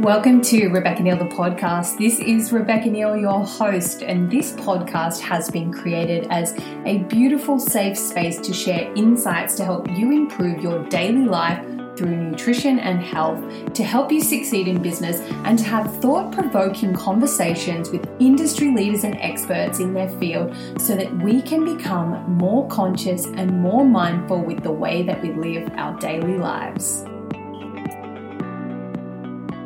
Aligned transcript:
Welcome 0.00 0.42
to 0.42 0.68
Rebecca 0.68 1.02
Neal, 1.02 1.16
the 1.16 1.24
podcast. 1.24 1.98
This 1.98 2.20
is 2.20 2.52
Rebecca 2.52 2.88
Neal, 2.88 3.16
your 3.16 3.44
host, 3.44 4.00
and 4.00 4.30
this 4.30 4.52
podcast 4.52 5.18
has 5.18 5.50
been 5.50 5.72
created 5.72 6.28
as 6.30 6.56
a 6.86 6.98
beautiful, 7.08 7.58
safe 7.58 7.98
space 7.98 8.38
to 8.42 8.54
share 8.54 8.92
insights 8.94 9.56
to 9.56 9.64
help 9.64 9.90
you 9.90 10.12
improve 10.12 10.62
your 10.62 10.84
daily 10.84 11.24
life 11.24 11.66
through 11.96 12.14
nutrition 12.14 12.78
and 12.78 13.02
health, 13.02 13.42
to 13.72 13.82
help 13.82 14.12
you 14.12 14.20
succeed 14.20 14.68
in 14.68 14.80
business, 14.80 15.18
and 15.44 15.58
to 15.58 15.64
have 15.64 15.92
thought 16.00 16.30
provoking 16.30 16.94
conversations 16.94 17.90
with 17.90 18.08
industry 18.20 18.72
leaders 18.72 19.02
and 19.02 19.16
experts 19.16 19.80
in 19.80 19.94
their 19.94 20.08
field 20.20 20.54
so 20.80 20.94
that 20.94 21.12
we 21.24 21.42
can 21.42 21.76
become 21.76 22.22
more 22.34 22.68
conscious 22.68 23.26
and 23.26 23.50
more 23.60 23.84
mindful 23.84 24.44
with 24.44 24.62
the 24.62 24.70
way 24.70 25.02
that 25.02 25.20
we 25.20 25.32
live 25.32 25.68
our 25.74 25.98
daily 25.98 26.38
lives. 26.38 27.04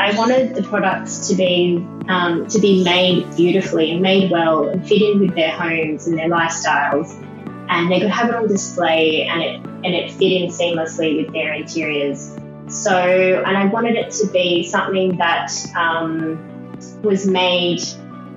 I 0.03 0.17
wanted 0.17 0.57
the 0.57 0.65
products 0.65 1.29
to 1.29 1.37
be 1.37 1.77
um, 2.09 2.49
to 2.49 2.59
be 2.59 2.83
made 2.83 3.37
beautifully 3.37 3.93
and 3.93 4.03
made 4.03 4.33
well 4.33 4.69
and 4.69 4.85
fit 4.85 5.01
in 5.01 5.21
with 5.21 5.37
their 5.37 5.53
homes 5.53 6.09
and 6.09 6.19
their 6.19 6.29
lifestyles, 6.29 7.15
and 7.69 7.89
they 7.89 8.01
could 8.01 8.11
have 8.11 8.29
it 8.29 8.35
on 8.35 8.49
display 8.49 9.23
and 9.23 9.41
it 9.41 9.65
and 9.85 9.95
it 9.95 10.11
fit 10.11 10.33
in 10.33 10.51
seamlessly 10.51 11.25
with 11.25 11.33
their 11.33 11.55
interiors. 11.55 12.37
So, 12.67 13.45
and 13.47 13.57
I 13.57 13.67
wanted 13.67 13.95
it 13.95 14.11
to 14.15 14.27
be 14.33 14.65
something 14.65 15.19
that 15.19 15.53
um, 15.77 16.77
was 17.03 17.25
made 17.25 17.81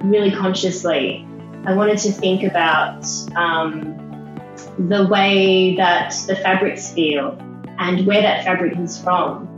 really 0.03 0.29
consciously. 0.29 1.27
I 1.65 1.73
wanted 1.73 1.97
to 1.97 2.11
think 2.11 2.43
about 2.43 3.07
um, 3.35 4.37
the 4.77 5.07
way 5.07 5.75
that 5.77 6.13
the 6.27 6.35
fabrics 6.35 6.93
feel 6.93 7.35
and 7.79 8.05
where 8.05 8.21
that 8.21 8.43
fabric 8.45 8.77
is 8.77 9.01
from 9.01 9.54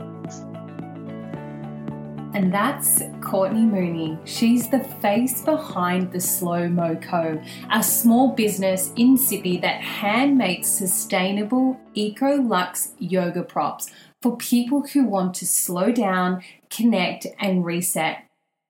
and 2.38 2.54
that's 2.54 3.02
Courtney 3.20 3.66
Mooney. 3.66 4.16
She's 4.26 4.70
the 4.70 4.84
face 5.02 5.42
behind 5.42 6.12
the 6.12 6.22
Slow 6.22 6.70
Mo 6.70 6.96
Co, 6.98 7.42
a 7.72 7.82
small 7.82 8.36
business 8.36 8.92
in 8.96 9.18
Sydney 9.18 9.58
that 9.62 9.82
hand 9.82 10.38
makes 10.38 10.68
sustainable, 10.68 11.80
eco 11.96 12.36
luxe 12.36 12.94
yoga 13.00 13.42
props 13.42 13.90
for 14.22 14.38
people 14.38 14.86
who 14.86 15.06
want 15.06 15.34
to 15.34 15.48
slow 15.48 15.92
down, 15.92 16.44
connect, 16.70 17.26
and 17.40 17.66
reset. 17.66 18.27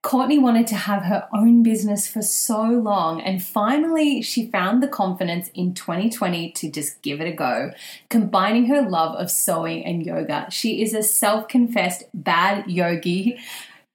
Courtney 0.08 0.40
wanted 0.40 0.68
to 0.68 0.76
have 0.76 1.04
her 1.04 1.28
own 1.34 1.64
business 1.64 2.08
for 2.08 2.22
so 2.22 2.62
long, 2.62 3.20
and 3.20 3.44
finally, 3.44 4.22
she 4.22 4.50
found 4.50 4.82
the 4.82 4.88
confidence 4.88 5.50
in 5.54 5.74
2020 5.74 6.52
to 6.52 6.72
just 6.72 7.02
give 7.02 7.20
it 7.20 7.28
a 7.28 7.34
go. 7.34 7.72
Combining 8.10 8.68
her 8.68 8.88
love 8.88 9.16
of 9.16 9.30
sewing 9.30 9.84
and 9.84 10.06
yoga, 10.06 10.48
she 10.50 10.82
is 10.82 10.94
a 10.94 11.04
self 11.04 11.50
confessed 11.50 12.06
bad 12.14 12.72
yogi 12.72 13.38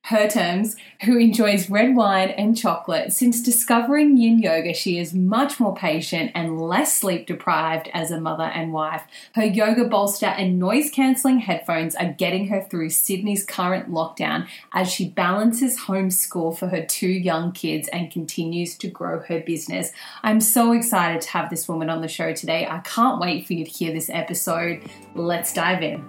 her 0.07 0.29
terms, 0.29 0.75
who 1.05 1.17
enjoys 1.17 1.71
red 1.71 1.95
wine 1.95 2.31
and 2.31 2.57
chocolate. 2.57 3.13
Since 3.13 3.41
discovering 3.41 4.17
yin 4.17 4.41
yoga, 4.41 4.75
she 4.75 4.99
is 4.99 5.15
much 5.15 5.61
more 5.61 5.77
patient 5.77 6.33
and 6.35 6.61
less 6.61 6.99
sleep 6.99 7.27
deprived 7.27 7.89
as 7.95 8.11
a 8.11 8.21
mother 8.21 8.45
and 8.45 8.73
wife. 8.73 9.05
Her 9.35 9.45
yoga 9.45 9.85
bolster 9.85 10.27
and 10.27 10.59
noise 10.59 10.91
cancelling 10.91 11.39
headphones 11.39 11.95
are 11.95 12.13
getting 12.13 12.49
her 12.49 12.63
through 12.63 12.91
Sydney's 12.91 13.45
current 13.45 13.91
lockdown 13.91 14.49
as 14.73 14.91
she 14.91 15.09
balances 15.09 15.79
homeschool 15.79 16.59
for 16.59 16.67
her 16.67 16.85
two 16.85 17.09
young 17.09 17.53
kids 17.53 17.89
and 17.89 18.11
continues 18.11 18.77
to 18.79 18.89
grow 18.89 19.21
her 19.21 19.39
business. 19.41 19.93
I'm 20.25 20.41
so 20.41 20.73
excited 20.73 21.21
to 21.23 21.31
have 21.31 21.49
this 21.49 21.69
woman 21.69 21.89
on 21.89 22.01
the 22.01 22.09
show 22.09 22.33
today. 22.33 22.67
I 22.67 22.81
can't 22.81 23.21
wait 23.21 23.47
for 23.47 23.53
you 23.53 23.65
to 23.65 23.71
hear 23.71 23.93
this 23.93 24.11
episode. 24.11 24.83
Let's 25.15 25.53
dive 25.53 25.83
in. 25.83 26.05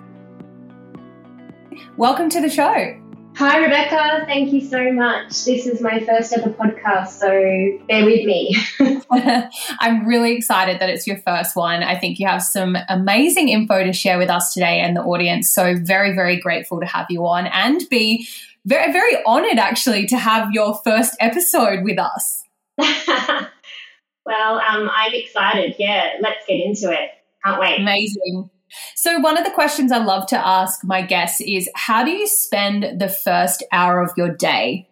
Welcome 1.96 2.30
to 2.30 2.42
the 2.42 2.50
show. 2.50 3.03
Hi, 3.36 3.58
Rebecca. 3.58 4.26
Thank 4.28 4.54
you 4.54 4.62
so 4.62 4.92
much. 4.92 5.46
This 5.46 5.66
is 5.66 5.82
my 5.82 6.00
first 6.06 6.34
ever 6.34 6.52
podcast, 6.52 7.20
so 7.20 7.86
bear 7.88 8.06
with 8.06 8.26
me. 8.26 8.56
I'm 9.80 10.06
really 10.06 10.36
excited 10.36 10.80
that 10.80 10.90
it's 10.90 11.08
your 11.08 11.18
first 11.18 11.56
one. 11.56 11.82
I 11.82 11.98
think 11.98 12.20
you 12.20 12.28
have 12.28 12.44
some 12.44 12.78
amazing 12.90 13.50
info 13.50 13.84
to 13.84 13.92
share 13.92 14.20
with 14.20 14.30
us 14.30 14.54
today 14.54 14.80
and 14.82 14.96
the 14.96 15.02
audience. 15.02 15.50
So, 15.50 15.76
very, 15.82 16.14
very 16.14 16.40
grateful 16.40 16.80
to 16.80 16.86
have 16.86 17.08
you 17.10 17.26
on 17.26 17.48
and 17.48 17.82
be 17.90 18.28
very, 18.66 18.94
very 18.94 19.18
honored 19.26 19.58
actually 19.58 20.06
to 20.08 20.18
have 20.18 20.52
your 20.52 20.80
first 20.84 21.16
episode 21.20 21.84
with 21.84 21.98
us. 21.98 22.44
well, 22.78 24.60
um, 24.60 24.90
I'm 24.94 25.14
excited. 25.14 25.76
Yeah, 25.80 26.18
let's 26.22 26.46
get 26.48 26.60
into 26.60 26.92
it. 26.92 27.10
Can't 27.44 27.60
wait. 27.60 27.80
Amazing. 27.80 28.52
So, 28.96 29.20
one 29.20 29.38
of 29.38 29.44
the 29.44 29.52
questions 29.52 29.92
I 29.92 29.98
love 29.98 30.28
to 30.28 30.38
ask 30.38 30.84
my 30.84 31.02
guests 31.02 31.42
is 31.42 31.70
how 31.76 32.04
do 32.04 32.12
you 32.12 32.28
spend 32.28 33.00
the 33.00 33.10
first 33.10 33.64
hour 33.72 34.02
of 34.02 34.12
your 34.18 34.30
day? 34.30 34.88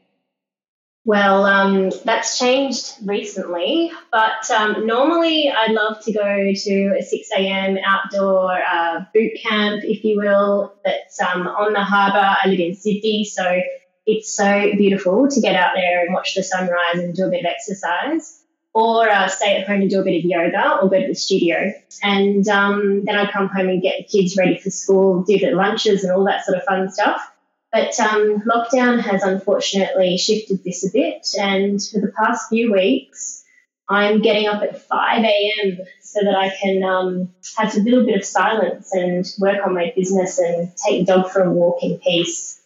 Well, 1.03 1.46
um, 1.46 1.92
that's 2.06 2.38
changed 2.38 2.94
recently, 3.03 3.92
but 4.12 4.52
um, 4.52 4.86
normally 4.86 5.50
I 5.50 5.72
love 5.72 6.03
to 6.03 6.14
go 6.14 6.53
to 6.53 6.96
a 7.00 7.02
6 7.02 7.30
a.m. 7.38 7.78
outdoor 7.84 8.52
uh, 8.52 9.06
boot 9.12 9.31
camp, 9.42 9.84
if 9.84 10.03
you 10.03 10.18
will, 10.18 10.75
that's 10.86 11.19
um, 11.19 11.48
on 11.48 11.74
the 11.74 11.84
harbour. 11.84 12.19
I 12.44 12.48
live 12.48 12.59
in 12.59 12.75
Sydney, 12.75 13.25
so 13.25 13.62
it's 14.06 14.36
so 14.36 14.72
beautiful 14.78 15.28
to 15.28 15.42
get 15.42 15.56
out 15.56 15.72
there 15.74 16.06
and 16.06 16.13
watch 16.13 16.36
the 16.36 16.44
sunrise 16.44 16.96
and 16.96 17.16
do 17.16 17.25
a 17.25 17.30
bit 17.30 17.40
of 17.40 17.46
exercise 17.48 18.41
or 18.73 19.09
uh, 19.09 19.27
stay 19.27 19.57
at 19.57 19.67
home 19.67 19.81
and 19.81 19.89
do 19.89 19.99
a 19.99 20.03
bit 20.03 20.19
of 20.19 20.25
yoga 20.25 20.77
or 20.81 20.89
go 20.89 21.01
to 21.01 21.07
the 21.07 21.15
studio. 21.15 21.73
And 22.03 22.47
um, 22.47 23.03
then 23.05 23.17
I'd 23.17 23.31
come 23.31 23.49
home 23.49 23.69
and 23.69 23.81
get 23.81 23.97
the 23.97 24.03
kids 24.03 24.37
ready 24.37 24.57
for 24.57 24.69
school, 24.69 25.23
do 25.23 25.37
the 25.37 25.51
lunches 25.51 26.03
and 26.03 26.13
all 26.13 26.25
that 26.25 26.45
sort 26.45 26.57
of 26.57 26.63
fun 26.63 26.89
stuff. 26.89 27.21
But 27.71 27.97
um, 27.99 28.41
lockdown 28.41 28.99
has 29.01 29.23
unfortunately 29.23 30.17
shifted 30.17 30.63
this 30.63 30.85
a 30.85 30.91
bit. 30.91 31.27
And 31.39 31.81
for 31.81 31.99
the 31.99 32.13
past 32.17 32.49
few 32.49 32.71
weeks, 32.71 33.43
I'm 33.89 34.21
getting 34.21 34.47
up 34.47 34.61
at 34.63 34.81
5 34.81 35.23
a.m. 35.23 35.77
so 36.01 36.21
that 36.23 36.35
I 36.35 36.49
can 36.61 36.83
um, 36.83 37.29
have 37.57 37.75
a 37.75 37.79
little 37.79 38.05
bit 38.05 38.17
of 38.17 38.25
silence 38.25 38.93
and 38.93 39.25
work 39.39 39.65
on 39.65 39.73
my 39.73 39.91
business 39.95 40.39
and 40.39 40.71
take 40.77 41.05
the 41.05 41.13
dog 41.13 41.31
for 41.31 41.43
a 41.43 41.51
walk 41.51 41.83
in 41.83 41.99
peace 41.99 42.60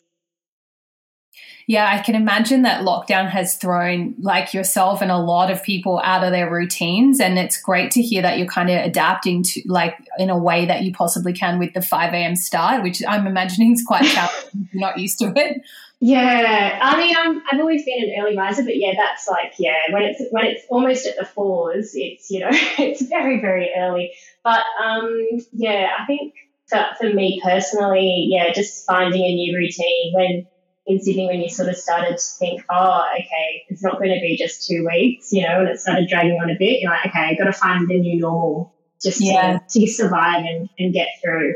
yeah, 1.68 1.90
I 1.92 2.00
can 2.04 2.14
imagine 2.14 2.62
that 2.62 2.86
lockdown 2.86 3.28
has 3.30 3.56
thrown 3.56 4.14
like 4.20 4.54
yourself 4.54 5.02
and 5.02 5.10
a 5.10 5.18
lot 5.18 5.50
of 5.50 5.64
people 5.64 6.00
out 6.04 6.24
of 6.24 6.32
their 6.32 6.50
routines. 6.50 7.20
And 7.20 7.40
it's 7.40 7.60
great 7.60 7.92
to 7.92 8.02
hear 8.02 8.22
that 8.22 8.38
you're 8.38 8.48
kind 8.48 8.70
of 8.70 8.86
adapting 8.86 9.42
to 9.44 9.62
like 9.66 9.98
in 10.20 10.30
a 10.30 10.38
way 10.38 10.66
that 10.66 10.84
you 10.84 10.94
possibly 10.94 11.34
can 11.34 11.58
with 11.58 11.74
the 11.74 11.82
5 11.82 12.14
a.m. 12.14 12.36
start, 12.36 12.84
which 12.84 13.02
I'm 13.08 13.26
imagining 13.26 13.74
is 13.74 13.84
quite 13.86 14.06
challenging 14.06 14.70
you're 14.72 14.82
not 14.82 15.00
used 15.00 15.20
to 15.20 15.34
it. 15.36 15.62
Yeah, 16.02 16.78
I 16.82 16.98
mean, 16.98 17.16
I'm, 17.18 17.42
I've 17.52 17.60
always 17.60 17.84
been 17.84 18.04
an 18.04 18.22
early 18.22 18.38
riser, 18.38 18.64
but 18.64 18.78
yeah, 18.78 18.92
that's 18.96 19.28
like, 19.28 19.54
yeah, 19.58 19.78
when 19.92 20.04
it's 20.04 20.22
when 20.30 20.46
it's 20.46 20.64
almost 20.70 21.08
at 21.08 21.18
the 21.18 21.26
fours, 21.26 21.92
it's 21.96 22.30
you 22.30 22.42
know, 22.42 22.50
it's 22.52 23.02
very 23.02 23.40
very 23.40 23.72
early. 23.76 24.14
But 24.44 24.64
um, 24.84 25.26
yeah, 25.54 25.88
I 25.98 26.06
think 26.06 26.34
for, 26.68 26.86
for 27.00 27.10
me 27.12 27.42
personally, 27.44 28.28
yeah, 28.30 28.52
just 28.54 28.86
finding 28.86 29.24
a 29.24 29.34
new 29.34 29.56
routine 29.58 30.14
when 30.14 30.48
in 30.88 31.02
Sydney 31.02 31.28
when 31.28 31.42
you 31.42 31.50
sort 31.50 31.70
of 31.70 31.76
started 31.76 32.18
to 32.18 32.24
think, 32.40 32.62
oh, 32.70 33.04
okay, 33.16 33.64
it's 33.70 33.84
not 33.84 33.98
going 33.98 34.14
to 34.14 34.20
be 34.22 34.38
just 34.38 34.68
two 34.68 34.86
weeks, 34.86 35.32
you 35.32 35.42
know, 35.42 35.62
and 35.62 35.70
it 35.70 35.80
started 35.80 36.08
dragging 36.08 36.40
on 36.42 36.50
a 36.50 36.56
bit. 36.58 36.80
You're 36.82 36.92
like, 36.92 37.08
okay, 37.08 37.20
I've 37.20 37.38
got 37.38 37.46
to 37.46 37.54
find 37.54 37.88
the 37.88 38.00
new 38.00 38.20
normal 38.20 38.76
just 39.02 39.22
yeah. 39.22 39.60
to, 39.68 39.80
to 39.80 39.88
survive 39.88 40.44
and, 40.46 40.70
and 40.78 40.94
get 40.94 41.08
through. 41.24 41.56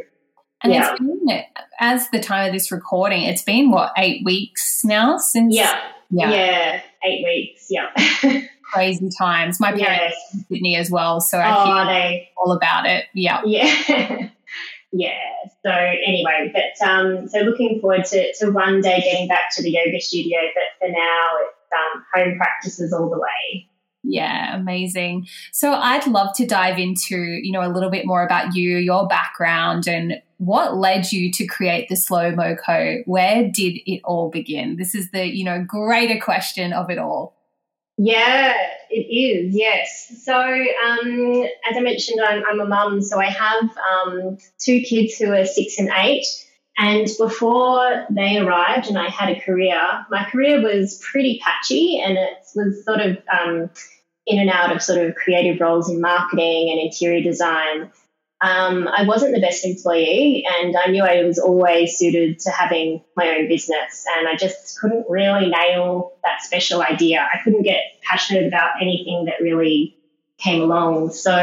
And 0.61 0.73
yeah. 0.73 0.91
it's 0.91 0.99
been, 0.99 1.43
as 1.79 2.09
the 2.09 2.19
time 2.19 2.47
of 2.47 2.53
this 2.53 2.71
recording, 2.71 3.23
it's 3.23 3.43
been 3.43 3.71
what, 3.71 3.93
eight 3.97 4.25
weeks 4.25 4.81
now 4.83 5.17
since? 5.17 5.55
Yeah. 5.55 5.79
Yeah. 6.09 6.31
Yeah. 6.31 6.81
Eight 7.03 7.23
weeks. 7.23 7.67
Yeah. 7.69 8.41
Crazy 8.73 9.09
times. 9.17 9.59
My 9.59 9.71
parents 9.71 10.17
in 10.33 10.45
Sydney 10.51 10.75
as 10.75 10.91
well. 10.91 11.21
So 11.21 11.37
I 11.37 11.83
oh, 11.83 11.85
they, 11.87 12.29
all 12.35 12.51
about 12.51 12.85
it. 12.85 13.05
Yeah. 13.13 13.41
Yeah. 13.45 14.29
yeah. 14.91 15.19
So 15.65 15.71
anyway, 15.71 16.53
but 16.53 16.87
um, 16.87 17.27
so 17.27 17.39
looking 17.39 17.81
forward 17.81 18.05
to, 18.05 18.33
to 18.35 18.51
one 18.51 18.81
day 18.81 19.01
getting 19.01 19.27
back 19.27 19.53
to 19.55 19.63
the 19.63 19.71
yoga 19.71 19.99
studio, 19.99 20.37
but 20.55 20.87
for 20.87 20.91
now 20.91 21.27
it's 21.41 21.57
um, 21.73 22.05
home 22.13 22.37
practices 22.37 22.93
all 22.93 23.09
the 23.09 23.19
way. 23.19 23.67
Yeah, 24.03 24.55
amazing. 24.55 25.27
So 25.51 25.73
I'd 25.73 26.07
love 26.07 26.33
to 26.37 26.45
dive 26.45 26.79
into, 26.79 27.17
you 27.17 27.51
know, 27.51 27.61
a 27.61 27.67
little 27.67 27.89
bit 27.89 28.05
more 28.05 28.23
about 28.23 28.55
you, 28.55 28.77
your 28.77 29.07
background 29.07 29.87
and 29.87 30.21
what 30.37 30.77
led 30.77 31.11
you 31.11 31.31
to 31.33 31.45
create 31.45 31.89
the 31.89 31.97
Slow 31.97 32.31
Mo 32.31 32.55
Co. 32.55 32.99
Where 33.05 33.49
did 33.51 33.79
it 33.85 33.99
all 34.05 34.29
begin? 34.29 34.77
This 34.77 34.95
is 34.95 35.11
the, 35.11 35.25
you 35.25 35.43
know, 35.43 35.63
greater 35.67 36.19
question 36.19 36.71
of 36.71 36.89
it 36.89 36.97
all. 36.97 37.35
Yeah, 38.01 38.53
it 38.89 39.13
is. 39.13 39.53
Yes. 39.53 40.23
So, 40.23 40.33
um, 40.33 41.43
as 41.69 41.75
I 41.75 41.81
mentioned, 41.81 42.21
I'm, 42.25 42.43
I'm 42.49 42.61
a 42.61 42.65
mum, 42.65 43.01
so 43.01 43.19
I 43.19 43.25
have 43.25 43.69
um, 43.91 44.37
two 44.57 44.79
kids 44.79 45.17
who 45.17 45.33
are 45.33 45.45
six 45.45 45.77
and 45.79 45.89
eight. 45.93 46.25
And 46.77 47.09
before 47.17 48.05
they 48.09 48.37
arrived 48.37 48.87
and 48.87 48.97
I 48.97 49.09
had 49.09 49.35
a 49.35 49.41
career, 49.41 49.77
my 50.09 50.23
career 50.31 50.61
was 50.61 50.97
pretty 51.11 51.41
patchy 51.43 51.99
and 51.99 52.17
it 52.17 52.37
was 52.55 52.85
sort 52.85 53.01
of 53.01 53.17
um, 53.37 53.69
in 54.25 54.39
and 54.39 54.49
out 54.49 54.73
of 54.73 54.81
sort 54.81 55.05
of 55.05 55.15
creative 55.15 55.59
roles 55.59 55.89
in 55.89 55.99
marketing 55.99 56.69
and 56.71 56.79
interior 56.79 57.21
design. 57.21 57.91
Um, 58.41 58.87
I 58.87 59.03
wasn't 59.03 59.35
the 59.35 59.41
best 59.41 59.65
employee, 59.65 60.45
and 60.59 60.75
I 60.77 60.89
knew 60.89 61.03
I 61.03 61.23
was 61.23 61.39
always 61.39 61.97
suited 61.97 62.39
to 62.39 62.51
having 62.51 63.03
my 63.15 63.27
own 63.37 63.47
business. 63.49 64.05
And 64.17 64.27
I 64.27 64.35
just 64.35 64.79
couldn't 64.79 65.05
really 65.09 65.49
nail 65.49 66.13
that 66.23 66.41
special 66.41 66.81
idea. 66.81 67.19
I 67.21 67.39
couldn't 67.43 67.63
get 67.63 67.81
passionate 68.01 68.47
about 68.47 68.71
anything 68.81 69.25
that 69.25 69.41
really 69.41 69.97
came 70.37 70.61
along. 70.61 71.11
So 71.11 71.33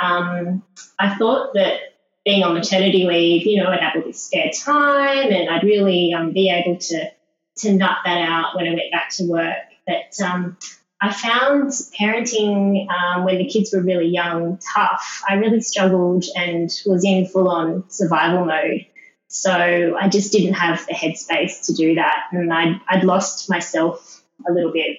um, 0.00 0.62
I 0.98 1.14
thought 1.16 1.54
that 1.54 1.80
being 2.24 2.44
on 2.44 2.54
maternity 2.54 3.04
leave, 3.04 3.46
you 3.46 3.62
know, 3.62 3.70
I'd 3.70 3.80
have 3.80 3.96
all 3.96 4.02
this 4.02 4.22
spare 4.24 4.50
time, 4.50 5.32
and 5.32 5.48
I'd 5.48 5.64
really 5.64 6.12
um, 6.12 6.32
be 6.32 6.50
able 6.50 6.78
to 6.78 7.10
to 7.54 7.72
nut 7.72 7.98
that 8.04 8.18
out 8.28 8.56
when 8.56 8.66
I 8.66 8.70
went 8.70 8.92
back 8.92 9.10
to 9.16 9.24
work. 9.24 9.56
But 9.86 10.24
um, 10.24 10.56
I 11.04 11.12
found 11.12 11.72
parenting 11.98 12.86
um, 12.88 13.24
when 13.24 13.38
the 13.38 13.48
kids 13.48 13.72
were 13.72 13.82
really 13.82 14.06
young 14.06 14.60
tough. 14.72 15.20
I 15.28 15.34
really 15.34 15.60
struggled 15.60 16.24
and 16.36 16.70
was 16.86 17.04
in 17.04 17.26
full 17.26 17.48
on 17.48 17.90
survival 17.90 18.44
mode. 18.44 18.86
So 19.26 19.96
I 20.00 20.08
just 20.08 20.30
didn't 20.30 20.54
have 20.54 20.86
the 20.86 20.94
headspace 20.94 21.66
to 21.66 21.72
do 21.74 21.96
that. 21.96 22.28
And 22.30 22.52
I'd, 22.52 22.80
I'd 22.88 23.02
lost 23.02 23.50
myself 23.50 24.22
a 24.48 24.52
little 24.52 24.70
bit. 24.70 24.98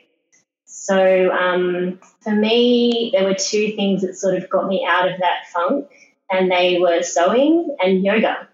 So 0.66 1.32
um, 1.32 2.02
for 2.20 2.36
me, 2.36 3.12
there 3.14 3.24
were 3.24 3.36
two 3.36 3.72
things 3.78 4.02
that 4.02 4.16
sort 4.16 4.36
of 4.36 4.50
got 4.50 4.68
me 4.68 4.86
out 4.86 5.10
of 5.10 5.20
that 5.22 5.48
funk, 5.54 5.88
and 6.30 6.52
they 6.52 6.80
were 6.80 7.02
sewing 7.02 7.78
and 7.82 8.04
yoga. 8.04 8.50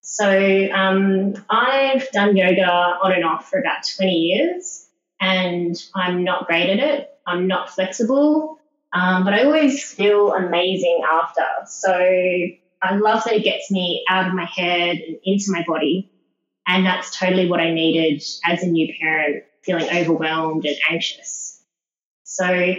So 0.00 0.28
um, 0.72 1.34
I've 1.48 2.10
done 2.10 2.36
yoga 2.36 2.66
on 2.66 3.12
and 3.12 3.24
off 3.24 3.48
for 3.48 3.60
about 3.60 3.84
20 3.96 4.10
years 4.10 4.81
and 5.22 5.76
I'm 5.94 6.24
not 6.24 6.46
great 6.46 6.68
at 6.68 6.80
it. 6.80 7.08
I'm 7.26 7.46
not 7.46 7.70
flexible, 7.70 8.58
um, 8.92 9.24
but 9.24 9.32
I 9.32 9.44
always 9.44 9.84
feel 9.84 10.34
amazing 10.34 11.02
after. 11.08 11.46
So 11.66 11.92
I 11.94 12.96
love 12.96 13.22
that 13.24 13.34
it 13.34 13.44
gets 13.44 13.70
me 13.70 14.04
out 14.08 14.26
of 14.26 14.34
my 14.34 14.44
head 14.44 14.96
and 14.96 15.16
into 15.24 15.52
my 15.52 15.64
body. 15.64 16.10
And 16.66 16.84
that's 16.84 17.16
totally 17.16 17.48
what 17.48 17.60
I 17.60 17.72
needed 17.72 18.22
as 18.44 18.64
a 18.64 18.66
new 18.66 18.92
parent, 19.00 19.44
feeling 19.62 19.88
overwhelmed 19.94 20.66
and 20.66 20.76
anxious. 20.90 21.62
So 22.24 22.74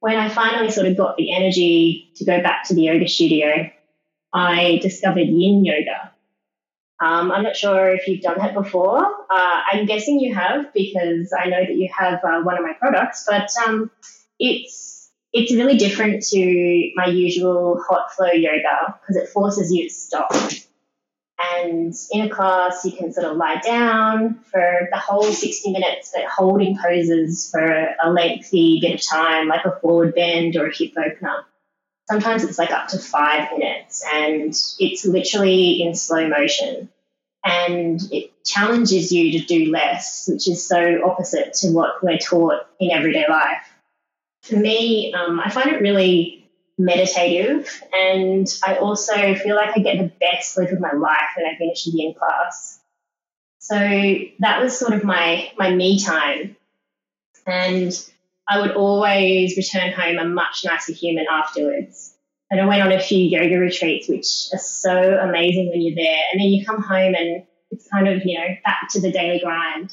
when 0.00 0.16
I 0.16 0.30
finally 0.30 0.70
sort 0.70 0.86
of 0.86 0.96
got 0.96 1.18
the 1.18 1.36
energy 1.36 2.12
to 2.16 2.24
go 2.24 2.42
back 2.42 2.64
to 2.68 2.74
the 2.74 2.82
yoga 2.82 3.08
studio, 3.08 3.70
I 4.32 4.78
discovered 4.80 5.28
yin 5.28 5.66
yoga. 5.66 6.13
Um, 7.00 7.32
I'm 7.32 7.42
not 7.42 7.56
sure 7.56 7.92
if 7.94 8.06
you've 8.06 8.22
done 8.22 8.38
that 8.38 8.54
before. 8.54 9.04
Uh, 9.04 9.60
I'm 9.72 9.86
guessing 9.86 10.20
you 10.20 10.34
have 10.34 10.72
because 10.72 11.32
I 11.36 11.48
know 11.48 11.60
that 11.60 11.74
you 11.74 11.88
have 11.96 12.20
uh, 12.24 12.42
one 12.42 12.56
of 12.56 12.62
my 12.62 12.72
products, 12.74 13.26
but 13.28 13.50
um, 13.66 13.90
it's 14.38 15.10
it's 15.32 15.52
really 15.52 15.76
different 15.76 16.22
to 16.26 16.92
my 16.94 17.06
usual 17.06 17.82
hot 17.86 18.12
flow 18.14 18.30
yoga 18.30 19.00
because 19.00 19.16
it 19.16 19.28
forces 19.30 19.72
you 19.72 19.88
to 19.88 19.94
stop. 19.94 20.32
And 21.56 21.92
in 22.12 22.20
a 22.22 22.28
class, 22.30 22.84
you 22.84 22.92
can 22.92 23.12
sort 23.12 23.26
of 23.26 23.36
lie 23.36 23.60
down 23.60 24.38
for 24.52 24.88
the 24.92 24.96
whole 24.96 25.24
60 25.24 25.72
minutes, 25.72 26.12
but 26.14 26.24
holding 26.26 26.78
poses 26.78 27.50
for 27.50 27.88
a 28.02 28.08
lengthy 28.08 28.78
bit 28.80 28.94
of 28.94 29.06
time, 29.06 29.48
like 29.48 29.64
a 29.64 29.72
forward 29.80 30.14
bend 30.14 30.54
or 30.54 30.68
a 30.68 30.74
hip 30.74 30.92
opener 30.96 31.44
sometimes 32.08 32.44
it's 32.44 32.58
like 32.58 32.70
up 32.70 32.88
to 32.88 32.98
five 32.98 33.50
minutes 33.56 34.04
and 34.12 34.54
it's 34.78 35.06
literally 35.06 35.82
in 35.82 35.94
slow 35.94 36.28
motion 36.28 36.88
and 37.44 38.00
it 38.10 38.32
challenges 38.44 39.12
you 39.12 39.38
to 39.38 39.46
do 39.46 39.70
less, 39.70 40.28
which 40.28 40.48
is 40.48 40.66
so 40.66 41.00
opposite 41.04 41.54
to 41.54 41.68
what 41.68 42.02
we're 42.02 42.18
taught 42.18 42.66
in 42.80 42.90
everyday 42.90 43.26
life. 43.28 43.68
For 44.42 44.56
me, 44.56 45.12
um, 45.14 45.40
I 45.40 45.50
find 45.50 45.70
it 45.70 45.80
really 45.80 46.50
meditative 46.76 47.82
and 47.92 48.46
I 48.66 48.76
also 48.76 49.34
feel 49.34 49.56
like 49.56 49.76
I 49.76 49.80
get 49.80 49.98
the 49.98 50.12
best 50.20 50.54
sleep 50.54 50.70
of 50.70 50.80
my 50.80 50.92
life 50.92 51.30
when 51.36 51.46
I 51.46 51.56
finish 51.56 51.86
a 51.86 51.90
yin 51.90 52.14
class. 52.14 52.80
So 53.58 53.76
that 53.76 54.62
was 54.62 54.78
sort 54.78 54.92
of 54.92 55.04
my, 55.04 55.50
my 55.56 55.70
me 55.70 56.02
time. 56.02 56.56
And 57.46 57.92
I 58.48 58.60
would 58.60 58.72
always 58.72 59.56
return 59.56 59.92
home 59.92 60.18
a 60.18 60.24
much 60.26 60.64
nicer 60.64 60.92
human 60.92 61.26
afterwards. 61.30 62.14
And 62.50 62.60
I 62.60 62.66
went 62.66 62.82
on 62.82 62.92
a 62.92 63.00
few 63.00 63.18
yoga 63.18 63.58
retreats, 63.58 64.08
which 64.08 64.26
are 64.52 64.62
so 64.62 65.18
amazing 65.18 65.70
when 65.70 65.80
you're 65.80 65.96
there. 65.96 66.22
And 66.30 66.40
then 66.40 66.48
you 66.48 66.64
come 66.64 66.82
home 66.82 67.14
and 67.14 67.44
it's 67.70 67.88
kind 67.88 68.06
of, 68.06 68.22
you 68.24 68.38
know, 68.38 68.48
back 68.64 68.88
to 68.90 69.00
the 69.00 69.10
daily 69.10 69.40
grind. 69.42 69.92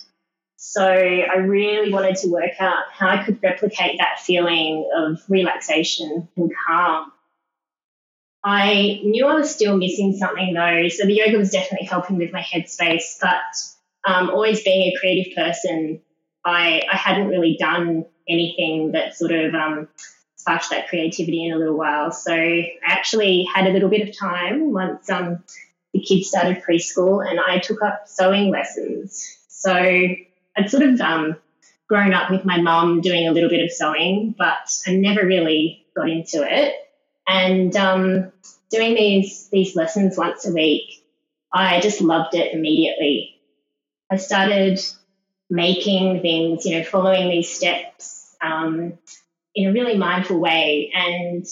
So 0.57 0.85
I 0.85 1.37
really 1.37 1.91
wanted 1.91 2.17
to 2.17 2.29
work 2.29 2.59
out 2.59 2.83
how 2.91 3.09
I 3.09 3.23
could 3.23 3.41
replicate 3.41 3.97
that 3.97 4.19
feeling 4.19 4.87
of 4.95 5.21
relaxation 5.27 6.27
and 6.37 6.51
calm. 6.67 7.11
I 8.43 8.99
knew 9.03 9.25
I 9.27 9.35
was 9.35 9.53
still 9.53 9.77
missing 9.77 10.15
something 10.17 10.53
though. 10.53 10.87
So 10.89 11.05
the 11.05 11.13
yoga 11.13 11.37
was 11.37 11.51
definitely 11.51 11.87
helping 11.87 12.17
with 12.17 12.31
my 12.31 12.41
headspace, 12.41 13.17
but 13.19 13.41
um, 14.05 14.29
always 14.29 14.63
being 14.63 14.91
a 14.91 14.99
creative 14.99 15.35
person, 15.35 16.01
I, 16.45 16.83
I 16.91 16.95
hadn't 16.95 17.29
really 17.29 17.57
done 17.59 18.05
anything 18.27 18.91
that 18.93 19.15
sort 19.15 19.31
of 19.31 19.53
um, 19.53 19.87
sparked 20.35 20.69
that 20.71 20.89
creativity 20.89 21.45
in 21.45 21.53
a 21.53 21.57
little 21.57 21.77
while. 21.77 22.11
So 22.11 22.33
I 22.33 22.71
actually 22.83 23.47
had 23.53 23.67
a 23.67 23.71
little 23.71 23.89
bit 23.89 24.07
of 24.07 24.17
time 24.17 24.73
once 24.73 25.09
um, 25.09 25.43
the 25.93 26.01
kids 26.01 26.29
started 26.29 26.63
preschool 26.63 27.27
and 27.27 27.39
I 27.39 27.59
took 27.59 27.81
up 27.81 28.03
sewing 28.07 28.49
lessons. 28.49 29.37
So 29.47 29.73
I'd 29.73 30.69
sort 30.69 30.83
of 30.83 30.99
um, 31.01 31.35
grown 31.87 32.13
up 32.13 32.31
with 32.31 32.45
my 32.45 32.59
mum 32.59 33.01
doing 33.01 33.27
a 33.27 33.31
little 33.31 33.49
bit 33.49 33.63
of 33.63 33.71
sewing, 33.71 34.33
but 34.37 34.71
I 34.87 34.95
never 34.95 35.25
really 35.25 35.85
got 35.95 36.09
into 36.09 36.43
it. 36.43 36.73
And 37.27 37.75
um, 37.75 38.31
doing 38.71 38.95
these 38.95 39.49
these 39.49 39.75
lessons 39.75 40.17
once 40.17 40.47
a 40.47 40.53
week, 40.53 41.05
I 41.53 41.79
just 41.81 42.01
loved 42.01 42.35
it 42.35 42.53
immediately. 42.53 43.39
I 44.09 44.17
started 44.17 44.81
making 45.51 46.21
things, 46.21 46.65
you 46.65 46.77
know, 46.77 46.83
following 46.83 47.29
these 47.29 47.53
steps 47.53 48.33
um, 48.41 48.97
in 49.53 49.69
a 49.69 49.73
really 49.73 49.97
mindful 49.97 50.39
way. 50.39 50.91
And 50.95 51.45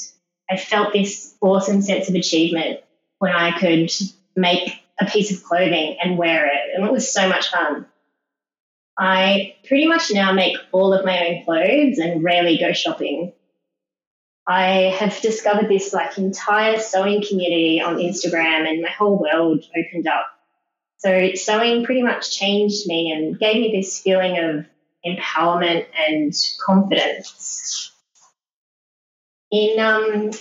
I 0.49 0.55
felt 0.55 0.93
this 0.93 1.35
awesome 1.41 1.81
sense 1.81 2.07
of 2.09 2.15
achievement 2.15 2.79
when 3.19 3.33
I 3.33 3.51
could 3.59 3.91
make 4.37 4.73
a 4.99 5.05
piece 5.05 5.31
of 5.31 5.43
clothing 5.43 5.97
and 6.01 6.17
wear 6.17 6.47
it. 6.47 6.75
And 6.75 6.85
it 6.85 6.91
was 6.91 7.11
so 7.11 7.27
much 7.27 7.51
fun. 7.51 7.85
I 8.97 9.55
pretty 9.67 9.85
much 9.85 10.11
now 10.11 10.31
make 10.31 10.57
all 10.71 10.93
of 10.93 11.05
my 11.05 11.27
own 11.27 11.43
clothes 11.43 11.99
and 11.99 12.23
rarely 12.23 12.57
go 12.57 12.71
shopping. 12.71 13.33
I 14.47 14.95
have 14.97 15.19
discovered 15.21 15.69
this 15.69 15.93
like 15.93 16.17
entire 16.17 16.79
sewing 16.79 17.23
community 17.27 17.81
on 17.81 17.97
Instagram 17.97 18.67
and 18.67 18.81
my 18.81 18.89
whole 18.89 19.19
world 19.19 19.63
opened 19.77 20.07
up 20.07 20.38
so 20.99 21.31
sewing 21.33 21.85
pretty 21.85 22.03
much 22.03 22.37
changed 22.37 22.85
me 22.85 23.11
and 23.11 23.39
gave 23.39 23.55
me 23.55 23.71
this 23.71 24.01
feeling 24.01 24.37
of 24.37 24.65
empowerment 25.05 25.85
and 26.07 26.33
confidence. 26.63 27.91
In 29.49 29.79
um, 29.79 30.31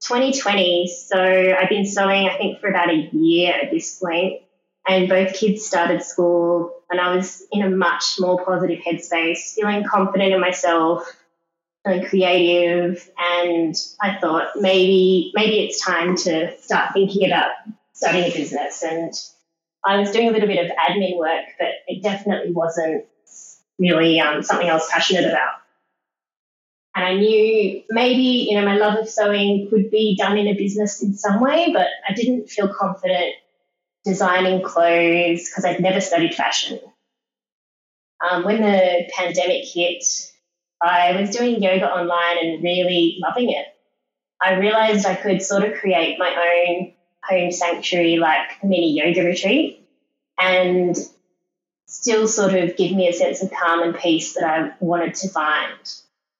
2020, 0.00 0.88
so 0.88 1.16
I've 1.16 1.68
been 1.68 1.86
sewing, 1.86 2.28
I 2.28 2.36
think, 2.36 2.60
for 2.60 2.68
about 2.68 2.90
a 2.90 3.08
year 3.12 3.54
at 3.54 3.70
this 3.70 4.00
point, 4.00 4.42
and 4.86 5.08
both 5.08 5.34
kids 5.34 5.64
started 5.64 6.02
school, 6.02 6.72
and 6.90 7.00
I 7.00 7.14
was 7.14 7.46
in 7.52 7.62
a 7.62 7.70
much 7.70 8.16
more 8.18 8.44
positive 8.44 8.80
headspace, 8.80 9.54
feeling 9.54 9.84
confident 9.84 10.34
in 10.34 10.40
myself, 10.40 11.04
feeling 11.84 12.04
creative, 12.04 13.08
and 13.16 13.76
I 14.02 14.18
thought 14.20 14.48
maybe 14.56 15.30
maybe 15.36 15.60
it's 15.60 15.80
time 15.80 16.16
to 16.16 16.58
start 16.60 16.94
thinking 16.94 17.26
about 17.26 17.52
starting 17.92 18.24
a 18.24 18.34
business 18.34 18.82
and 18.82 19.14
I 19.84 19.98
was 19.98 20.10
doing 20.10 20.28
a 20.28 20.32
little 20.32 20.48
bit 20.48 20.64
of 20.64 20.72
admin 20.76 21.16
work, 21.18 21.46
but 21.58 21.68
it 21.86 22.02
definitely 22.02 22.52
wasn't 22.52 23.06
really 23.78 24.20
um, 24.20 24.42
something 24.42 24.68
I 24.68 24.74
was 24.74 24.88
passionate 24.90 25.24
about. 25.24 25.54
And 26.94 27.04
I 27.04 27.14
knew 27.14 27.82
maybe, 27.88 28.48
you 28.50 28.58
know, 28.58 28.66
my 28.66 28.76
love 28.76 28.98
of 28.98 29.08
sewing 29.08 29.68
could 29.70 29.90
be 29.90 30.16
done 30.16 30.36
in 30.36 30.48
a 30.48 30.54
business 30.54 31.02
in 31.02 31.14
some 31.14 31.40
way, 31.40 31.70
but 31.72 31.86
I 32.08 32.12
didn't 32.14 32.50
feel 32.50 32.68
confident 32.68 33.34
designing 34.04 34.62
clothes 34.62 35.48
because 35.48 35.64
I'd 35.64 35.80
never 35.80 36.00
studied 36.00 36.34
fashion. 36.34 36.80
Um, 38.28 38.44
when 38.44 38.60
the 38.60 39.10
pandemic 39.16 39.64
hit, 39.64 40.04
I 40.82 41.18
was 41.18 41.30
doing 41.30 41.62
yoga 41.62 41.86
online 41.86 42.38
and 42.44 42.62
really 42.62 43.18
loving 43.20 43.50
it. 43.50 43.66
I 44.42 44.54
realized 44.54 45.06
I 45.06 45.14
could 45.14 45.42
sort 45.42 45.64
of 45.64 45.74
create 45.74 46.18
my 46.18 46.64
own 46.68 46.92
home 47.30 47.52
sanctuary 47.52 48.16
like 48.16 48.62
mini 48.62 48.92
yoga 48.92 49.24
retreat 49.24 49.86
and 50.38 50.96
still 51.86 52.26
sort 52.28 52.54
of 52.54 52.76
give 52.76 52.92
me 52.92 53.08
a 53.08 53.12
sense 53.12 53.42
of 53.42 53.50
calm 53.50 53.82
and 53.82 53.96
peace 53.96 54.34
that 54.34 54.44
I 54.44 54.72
wanted 54.80 55.14
to 55.16 55.28
find. 55.28 55.78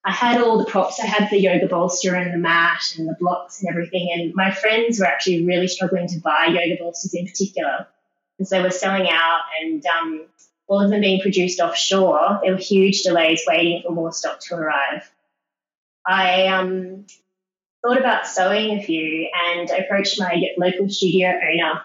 I 0.05 0.13
had 0.13 0.41
all 0.41 0.59
the 0.59 0.65
props. 0.65 0.99
I 0.99 1.07
had 1.07 1.29
the 1.31 1.39
yoga 1.39 1.67
bolster 1.67 2.15
and 2.15 2.33
the 2.33 2.39
mat 2.39 2.81
and 2.97 3.07
the 3.07 3.17
blocks 3.21 3.61
and 3.61 3.69
everything. 3.69 4.11
And 4.15 4.35
my 4.35 4.51
friends 4.51 4.99
were 4.99 5.07
actually 5.07 5.45
really 5.45 5.69
struggling 5.69 6.09
to 6.09 6.21
buy 6.21 6.47
yoga 6.47 6.77
bolsters 6.81 7.13
in 7.13 7.27
particular 7.27 7.87
because 8.39 8.51
they 8.51 8.63
were 8.63 8.71
selling 8.71 9.09
out 9.11 9.41
and 9.61 9.85
um, 9.87 10.27
all 10.69 10.81
of 10.81 10.91
them 10.91 11.03
being 11.03 11.21
produced 11.21 11.61
offshore. 11.61 12.41
There 12.43 12.53
were 12.53 12.59
huge 12.59 13.03
delays 13.03 13.43
waiting 13.47 13.83
for 13.85 13.93
more 13.93 14.13
stock 14.13 14.41
to 14.41 14.55
arrive. 14.55 15.11
I 16.07 16.47
um, 16.47 17.05
thought 17.83 17.99
about 17.99 18.27
sewing 18.27 18.79
a 18.79 18.83
few 18.83 19.29
and 19.49 19.71
approached 19.71 20.19
my 20.19 20.43
local 20.59 20.89
studio 20.89 21.29
owner. 21.29 21.83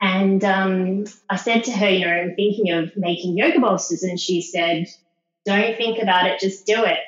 And 0.00 0.44
um, 0.44 1.04
I 1.30 1.36
said 1.36 1.64
to 1.64 1.72
her, 1.72 1.88
you 1.88 2.04
know, 2.04 2.12
I'm 2.12 2.34
thinking 2.34 2.72
of 2.72 2.96
making 2.96 3.38
yoga 3.38 3.60
bolsters. 3.60 4.02
And 4.02 4.20
she 4.20 4.42
said, 4.42 4.86
don't 5.46 5.76
think 5.76 6.02
about 6.02 6.26
it, 6.26 6.40
just 6.40 6.66
do 6.66 6.84
it. 6.84 6.98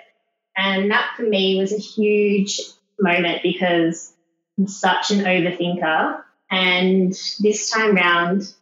And 0.56 0.90
that 0.90 1.12
for 1.16 1.23
me 1.23 1.59
was 1.61 1.73
a 1.73 1.78
huge 1.78 2.61
moment 2.99 3.42
because 3.42 4.12
I'm 4.59 4.66
such 4.66 5.11
an 5.11 5.25
overthinker. 5.25 6.23
And 6.50 7.12
this 7.40 7.71
time 7.71 7.95
round, 7.97 8.54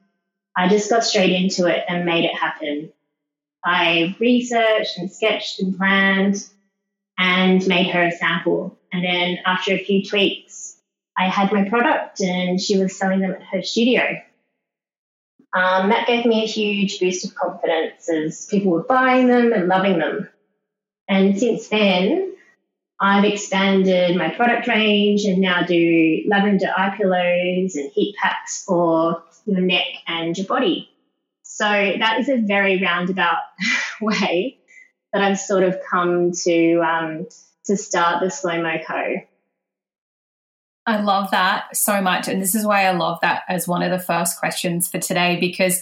I 0.56 0.68
just 0.68 0.90
got 0.90 1.04
straight 1.04 1.33
into 1.33 1.66
it 1.66 1.85
and 1.88 2.04
made 2.04 2.25
it 2.25 2.35
happen. 2.35 2.92
I 3.64 4.16
researched 4.18 4.99
and 4.99 5.11
sketched 5.11 5.61
and 5.61 5.76
planned 5.76 6.44
and 7.18 7.66
made 7.66 7.90
her 7.90 8.06
a 8.06 8.12
sample. 8.12 8.78
And 8.94 9.04
then 9.04 9.38
after 9.44 9.72
a 9.72 9.84
few 9.84 10.04
tweaks, 10.04 10.76
I 11.18 11.28
had 11.28 11.52
my 11.52 11.68
product 11.68 12.20
and 12.20 12.60
she 12.60 12.78
was 12.78 12.96
selling 12.96 13.20
them 13.20 13.32
at 13.32 13.42
her 13.42 13.60
studio. 13.60 14.02
Um, 15.52 15.90
that 15.90 16.06
gave 16.06 16.24
me 16.24 16.44
a 16.44 16.46
huge 16.46 17.00
boost 17.00 17.26
of 17.26 17.34
confidence 17.34 18.08
as 18.08 18.46
people 18.46 18.70
were 18.70 18.84
buying 18.84 19.26
them 19.26 19.52
and 19.52 19.66
loving 19.66 19.98
them. 19.98 20.28
And 21.08 21.36
since 21.36 21.66
then, 21.66 22.36
I've 23.00 23.24
expanded 23.24 24.16
my 24.16 24.30
product 24.30 24.68
range 24.68 25.24
and 25.24 25.40
now 25.40 25.64
do 25.64 26.22
lavender 26.28 26.68
eye 26.76 26.94
pillows 26.96 27.74
and 27.74 27.90
heat 27.90 28.14
packs 28.22 28.62
for 28.62 29.24
your 29.44 29.60
neck 29.60 29.86
and 30.06 30.38
your 30.38 30.46
body. 30.46 30.88
So 31.42 31.64
that 31.64 32.20
is 32.20 32.28
a 32.28 32.36
very 32.36 32.80
roundabout 32.80 33.40
way 34.00 34.58
that 35.12 35.20
I've 35.20 35.40
sort 35.40 35.64
of 35.64 35.78
come 35.90 36.30
to 36.44 36.78
um, 36.78 37.26
to 37.66 37.76
start 37.76 38.23
the 38.23 38.30
Slow 38.30 38.62
Mo 38.62 38.76
Co. 38.87 39.16
I 40.87 41.00
love 41.00 41.30
that 41.30 41.75
so 41.75 42.00
much. 42.00 42.28
And 42.28 42.42
this 42.42 42.54
is 42.54 42.66
why 42.66 42.85
I 42.85 42.92
love 42.92 43.18
that 43.23 43.42
as 43.49 43.66
one 43.66 43.83
of 43.83 43.90
the 43.90 43.99
first 43.99 44.38
questions 44.38 44.87
for 44.88 44.99
today 44.99 45.38
because 45.40 45.80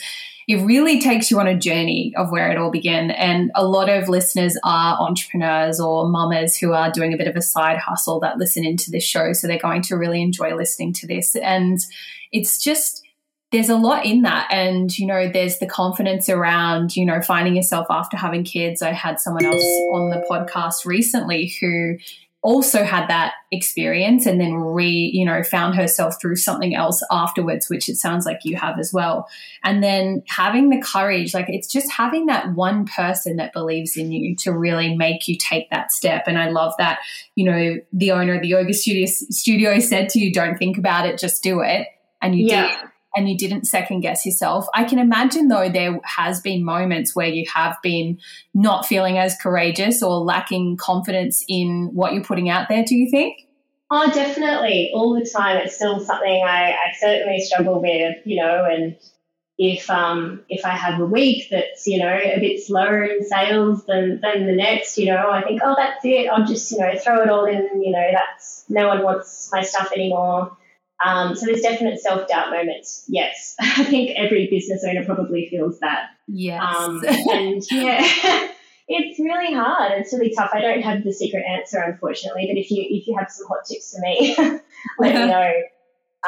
it 0.48 0.56
really 0.64 1.00
takes 1.00 1.30
you 1.30 1.38
on 1.40 1.46
a 1.46 1.58
journey 1.58 2.12
of 2.16 2.30
where 2.30 2.50
it 2.50 2.58
all 2.58 2.70
began. 2.70 3.10
And 3.10 3.50
a 3.54 3.66
lot 3.66 3.88
of 3.88 4.08
listeners 4.08 4.56
are 4.64 5.00
entrepreneurs 5.00 5.80
or 5.80 6.08
mamas 6.08 6.56
who 6.56 6.72
are 6.72 6.90
doing 6.90 7.12
a 7.12 7.16
bit 7.16 7.28
of 7.28 7.36
a 7.36 7.42
side 7.42 7.78
hustle 7.78 8.20
that 8.20 8.38
listen 8.38 8.64
into 8.64 8.90
this 8.90 9.04
show. 9.04 9.32
So 9.32 9.46
they're 9.46 9.58
going 9.58 9.82
to 9.82 9.96
really 9.96 10.22
enjoy 10.22 10.54
listening 10.54 10.92
to 10.94 11.06
this. 11.06 11.36
And 11.36 11.78
it's 12.32 12.58
just, 12.58 13.01
there's 13.52 13.68
a 13.68 13.76
lot 13.76 14.06
in 14.06 14.22
that. 14.22 14.48
And, 14.50 14.98
you 14.98 15.06
know, 15.06 15.28
there's 15.30 15.58
the 15.58 15.66
confidence 15.66 16.28
around, 16.28 16.96
you 16.96 17.04
know, 17.04 17.20
finding 17.20 17.54
yourself 17.54 17.86
after 17.90 18.16
having 18.16 18.44
kids. 18.44 18.80
I 18.80 18.92
had 18.92 19.20
someone 19.20 19.44
else 19.44 19.62
on 19.92 20.10
the 20.10 20.24
podcast 20.28 20.86
recently 20.86 21.54
who 21.60 21.98
also 22.42 22.82
had 22.82 23.08
that 23.08 23.34
experience 23.52 24.26
and 24.26 24.40
then 24.40 24.54
re 24.54 24.88
you 24.88 25.24
know 25.24 25.44
found 25.44 25.76
herself 25.76 26.20
through 26.20 26.34
something 26.34 26.74
else 26.74 27.00
afterwards 27.08 27.70
which 27.70 27.88
it 27.88 27.94
sounds 27.94 28.26
like 28.26 28.40
you 28.42 28.56
have 28.56 28.80
as 28.80 28.92
well 28.92 29.28
and 29.62 29.80
then 29.80 30.20
having 30.26 30.68
the 30.68 30.82
courage 30.82 31.34
like 31.34 31.48
it's 31.48 31.68
just 31.68 31.88
having 31.88 32.26
that 32.26 32.52
one 32.54 32.84
person 32.84 33.36
that 33.36 33.52
believes 33.52 33.96
in 33.96 34.10
you 34.10 34.34
to 34.34 34.50
really 34.50 34.96
make 34.96 35.28
you 35.28 35.36
take 35.38 35.70
that 35.70 35.92
step 35.92 36.24
and 36.26 36.36
i 36.36 36.50
love 36.50 36.74
that 36.78 36.98
you 37.36 37.44
know 37.44 37.76
the 37.92 38.10
owner 38.10 38.34
of 38.34 38.42
the 38.42 38.48
yoga 38.48 38.74
studio 38.74 39.06
studio 39.06 39.78
said 39.78 40.08
to 40.08 40.18
you 40.18 40.32
don't 40.32 40.58
think 40.58 40.76
about 40.76 41.06
it 41.06 41.20
just 41.20 41.44
do 41.44 41.60
it 41.60 41.86
and 42.20 42.34
you 42.34 42.46
yeah. 42.46 42.66
did 42.66 42.91
and 43.14 43.28
you 43.28 43.36
didn't 43.36 43.66
second 43.66 44.00
guess 44.00 44.24
yourself. 44.24 44.66
I 44.74 44.84
can 44.84 44.98
imagine 44.98 45.48
though 45.48 45.68
there 45.68 46.00
has 46.04 46.40
been 46.40 46.64
moments 46.64 47.14
where 47.14 47.28
you 47.28 47.46
have 47.54 47.76
been 47.82 48.18
not 48.54 48.86
feeling 48.86 49.18
as 49.18 49.36
courageous 49.36 50.02
or 50.02 50.18
lacking 50.18 50.76
confidence 50.78 51.44
in 51.48 51.90
what 51.92 52.12
you're 52.12 52.24
putting 52.24 52.48
out 52.48 52.68
there, 52.68 52.84
do 52.84 52.94
you 52.94 53.10
think? 53.10 53.36
Oh, 53.90 54.10
definitely. 54.10 54.90
All 54.94 55.12
the 55.14 55.28
time. 55.28 55.58
It's 55.58 55.74
still 55.74 56.00
something 56.00 56.42
I, 56.46 56.72
I 56.72 56.92
certainly 56.98 57.40
struggle 57.40 57.82
with, 57.82 58.16
you 58.24 58.42
know, 58.42 58.64
and 58.64 58.96
if 59.58 59.90
um 59.90 60.40
if 60.48 60.64
I 60.64 60.70
have 60.70 60.98
a 60.98 61.04
week 61.04 61.48
that's, 61.50 61.86
you 61.86 61.98
know, 61.98 62.08
a 62.08 62.40
bit 62.40 62.62
slower 62.62 63.04
in 63.04 63.22
sales 63.22 63.84
than 63.84 64.20
than 64.22 64.46
the 64.46 64.56
next, 64.56 64.96
you 64.96 65.06
know, 65.06 65.30
I 65.30 65.42
think, 65.42 65.60
oh 65.62 65.74
that's 65.76 66.02
it. 66.04 66.26
I'll 66.28 66.46
just, 66.46 66.72
you 66.72 66.78
know, 66.78 66.92
throw 66.98 67.22
it 67.22 67.28
all 67.28 67.44
in, 67.44 67.82
you 67.82 67.92
know, 67.92 68.08
that's 68.12 68.64
no 68.70 68.88
one 68.88 69.02
wants 69.02 69.50
my 69.52 69.60
stuff 69.60 69.92
anymore. 69.92 70.56
Um, 71.04 71.34
so 71.34 71.46
there's 71.46 71.60
definite 71.60 72.00
self 72.00 72.28
doubt 72.28 72.50
moments. 72.50 73.04
Yes, 73.08 73.54
I 73.60 73.84
think 73.84 74.12
every 74.16 74.48
business 74.48 74.84
owner 74.88 75.04
probably 75.04 75.48
feels 75.50 75.78
that. 75.80 76.10
Yes. 76.28 76.62
Um, 76.62 77.02
and 77.32 77.62
yeah, 77.70 78.00
it's 78.88 79.18
really 79.18 79.54
hard. 79.54 79.92
It's 79.92 80.12
really 80.12 80.32
tough. 80.34 80.50
I 80.52 80.60
don't 80.60 80.82
have 80.82 81.04
the 81.04 81.12
secret 81.12 81.44
answer, 81.48 81.78
unfortunately. 81.80 82.46
But 82.48 82.58
if 82.58 82.70
you 82.70 82.84
if 82.88 83.06
you 83.06 83.16
have 83.18 83.30
some 83.30 83.46
hot 83.48 83.64
tips 83.68 83.94
for 83.94 84.00
me, 84.00 84.34
let 84.98 85.14
me 85.14 85.26
know. 85.26 85.52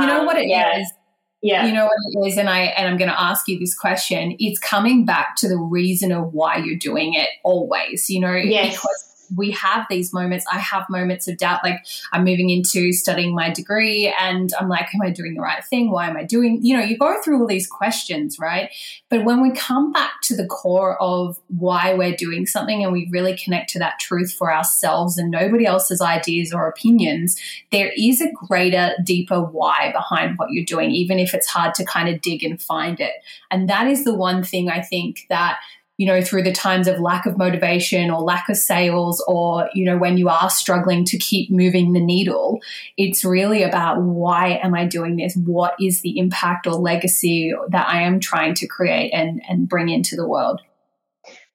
You 0.01 0.07
know 0.07 0.21
um, 0.21 0.27
what 0.27 0.37
it 0.37 0.49
yeah. 0.49 0.79
is. 0.79 0.93
Yeah. 1.41 1.67
You 1.67 1.75
know 1.75 1.85
what 1.85 1.97
it 2.11 2.29
is, 2.31 2.39
and 2.39 2.49
I 2.49 2.61
and 2.61 2.89
I'm 2.89 2.97
going 2.97 3.11
to 3.11 3.21
ask 3.21 3.47
you 3.49 3.59
this 3.59 3.75
question. 3.75 4.35
It's 4.39 4.59
coming 4.59 5.05
back 5.05 5.37
to 5.37 5.49
the 5.49 5.59
reason 5.59 6.11
of 6.11 6.33
why 6.33 6.57
you're 6.57 6.79
doing 6.79 7.13
it 7.15 7.29
always. 7.45 8.09
You 8.09 8.21
know, 8.21 8.35
yes. 8.35 8.73
because 8.73 9.14
we 9.37 9.51
have 9.53 9.87
these 9.89 10.13
moments. 10.13 10.45
I 10.51 10.59
have 10.59 10.89
moments 10.89 11.29
of 11.29 11.37
doubt, 11.37 11.61
like 11.65 11.85
I'm 12.13 12.25
moving 12.25 12.51
into 12.51 12.93
studying 12.93 13.35
my 13.35 13.51
degree 13.51 14.15
and 14.21 14.53
I'm 14.59 14.69
like, 14.69 14.95
am 14.95 15.03
I 15.03 15.11
doing 15.11 15.35
the 15.35 15.41
right 15.41 15.65
thing? 15.65 15.91
Why 15.91 16.09
am 16.09 16.17
I 16.17 16.25
doing, 16.25 16.61
you 16.63 16.77
know, 16.77 16.83
you 16.83 16.99
go 16.99 17.21
through 17.23 17.41
all 17.41 17.47
these 17.47 17.67
questions, 17.67 18.39
right? 18.39 18.71
But 19.09 19.25
when 19.25 19.43
we 19.43 19.53
come 19.53 19.93
back 19.93 20.13
to 20.25 20.37
the 20.37 20.47
core 20.47 21.01
of 21.01 21.39
why 21.49 21.95
we're 21.95 22.17
doing 22.17 22.47
something 22.47 22.83
and 22.83 22.93
we 22.93 23.09
really 23.11 23.37
connect 23.37 23.71
to 23.71 23.79
that 23.79 23.99
truth 23.99 24.33
for 24.33 24.53
ourselves 24.53 25.19
and 25.19 25.31
nobody 25.31 25.67
else's 25.67 26.01
ideas 26.01 26.53
or 26.53 26.69
opinions, 26.69 27.41
there 27.73 27.93
is 27.97 28.21
a 28.21 28.33
greater, 28.33 28.93
deeper 29.05 29.41
why 29.41 29.93
behind 29.93 30.37
what 30.37 30.51
you're 30.51 30.65
doing, 30.65 30.91
even 30.91 31.19
if 31.19 31.35
it's 31.35 31.47
hard 31.49 31.75
to 31.75 31.85
kind 31.85 32.09
of 32.09 32.21
dig 32.21 32.43
and 32.43 32.61
find 32.61 33.01
it. 33.01 33.15
And 33.51 33.69
that 33.69 33.87
is 33.87 34.05
the 34.05 34.15
one 34.15 34.43
thing 34.43 34.69
I 34.69 34.81
think 34.81 35.27
that 35.29 35.59
you 35.97 36.07
know, 36.07 36.21
through 36.21 36.43
the 36.43 36.53
times 36.53 36.89
of 36.89 36.99
lack 36.99 37.25
of 37.25 37.39
motivation 37.39 38.11
or 38.11 38.21
lack 38.21 38.49
of 38.49 38.57
sales, 38.57 39.23
or, 39.29 39.69
you 39.75 39.85
know, 39.85 39.97
when 39.97 40.17
you 40.17 40.29
are 40.29 40.51
struggling 40.51 41.05
to 41.05 41.19
keep 41.19 41.51
moving 41.51 41.93
the 41.93 42.01
needle, 42.01 42.61
it's 42.97 43.25
really 43.25 43.63
about 43.63 44.03
why 44.03 44.61
am 44.63 44.75
I 44.75 44.87
doing 44.87 45.17
this? 45.17 45.37
What 45.37 45.75
is 45.81 46.01
the 46.01 46.19
impact 46.19 46.67
or 46.67 46.73
legacy 46.73 47.55
that 47.69 47.89
I 47.89 48.03
am 48.03 48.19
trying 48.19 48.55
to 48.55 48.67
create 48.67 49.13
and, 49.13 49.41
and 49.49 49.69
bring 49.69 49.89
into 49.89 50.17
the 50.17 50.27
world? 50.27 50.61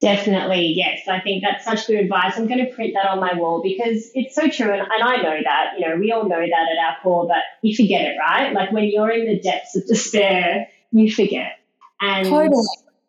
Definitely, 0.01 0.72
yes. 0.74 1.01
I 1.10 1.19
think 1.19 1.43
that's 1.43 1.65
such 1.65 1.88
good 1.88 2.00
advice. 2.00 2.38
I'm 2.38 2.48
going 2.48 2.65
to 2.65 2.74
print 2.74 2.93
that 2.93 3.10
on 3.10 3.19
my 3.19 3.34
wall 3.34 3.62
because 3.62 4.10
it's 4.13 4.34
so 4.34 4.48
true. 4.48 4.72
And, 4.72 4.81
and 4.81 5.03
I 5.03 5.17
know 5.17 5.38
that, 5.43 5.74
you 5.77 5.86
know, 5.86 5.98
we 5.98 6.13
all 6.13 6.24
know 6.24 6.39
that 6.39 6.46
at 6.46 6.86
our 6.88 6.96
core, 7.03 7.27
but 7.27 7.43
you 7.62 7.75
forget 7.75 8.03
it, 8.03 8.15
right? 8.17 8.53
Like 8.53 8.72
when 8.72 8.86
you're 8.86 9.12
in 9.12 9.27
the 9.27 9.38
depths 9.41 9.75
of 9.75 9.86
despair, 9.86 10.69
you 10.91 11.12
forget. 11.12 11.60
And 12.00 12.25
totally 12.25 12.63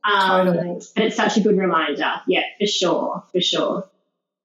um, 0.05 0.47
totally. 0.47 0.81
But 0.95 1.05
it's 1.05 1.17
such 1.17 1.37
a 1.37 1.41
good 1.41 1.57
reminder. 1.57 2.13
Yeah, 2.27 2.43
for 2.59 2.67
sure, 2.67 3.25
for 3.33 3.41
sure. 3.41 3.89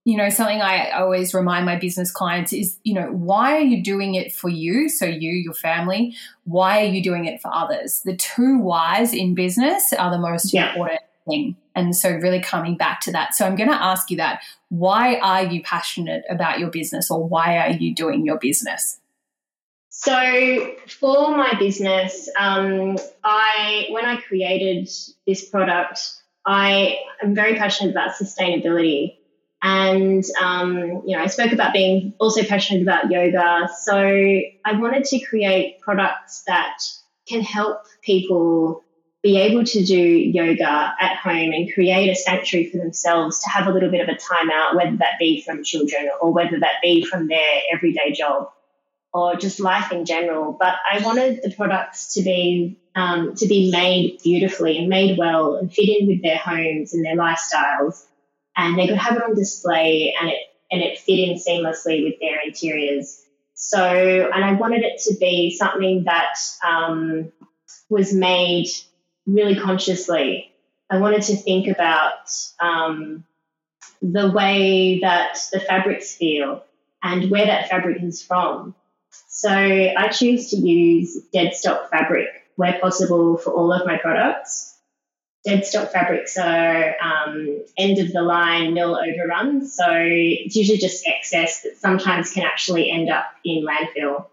You 0.07 0.17
know, 0.17 0.29
something 0.29 0.61
I 0.61 0.91
always 0.91 1.33
remind 1.33 1.65
my 1.65 1.77
business 1.77 2.11
clients 2.11 2.53
is, 2.53 2.77
you 2.83 2.93
know, 2.93 3.07
why 3.07 3.53
are 3.53 3.61
you 3.61 3.83
doing 3.83 4.13
it 4.13 4.31
for 4.31 4.49
you? 4.49 4.87
So, 4.87 5.05
you, 5.05 5.31
your 5.31 5.53
family, 5.53 6.15
why 6.43 6.81
are 6.81 6.87
you 6.87 7.01
doing 7.01 7.25
it 7.25 7.41
for 7.41 7.51
others? 7.51 8.01
The 8.05 8.15
two 8.15 8.59
whys 8.59 9.13
in 9.13 9.33
business 9.33 9.93
are 9.93 10.11
the 10.11 10.19
most 10.19 10.53
yeah. 10.53 10.69
important 10.69 11.01
thing. 11.27 11.55
And 11.73 11.95
so, 11.95 12.11
really 12.11 12.39
coming 12.39 12.77
back 12.77 13.01
to 13.01 13.11
that. 13.13 13.33
So, 13.33 13.47
I'm 13.47 13.55
going 13.55 13.69
to 13.69 13.81
ask 13.81 14.11
you 14.11 14.17
that. 14.17 14.41
Why 14.69 15.15
are 15.15 15.43
you 15.43 15.63
passionate 15.63 16.23
about 16.29 16.59
your 16.59 16.69
business 16.69 17.09
or 17.09 17.23
why 17.23 17.57
are 17.57 17.71
you 17.71 17.95
doing 17.95 18.25
your 18.25 18.37
business? 18.37 18.99
So 19.97 20.75
for 20.99 21.37
my 21.37 21.53
business, 21.57 22.29
um, 22.37 22.97
I 23.23 23.87
when 23.91 24.03
I 24.03 24.17
created 24.17 24.89
this 25.25 25.49
product, 25.49 25.99
I 26.45 26.97
am 27.23 27.33
very 27.33 27.55
passionate 27.55 27.91
about 27.91 28.11
sustainability, 28.11 29.15
and 29.63 30.21
um, 30.41 31.01
you 31.05 31.15
know 31.15 31.23
I 31.23 31.27
spoke 31.27 31.53
about 31.53 31.71
being 31.71 32.13
also 32.19 32.43
passionate 32.43 32.83
about 32.83 33.09
yoga. 33.09 33.69
So 33.83 33.97
I 33.97 34.73
wanted 34.73 35.05
to 35.05 35.19
create 35.21 35.79
products 35.79 36.43
that 36.45 36.77
can 37.25 37.41
help 37.41 37.85
people 38.01 38.83
be 39.23 39.39
able 39.39 39.63
to 39.63 39.83
do 39.85 39.97
yoga 39.97 40.93
at 40.99 41.15
home 41.15 41.53
and 41.53 41.73
create 41.73 42.09
a 42.09 42.15
sanctuary 42.15 42.69
for 42.69 42.79
themselves 42.79 43.39
to 43.39 43.49
have 43.49 43.67
a 43.67 43.71
little 43.71 43.89
bit 43.89 44.01
of 44.01 44.09
a 44.09 44.17
time 44.17 44.51
out, 44.51 44.75
whether 44.75 44.97
that 44.97 45.17
be 45.19 45.41
from 45.41 45.63
children 45.63 46.09
or 46.21 46.33
whether 46.33 46.59
that 46.59 46.81
be 46.81 47.03
from 47.05 47.27
their 47.27 47.61
everyday 47.71 48.11
job 48.11 48.49
or 49.15 49.37
just 49.37 49.61
life 49.61 49.93
in 49.93 50.03
general. 50.03 50.51
But 50.51 50.75
I 50.91 50.99
wanted 50.99 51.39
the 51.41 51.49
products 51.51 52.15
to 52.15 52.21
be 52.21 52.77
um, 52.95 53.33
to 53.35 53.47
be 53.47 53.71
made 53.71 54.19
beautifully 54.21 54.77
and 54.77 54.89
made 54.89 55.17
well 55.17 55.55
and 55.55 55.71
fit 55.73 55.87
in 55.87 56.07
with 56.07 56.21
their 56.21 56.37
homes 56.37 56.93
and 56.93 57.05
their 57.05 57.15
lifestyles, 57.15 58.05
and 58.57 58.77
they 58.77 58.87
could 58.87 58.97
have 58.97 59.15
it 59.15 59.23
on 59.23 59.33
display 59.33 60.13
and 60.19 60.29
it 60.29 60.37
and 60.69 60.81
it 60.81 60.99
fit 60.99 61.17
in 61.17 61.37
seamlessly 61.37 62.03
with 62.03 62.15
their 62.19 62.41
interiors. 62.45 63.23
So, 63.53 63.79
and 63.79 64.43
I 64.43 64.51
wanted 64.53 64.83
it 64.83 65.01
to 65.03 65.15
be 65.17 65.55
something 65.57 66.03
that 66.03 66.35
um, 66.67 67.31
was 67.89 68.13
made 68.13 68.67
really 69.25 69.55
consciously. 69.55 70.51
I 70.89 70.97
wanted 70.97 71.21
to 71.23 71.37
think 71.37 71.67
about 71.67 72.29
um, 72.59 73.23
the 74.01 74.29
way 74.29 74.99
that 75.03 75.37
the 75.53 75.61
fabrics 75.61 76.15
feel 76.15 76.65
and 77.01 77.31
where 77.31 77.45
that 77.45 77.69
fabric 77.69 78.03
is 78.03 78.21
from. 78.21 78.75
So 79.45 79.51
I 79.51 80.07
choose 80.07 80.49
to 80.49 80.55
use 80.57 81.21
dead 81.31 81.53
stock 81.53 81.91
fabric 81.91 82.25
where 82.55 82.79
possible 82.79 83.37
for 83.37 83.51
all 83.53 83.71
of 83.71 83.85
my 83.85 83.95
products. 83.99 84.75
Dead 85.45 85.63
stock 85.63 85.91
fabrics 85.91 86.35
are 86.35 86.95
um, 86.99 87.63
end 87.77 87.99
of 87.99 88.11
the 88.11 88.23
line 88.23 88.73
mill 88.73 88.97
overruns, 88.97 89.75
so 89.75 89.85
it's 89.87 90.55
usually 90.55 90.79
just 90.79 91.05
excess 91.05 91.61
that 91.61 91.77
sometimes 91.77 92.31
can 92.31 92.43
actually 92.43 92.89
end 92.89 93.11
up 93.11 93.25
in 93.43 93.63
landfill. 93.63 94.25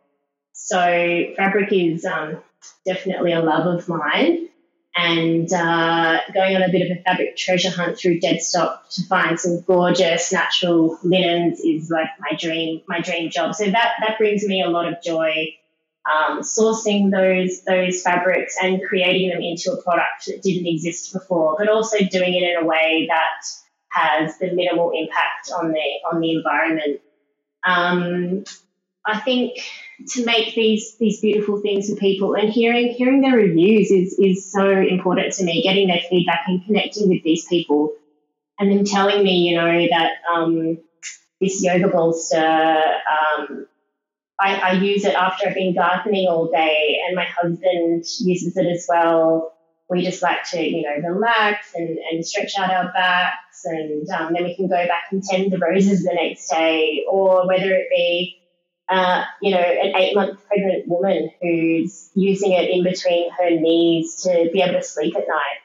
So 0.54 0.78
fabric 1.36 1.70
is 1.72 2.06
um, 2.06 2.38
definitely 2.86 3.34
a 3.34 3.42
love 3.42 3.66
of 3.66 3.86
mine 3.90 4.48
and 4.94 5.50
uh, 5.52 6.20
going 6.34 6.54
on 6.56 6.62
a 6.62 6.70
bit 6.70 6.90
of 6.90 6.98
a 6.98 7.02
fabric 7.02 7.36
treasure 7.36 7.70
hunt 7.70 7.98
through 7.98 8.20
Deadstock 8.20 8.88
to 8.90 9.02
find 9.06 9.40
some 9.40 9.62
gorgeous 9.62 10.32
natural 10.32 10.98
linens 11.02 11.60
is 11.60 11.90
like 11.90 12.08
my 12.20 12.36
dream 12.38 12.82
my 12.86 13.00
dream 13.00 13.30
job. 13.30 13.54
So 13.54 13.64
that 13.64 13.92
that 14.00 14.18
brings 14.18 14.44
me 14.44 14.62
a 14.62 14.68
lot 14.68 14.92
of 14.92 15.02
joy. 15.02 15.56
Um, 16.04 16.40
sourcing 16.40 17.12
those 17.12 17.62
those 17.62 18.02
fabrics 18.02 18.56
and 18.60 18.82
creating 18.82 19.30
them 19.30 19.40
into 19.40 19.72
a 19.72 19.80
product 19.80 20.26
that 20.26 20.42
didn't 20.42 20.66
exist 20.66 21.12
before, 21.12 21.54
but 21.56 21.68
also 21.68 21.98
doing 21.98 22.34
it 22.34 22.42
in 22.42 22.62
a 22.62 22.66
way 22.66 23.06
that 23.08 23.46
has 23.88 24.36
the 24.38 24.52
minimal 24.52 24.90
impact 24.94 25.50
on 25.56 25.70
the 25.72 25.80
on 26.10 26.20
the 26.20 26.32
environment. 26.32 27.00
Um, 27.64 28.44
I 29.04 29.18
think 29.20 29.58
to 30.08 30.24
make 30.24 30.54
these 30.54 30.96
these 30.98 31.20
beautiful 31.20 31.60
things 31.60 31.88
for 31.88 31.96
people 31.96 32.34
and 32.34 32.48
hearing 32.48 32.92
hearing 32.92 33.20
their 33.20 33.36
reviews 33.36 33.90
is 33.90 34.18
is 34.18 34.50
so 34.50 34.68
important 34.68 35.32
to 35.34 35.44
me. 35.44 35.62
Getting 35.62 35.88
their 35.88 36.02
feedback 36.08 36.42
and 36.46 36.64
connecting 36.64 37.08
with 37.08 37.22
these 37.22 37.46
people, 37.46 37.94
and 38.58 38.70
then 38.70 38.84
telling 38.84 39.22
me, 39.22 39.48
you 39.48 39.56
know, 39.56 39.86
that 39.90 40.12
um, 40.32 40.78
this 41.40 41.62
yoga 41.62 41.88
bolster, 41.88 42.38
um, 42.38 43.66
I, 44.38 44.54
I 44.56 44.72
use 44.72 45.04
it 45.04 45.14
after 45.14 45.48
I've 45.48 45.54
been 45.54 45.74
gardening 45.74 46.28
all 46.28 46.50
day, 46.50 46.98
and 47.06 47.16
my 47.16 47.24
husband 47.24 48.04
uses 48.20 48.56
it 48.56 48.66
as 48.66 48.86
well. 48.88 49.52
We 49.90 50.02
just 50.02 50.22
like 50.22 50.48
to, 50.50 50.62
you 50.62 50.82
know, 50.82 51.10
relax 51.10 51.74
and, 51.74 51.98
and 52.10 52.24
stretch 52.24 52.56
out 52.56 52.72
our 52.72 52.92
backs, 52.92 53.64
and 53.64 54.08
um, 54.10 54.32
then 54.32 54.44
we 54.44 54.56
can 54.56 54.68
go 54.68 54.86
back 54.86 55.04
and 55.10 55.22
tend 55.22 55.52
the 55.52 55.58
roses 55.58 56.04
the 56.04 56.14
next 56.14 56.48
day, 56.48 57.04
or 57.10 57.46
whether 57.46 57.72
it 57.74 57.88
be 57.90 58.38
uh, 58.88 59.24
you 59.40 59.50
know, 59.52 59.58
an 59.58 59.94
eight 59.96 60.14
month 60.14 60.38
pregnant 60.46 60.88
woman 60.88 61.30
who's 61.40 62.10
using 62.14 62.52
it 62.52 62.68
in 62.70 62.82
between 62.82 63.30
her 63.32 63.50
knees 63.50 64.22
to 64.22 64.50
be 64.52 64.60
able 64.60 64.74
to 64.74 64.82
sleep 64.82 65.16
at 65.16 65.26
night. 65.28 65.58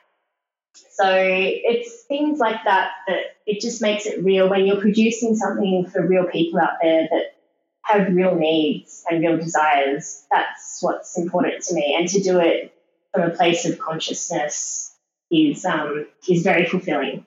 So 0.91 1.05
it's 1.09 2.03
things 2.03 2.39
like 2.39 2.63
that 2.65 2.91
that 3.07 3.19
it 3.45 3.61
just 3.61 3.81
makes 3.81 4.05
it 4.05 4.23
real 4.23 4.49
when 4.49 4.65
you're 4.65 4.81
producing 4.81 5.35
something 5.35 5.87
for 5.91 6.05
real 6.05 6.25
people 6.25 6.59
out 6.59 6.79
there 6.81 7.07
that 7.11 7.35
have 7.83 8.13
real 8.13 8.35
needs 8.35 9.03
and 9.09 9.21
real 9.21 9.37
desires. 9.37 10.25
That's 10.31 10.79
what's 10.81 11.17
important 11.17 11.63
to 11.65 11.75
me, 11.75 11.95
and 11.97 12.07
to 12.09 12.21
do 12.21 12.39
it 12.39 12.73
from 13.13 13.29
a 13.29 13.35
place 13.35 13.65
of 13.65 13.79
consciousness 13.79 14.95
is 15.31 15.65
um, 15.65 16.07
is 16.27 16.43
very 16.43 16.65
fulfilling. 16.65 17.25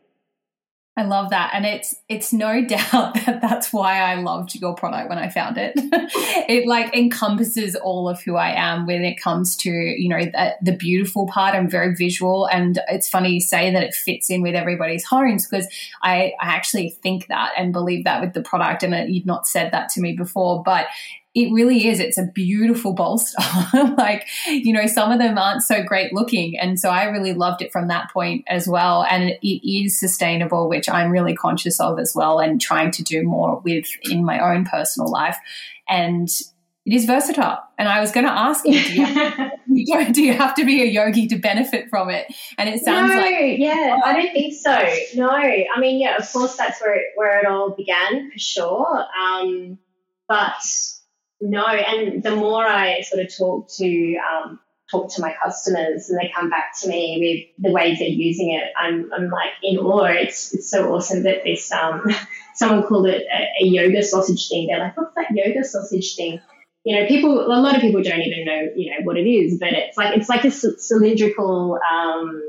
I 1.01 1.05
love 1.05 1.31
that. 1.31 1.53
And 1.55 1.65
it's 1.65 1.95
it's 2.11 2.31
no 2.31 2.63
doubt 2.67 3.15
that 3.15 3.39
that's 3.41 3.73
why 3.73 4.01
I 4.01 4.17
loved 4.17 4.55
your 4.55 4.75
product 4.75 5.09
when 5.09 5.19
I 5.19 5.31
found 5.31 5.57
it. 5.57 5.73
it 5.77 6.67
like 6.67 6.95
encompasses 6.95 7.75
all 7.75 8.07
of 8.07 8.23
who 8.23 8.37
I 8.37 8.51
am 8.51 8.87
when 8.87 9.03
it 9.03 9.19
comes 9.19 9.57
to, 9.59 9.71
you 9.71 10.11
know, 10.11 10.25
the, 10.25 10.57
the 10.61 10.77
beautiful 10.77 11.27
part. 11.27 11.55
I'm 11.55 11.71
very 11.71 11.95
visual 11.95 12.47
and 12.47 12.79
it's 12.89 13.09
funny 13.09 13.31
you 13.31 13.41
say 13.41 13.73
that 13.73 13.83
it 13.83 13.95
fits 13.95 14.29
in 14.29 14.43
with 14.43 14.55
everybody's 14.55 15.05
homes 15.05 15.47
because 15.47 15.67
I, 16.03 16.35
I 16.41 16.55
actually 16.55 16.91
think 17.03 17.29
that 17.29 17.53
and 17.57 17.73
believe 17.73 18.05
that 18.05 18.21
with 18.21 18.35
the 18.35 18.43
product 18.43 18.83
and 18.83 18.95
it, 18.95 19.09
you've 19.09 19.27
not 19.27 19.47
said 19.47 19.73
that 19.73 19.89
to 19.91 20.03
me 20.03 20.13
before, 20.13 20.63
but 20.63 20.87
it 21.35 21.53
really 21.53 21.87
is. 21.87 22.01
It's 22.01 22.19
a 22.19 22.27
beautiful 22.27 22.93
bolster. 22.93 23.39
like, 23.97 24.27
you 24.49 24.73
know, 24.73 24.87
some 24.87 25.13
of 25.13 25.21
them 25.21 25.39
aren't 25.39 25.63
so 25.63 25.83
great 25.83 26.13
looking. 26.13 26.59
And 26.59 26.79
so 26.79 26.91
I 26.91 27.05
really 27.05 27.35
loved 27.35 27.63
it 27.63 27.71
from 27.71 27.87
that 27.89 28.11
point 28.13 28.45
as 28.49 28.67
well. 28.67 29.05
And 29.09 29.31
it 29.41 29.69
is 29.69 29.99
sustainable, 29.99 30.69
which 30.69 30.89
I'm 30.89 31.11
really 31.11 31.35
conscious 31.35 31.79
of 31.79 32.01
as 32.01 32.15
well 32.17 32.41
and 32.41 32.61
trying 32.61 32.91
to 32.93 33.05
do 33.05 33.23
more 33.23 33.61
with 33.65 33.87
in 34.11 34.25
my 34.25 34.41
own 34.41 34.65
personal 34.65 35.09
life. 35.09 35.37
And 35.89 36.29
it 36.85 36.95
is 36.95 37.05
versatile. 37.05 37.61
And 37.79 37.89
I 37.89 38.01
was 38.01 38.11
going 38.11 38.27
to 38.27 38.33
ask 38.33 38.67
you, 38.67 38.83
do 38.83 38.93
you, 38.93 39.07
have, 39.07 39.53
do 40.13 40.23
you 40.23 40.33
have 40.33 40.55
to 40.57 40.65
be 40.65 40.83
a 40.83 40.87
yogi 40.87 41.29
to 41.29 41.37
benefit 41.37 41.89
from 41.91 42.11
it? 42.11 42.27
And 42.59 42.69
it 42.69 42.83
sounds 42.83 43.11
like 43.15 43.31
no, 43.31 43.37
like 43.37 43.59
yeah, 43.59 44.01
I 44.05 44.15
don't 44.15 44.33
think 44.33 44.55
so. 44.55 45.21
No, 45.21 45.31
I 45.31 45.79
mean, 45.79 46.01
yeah, 46.01 46.17
of 46.17 46.33
course, 46.33 46.57
that's 46.57 46.81
where 46.81 46.95
it, 46.95 47.05
where 47.15 47.39
it 47.39 47.47
all 47.47 47.71
began 47.71 48.33
for 48.33 48.39
sure. 48.39 49.05
Um, 49.17 49.79
but 50.27 50.61
no, 51.41 51.67
and 51.67 52.23
the 52.23 52.37
more 52.37 52.67
I 52.67 53.01
sort 53.03 53.23
of 53.25 53.37
talk 53.37 53.69
to 53.77 54.17
um, 54.17 54.61
talk 54.91 55.13
to 55.15 55.21
my 55.21 55.35
customers 55.43 56.11
and 56.11 56.19
they 56.19 56.33
come 56.35 56.51
back 56.51 56.79
to 56.81 56.89
me 56.89 57.53
with 57.57 57.65
the 57.65 57.73
ways 57.73 57.99
they're 57.99 58.09
using 58.09 58.51
it, 58.51 58.65
I'm, 58.77 59.11
I'm 59.13 59.31
like 59.31 59.53
in 59.63 59.79
awe. 59.79 60.05
It's, 60.07 60.53
it's 60.53 60.71
so 60.71 60.93
awesome 60.93 61.23
that 61.23 61.45
this 61.45 61.71
um, 61.73 62.05
someone 62.55 62.87
called 62.87 63.07
it 63.07 63.25
a, 63.33 63.65
a 63.65 63.67
yoga 63.67 64.03
sausage 64.03 64.49
thing. 64.49 64.67
They're 64.67 64.81
like, 64.81 64.97
what's 64.97 65.15
that 65.15 65.31
yoga 65.31 65.65
sausage 65.65 66.17
thing? 66.17 66.41
You 66.85 67.01
know, 67.01 67.07
people. 67.07 67.41
A 67.41 67.61
lot 67.61 67.75
of 67.75 67.83
people 67.83 68.03
don't 68.03 68.23
even 68.23 68.45
know, 68.47 68.69
you 68.75 68.91
know, 68.91 69.05
what 69.05 69.19
it 69.19 69.29
is. 69.29 69.59
But 69.59 69.73
it's 69.73 69.97
like 69.99 70.17
it's 70.17 70.29
like 70.29 70.45
a 70.45 70.51
cylindrical 70.51 71.79
um, 71.93 72.43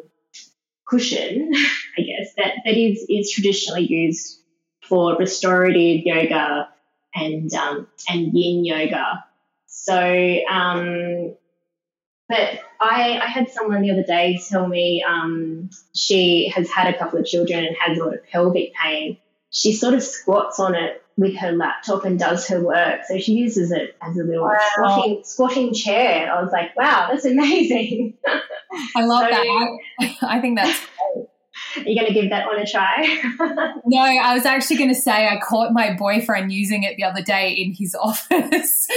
cushion, 0.88 1.51
I 1.97 2.01
guess 2.01 2.34
that 2.38 2.54
that 2.65 2.77
is 2.77 3.06
is 3.10 3.32
traditionally 3.32 3.86
used 3.86 4.39
for 4.88 5.15
restorative 5.17 6.06
yoga 6.06 6.70
and 7.13 7.54
um, 7.54 7.88
and 8.10 8.34
Yin 8.34 8.65
yoga. 8.65 9.24
So, 9.67 9.95
um, 10.50 11.36
but 12.28 12.60
I, 12.80 13.19
I 13.19 13.28
had 13.28 13.50
someone 13.50 13.82
the 13.82 13.91
other 13.91 14.04
day 14.04 14.39
tell 14.47 14.67
me 14.67 15.04
um, 15.08 15.69
she 15.93 16.50
has 16.56 16.69
had 16.69 16.93
a 16.93 16.97
couple 16.97 17.19
of 17.19 17.26
children 17.26 17.65
and 17.65 17.76
has 17.78 17.97
a 17.97 18.04
lot 18.04 18.13
of 18.13 18.26
pelvic 18.28 18.74
pain. 18.74 19.17
She 19.50 19.74
sort 19.74 19.93
of 19.93 20.04
squats 20.04 20.60
on 20.60 20.76
it 20.76 21.04
with 21.17 21.36
her 21.38 21.52
laptop 21.52 22.06
and 22.06 22.17
does 22.17 22.47
her 22.47 22.63
work. 22.63 23.02
So 23.08 23.19
she 23.19 23.34
uses 23.34 23.71
it 23.71 23.97
as 24.02 24.17
a 24.17 24.24
little 24.24 24.45
wow. 24.45 24.58
squatting, 24.71 25.21
squatting 25.24 25.74
chair. 25.74 26.32
I 26.32 26.41
was 26.41 26.52
like, 26.52 26.76
wow, 26.78 27.10
that's 27.12 27.26
amazing. 27.26 28.13
I 28.95 29.04
love 29.04 29.26
so, 29.26 29.30
that. 29.30 29.78
I, 30.00 30.17
I 30.38 30.41
think 30.41 30.58
that's 30.58 30.80
are 31.77 31.81
you 31.84 31.95
going 31.95 32.07
to 32.07 32.13
give 32.13 32.29
that 32.29 32.47
one 32.47 32.60
a 32.60 32.65
try? 32.65 33.21
no, 33.86 33.99
I 33.99 34.34
was 34.34 34.45
actually 34.45 34.77
going 34.77 34.89
to 34.89 34.99
say 34.99 35.27
I 35.27 35.39
caught 35.39 35.71
my 35.71 35.93
boyfriend 35.93 36.51
using 36.51 36.84
it 36.84 36.97
the 36.97 37.03
other 37.03 37.21
day 37.21 37.51
in 37.51 37.73
his 37.73 37.95
office. 38.01 38.88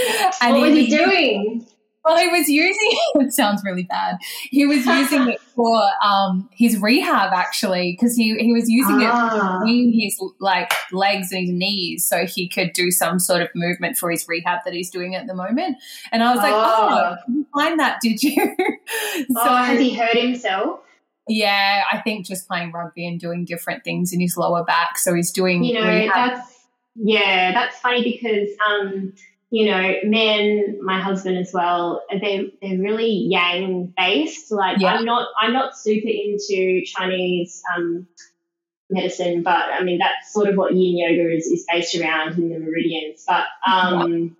and 0.40 0.54
what 0.54 0.62
was 0.62 0.74
he, 0.74 0.86
he 0.86 0.96
doing? 0.96 1.66
Well, 2.04 2.18
he 2.18 2.28
was 2.28 2.48
using 2.48 2.98
it. 3.14 3.32
sounds 3.32 3.62
really 3.64 3.84
bad. 3.84 4.18
He 4.50 4.66
was 4.66 4.84
using 4.84 5.28
it 5.28 5.40
for 5.40 5.82
um, 6.04 6.50
his 6.52 6.78
rehab 6.78 7.32
actually, 7.32 7.96
because 7.98 8.14
he, 8.14 8.36
he 8.36 8.52
was 8.52 8.68
using 8.68 8.98
ah. 9.00 9.56
it 9.56 9.60
between 9.60 9.92
his 9.98 10.20
like 10.38 10.70
legs 10.92 11.32
and 11.32 11.46
his 11.46 11.50
knees, 11.50 12.06
so 12.06 12.26
he 12.26 12.46
could 12.46 12.72
do 12.74 12.90
some 12.90 13.18
sort 13.18 13.40
of 13.40 13.48
movement 13.54 13.96
for 13.96 14.10
his 14.10 14.26
rehab 14.28 14.60
that 14.66 14.74
he's 14.74 14.90
doing 14.90 15.14
at 15.14 15.26
the 15.26 15.34
moment. 15.34 15.78
And 16.12 16.22
I 16.22 16.34
was 16.34 16.38
like, 16.38 16.52
"Oh, 16.54 16.88
oh 16.90 17.32
you 17.32 17.46
find 17.54 17.80
that? 17.80 18.00
Did 18.02 18.22
you?" 18.22 18.34
so, 18.34 19.34
oh, 19.36 19.56
has 19.56 19.80
he 19.80 19.94
hurt 19.94 20.16
himself? 20.16 20.80
Yeah, 21.26 21.82
I 21.90 22.00
think 22.02 22.26
just 22.26 22.46
playing 22.46 22.72
rugby 22.72 23.06
and 23.06 23.18
doing 23.18 23.44
different 23.44 23.82
things 23.82 24.12
in 24.12 24.20
his 24.20 24.36
lower 24.36 24.64
back. 24.64 24.98
So 24.98 25.14
he's 25.14 25.32
doing. 25.32 25.64
You 25.64 25.74
know, 25.74 25.88
rehab. 25.88 26.14
that's 26.14 26.64
yeah, 26.96 27.52
that's 27.52 27.78
funny 27.78 28.02
because 28.02 28.50
um, 28.68 29.14
you 29.50 29.70
know, 29.70 29.94
men, 30.04 30.80
my 30.82 31.00
husband 31.00 31.38
as 31.38 31.52
well, 31.52 32.02
they 32.10 32.52
they're 32.60 32.78
really 32.78 33.10
yang 33.10 33.92
based. 33.96 34.50
Like 34.50 34.80
yeah. 34.80 34.94
I'm 34.94 35.04
not 35.04 35.28
I'm 35.40 35.52
not 35.52 35.76
super 35.76 36.08
into 36.08 36.82
Chinese 36.84 37.62
um, 37.76 38.08
medicine, 38.90 39.42
but 39.42 39.64
I 39.72 39.84
mean 39.84 39.98
that's 39.98 40.32
sort 40.32 40.48
of 40.48 40.56
what 40.56 40.74
Yin 40.74 40.98
yoga 40.98 41.36
is, 41.36 41.46
is 41.46 41.64
based 41.70 41.94
around 41.94 42.36
in 42.36 42.48
the 42.48 42.58
meridians. 42.58 43.24
But 43.26 43.44
um, 43.64 44.36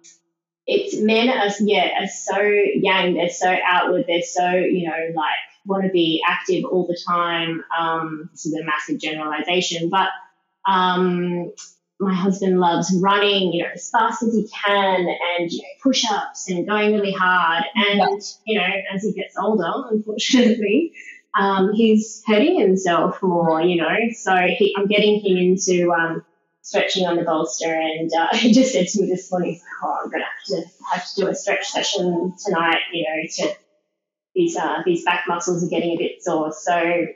yeah. 0.67 0.77
it's 0.77 0.97
men 1.01 1.29
are 1.29 1.51
yeah 1.61 2.03
are 2.03 2.09
so 2.09 2.41
yang. 2.41 3.15
They're 3.15 3.29
so 3.31 3.55
outward. 3.65 4.07
They're 4.09 4.23
so 4.23 4.51
you 4.51 4.89
know 4.89 5.15
like 5.15 5.54
want 5.65 5.85
to 5.85 5.91
be 5.91 6.23
active 6.27 6.65
all 6.65 6.87
the 6.87 6.99
time. 7.07 7.63
Um, 7.79 8.29
this 8.33 8.47
is 8.47 8.55
a 8.55 8.65
massive 8.65 9.01
generalization, 9.01 9.91
but 9.91 10.09
um, 10.67 11.53
my 12.01 12.15
husband 12.15 12.59
loves 12.59 12.95
running, 13.01 13.53
you 13.53 13.63
know, 13.63 13.71
as 13.75 13.91
fast 13.91 14.23
as 14.23 14.35
he 14.35 14.49
can 14.49 15.07
and, 15.39 15.51
you 15.51 15.59
know, 15.59 15.69
push 15.83 16.05
ups 16.11 16.49
and 16.51 16.67
going 16.67 16.93
really 16.93 17.13
hard. 17.13 17.65
And, 17.75 17.99
yeah. 17.99 18.17
you 18.45 18.59
know, 18.59 18.67
as 18.93 19.03
he 19.03 19.13
gets 19.13 19.37
older, 19.39 19.71
unfortunately, 19.91 20.93
um, 21.39 21.73
he's 21.73 22.23
hurting 22.27 22.59
himself 22.59 23.23
more, 23.23 23.61
you 23.63 23.77
know. 23.77 23.97
So 24.13 24.35
he, 24.35 24.75
I'm 24.77 24.87
getting 24.87 25.21
him 25.21 25.37
into 25.37 25.93
um, 25.93 26.25
stretching 26.63 27.07
on 27.07 27.17
the 27.17 27.23
bolster. 27.23 27.73
And 27.73 28.11
uh, 28.13 28.29
he 28.37 28.53
just 28.53 28.73
said 28.73 28.89
to 28.89 29.01
me 29.01 29.09
this 29.09 29.31
morning, 29.31 29.61
oh, 29.83 30.01
I'm 30.03 30.11
going 30.11 30.23
to 30.23 30.27
have 30.27 30.65
to 30.65 30.71
have 30.93 31.15
to 31.15 31.21
do 31.21 31.29
a 31.29 31.35
stretch 31.35 31.69
session 31.69 32.35
tonight, 32.45 32.81
you 32.93 33.05
know, 33.05 33.29
to 33.37 33.57
these 34.35 34.57
uh, 34.57 34.83
these 34.85 35.05
back 35.05 35.25
muscles 35.29 35.65
are 35.65 35.69
getting 35.69 35.93
a 35.93 35.99
bit 35.99 36.23
sore. 36.23 36.53
So 36.53 37.07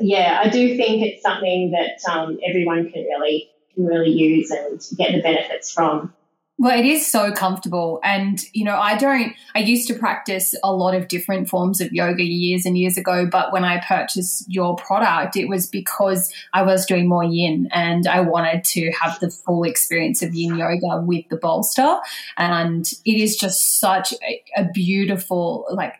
yeah, 0.00 0.40
I 0.42 0.48
do 0.48 0.76
think 0.76 1.02
it's 1.02 1.22
something 1.22 1.72
that 1.72 2.10
um, 2.10 2.38
everyone 2.46 2.90
can 2.90 3.04
really 3.04 3.50
can 3.74 3.86
really 3.86 4.10
use 4.10 4.50
and 4.50 4.80
get 4.96 5.12
the 5.12 5.22
benefits 5.22 5.70
from. 5.70 6.12
Well, 6.58 6.78
it 6.78 6.86
is 6.86 7.06
so 7.06 7.32
comfortable. 7.32 8.00
And, 8.02 8.40
you 8.54 8.64
know, 8.64 8.76
I 8.76 8.96
don't, 8.96 9.34
I 9.54 9.58
used 9.58 9.86
to 9.88 9.94
practice 9.94 10.54
a 10.64 10.72
lot 10.72 10.94
of 10.94 11.08
different 11.08 11.50
forms 11.50 11.82
of 11.82 11.92
yoga 11.92 12.24
years 12.24 12.64
and 12.64 12.78
years 12.78 12.96
ago. 12.96 13.26
But 13.30 13.52
when 13.52 13.62
I 13.62 13.84
purchased 13.86 14.46
your 14.48 14.74
product, 14.76 15.36
it 15.36 15.50
was 15.50 15.66
because 15.66 16.32
I 16.54 16.62
was 16.62 16.86
doing 16.86 17.08
more 17.08 17.24
yin 17.24 17.68
and 17.72 18.06
I 18.06 18.20
wanted 18.20 18.64
to 18.64 18.90
have 18.92 19.20
the 19.20 19.30
full 19.30 19.64
experience 19.64 20.22
of 20.22 20.34
yin 20.34 20.56
yoga 20.56 21.02
with 21.02 21.28
the 21.28 21.36
bolster. 21.36 21.98
And 22.38 22.90
it 23.04 23.20
is 23.20 23.36
just 23.36 23.78
such 23.78 24.14
a, 24.14 24.42
a 24.56 24.64
beautiful, 24.72 25.66
like, 25.70 25.96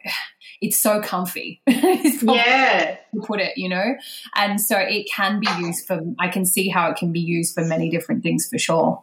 it's 0.63 0.79
so 0.79 1.03
comfy. 1.03 1.61
yeah. 1.67 2.97
To 3.15 3.21
put 3.21 3.41
it, 3.41 3.59
you 3.59 3.69
know? 3.69 3.95
And 4.35 4.59
so 4.59 4.79
it 4.79 5.07
can 5.15 5.39
be 5.39 5.49
used 5.59 5.87
for, 5.87 6.01
I 6.19 6.29
can 6.29 6.47
see 6.47 6.69
how 6.69 6.91
it 6.91 6.97
can 6.97 7.13
be 7.13 7.21
used 7.21 7.55
for 7.55 7.63
many 7.63 7.91
different 7.91 8.23
things 8.23 8.49
for 8.49 8.57
sure. 8.57 9.03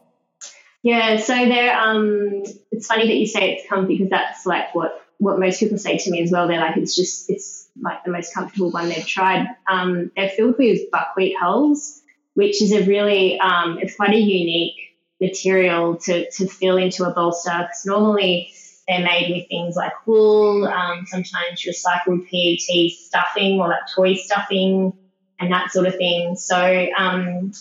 Yeah, 0.84 1.18
so 1.18 1.34
they're 1.34 1.78
um 1.80 2.44
it's 2.72 2.88
funny 2.88 3.08
that 3.08 3.16
you 3.16 3.26
say 3.26 3.54
it's 3.54 3.70
comfy 3.70 3.98
because 3.98 4.10
that's 4.10 4.46
like 4.46 4.76
what 4.76 5.02
what 5.18 5.40
most 5.40 5.60
people 5.60 5.78
say 5.78 5.98
to 5.98 6.12
me 6.12 6.22
as 6.22 6.32
well. 6.32 6.48
They're 6.48 6.60
like 6.60 6.76
it's 6.78 6.96
just 6.96 7.30
it's 7.30 7.70
like 7.82 8.04
the 8.04 8.12
most 8.12 8.34
comfortable 8.34 8.70
one 8.70 8.90
they've 8.90 9.08
tried. 9.08 9.48
Um, 9.68 10.12
they're 10.16 10.30
filled 10.30 10.58
with 10.58 10.92
buckwheat 10.92 11.38
hulls, 11.40 12.02
which 12.34 12.62
is 12.62 12.74
a 12.74 12.84
really 12.84 13.40
um, 13.40 13.80
it's 13.80 13.96
quite 13.96 14.12
a 14.14 14.20
unique 14.20 14.76
material 15.22 15.96
to 15.98 16.30
to 16.32 16.48
fill 16.48 16.76
into 16.78 17.06
a 17.10 17.14
bolster 17.14 17.58
because 17.60 17.86
normally 17.86 18.52
they're 18.86 19.00
made 19.06 19.34
with 19.34 19.48
things 19.48 19.78
like 19.78 19.94
wool, 20.06 20.66
um, 20.68 21.06
sometimes 21.06 21.62
recycled 21.66 22.30
PET 22.30 22.92
stuffing 22.92 23.62
or 23.62 23.70
like 23.70 23.88
toy 23.96 24.16
stuffing 24.16 24.92
and 25.40 25.54
that 25.54 25.72
sort 25.72 25.88
of 25.88 25.96
thing. 25.96 26.36
So 26.36 26.88
um, 26.98 27.54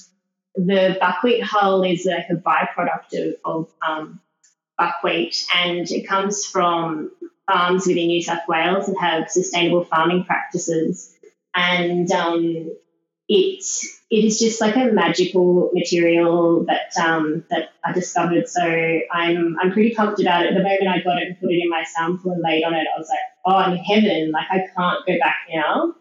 the 0.55 0.97
buckwheat 1.01 1.43
hull 1.43 1.83
is 1.83 2.05
like 2.07 2.27
a 2.31 2.35
byproduct 2.35 3.15
of, 3.15 3.35
of 3.45 3.73
um, 3.87 4.21
buckwheat 4.79 5.47
and 5.55 5.91
it 5.91 6.07
comes 6.07 6.45
from 6.45 7.11
farms 7.51 7.87
within 7.87 8.09
New 8.09 8.23
South 8.23 8.47
Wales 8.49 8.87
that 8.87 8.97
have 9.01 9.31
sustainable 9.31 9.85
farming 9.85 10.25
practices. 10.25 11.15
And 11.55 12.11
um, 12.13 12.71
it, 13.29 13.65
it 14.11 14.25
is 14.25 14.39
just 14.39 14.61
like 14.61 14.77
a 14.77 14.93
magical 14.93 15.71
material 15.73 16.65
that 16.65 16.97
um, 17.03 17.45
that 17.51 17.71
I 17.85 17.93
discovered. 17.93 18.49
So 18.49 18.63
I'm 18.63 19.57
I'm 19.61 19.73
pretty 19.73 19.95
pumped 19.95 20.21
about 20.21 20.47
it. 20.47 20.55
The 20.55 20.63
moment 20.63 20.89
I 20.89 21.03
got 21.03 21.19
it 21.19 21.29
and 21.29 21.41
put 21.41 21.51
it 21.51 21.61
in 21.63 21.71
my 21.71 21.85
sample 21.85 22.33
and 22.33 22.43
laid 22.43 22.65
on 22.65 22.75
it, 22.75 22.87
I 22.95 22.99
was 22.99 23.09
like, 23.09 23.19
oh, 23.47 23.57
I'm 23.57 23.73
in 23.73 23.79
heaven! 23.79 24.33
Like 24.33 24.47
I 24.51 24.67
can't 24.77 25.07
go 25.07 25.19
back 25.19 25.37
now 25.53 25.95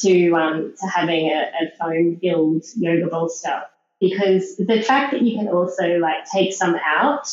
to 0.00 0.34
um, 0.34 0.74
to 0.80 0.86
having 0.86 1.28
a, 1.28 1.50
a 1.60 1.76
foam 1.78 2.18
filled 2.20 2.64
yoga 2.76 3.06
bolster 3.08 3.62
because 4.08 4.56
the 4.56 4.82
fact 4.82 5.12
that 5.12 5.22
you 5.22 5.38
can 5.38 5.48
also 5.48 5.98
like 5.98 6.24
take 6.30 6.52
some 6.52 6.76
out 6.84 7.28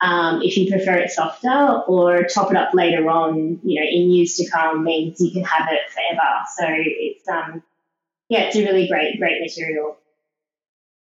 um, 0.00 0.42
if 0.42 0.56
you 0.56 0.68
prefer 0.68 0.94
it 0.94 1.10
softer 1.10 1.82
or 1.86 2.24
top 2.24 2.50
it 2.50 2.56
up 2.56 2.74
later 2.74 3.08
on, 3.08 3.60
you 3.62 3.80
know, 3.80 3.86
in 3.88 4.10
years 4.10 4.34
to 4.34 4.50
come 4.50 4.82
means 4.82 5.20
you 5.20 5.30
can 5.30 5.44
have 5.44 5.68
it 5.70 5.80
forever. 5.92 6.28
So 6.58 6.64
it's 6.68 7.28
um, 7.28 7.62
yeah, 8.28 8.40
it's 8.42 8.56
a 8.56 8.64
really 8.64 8.88
great, 8.88 9.18
great 9.18 9.40
material. 9.40 9.96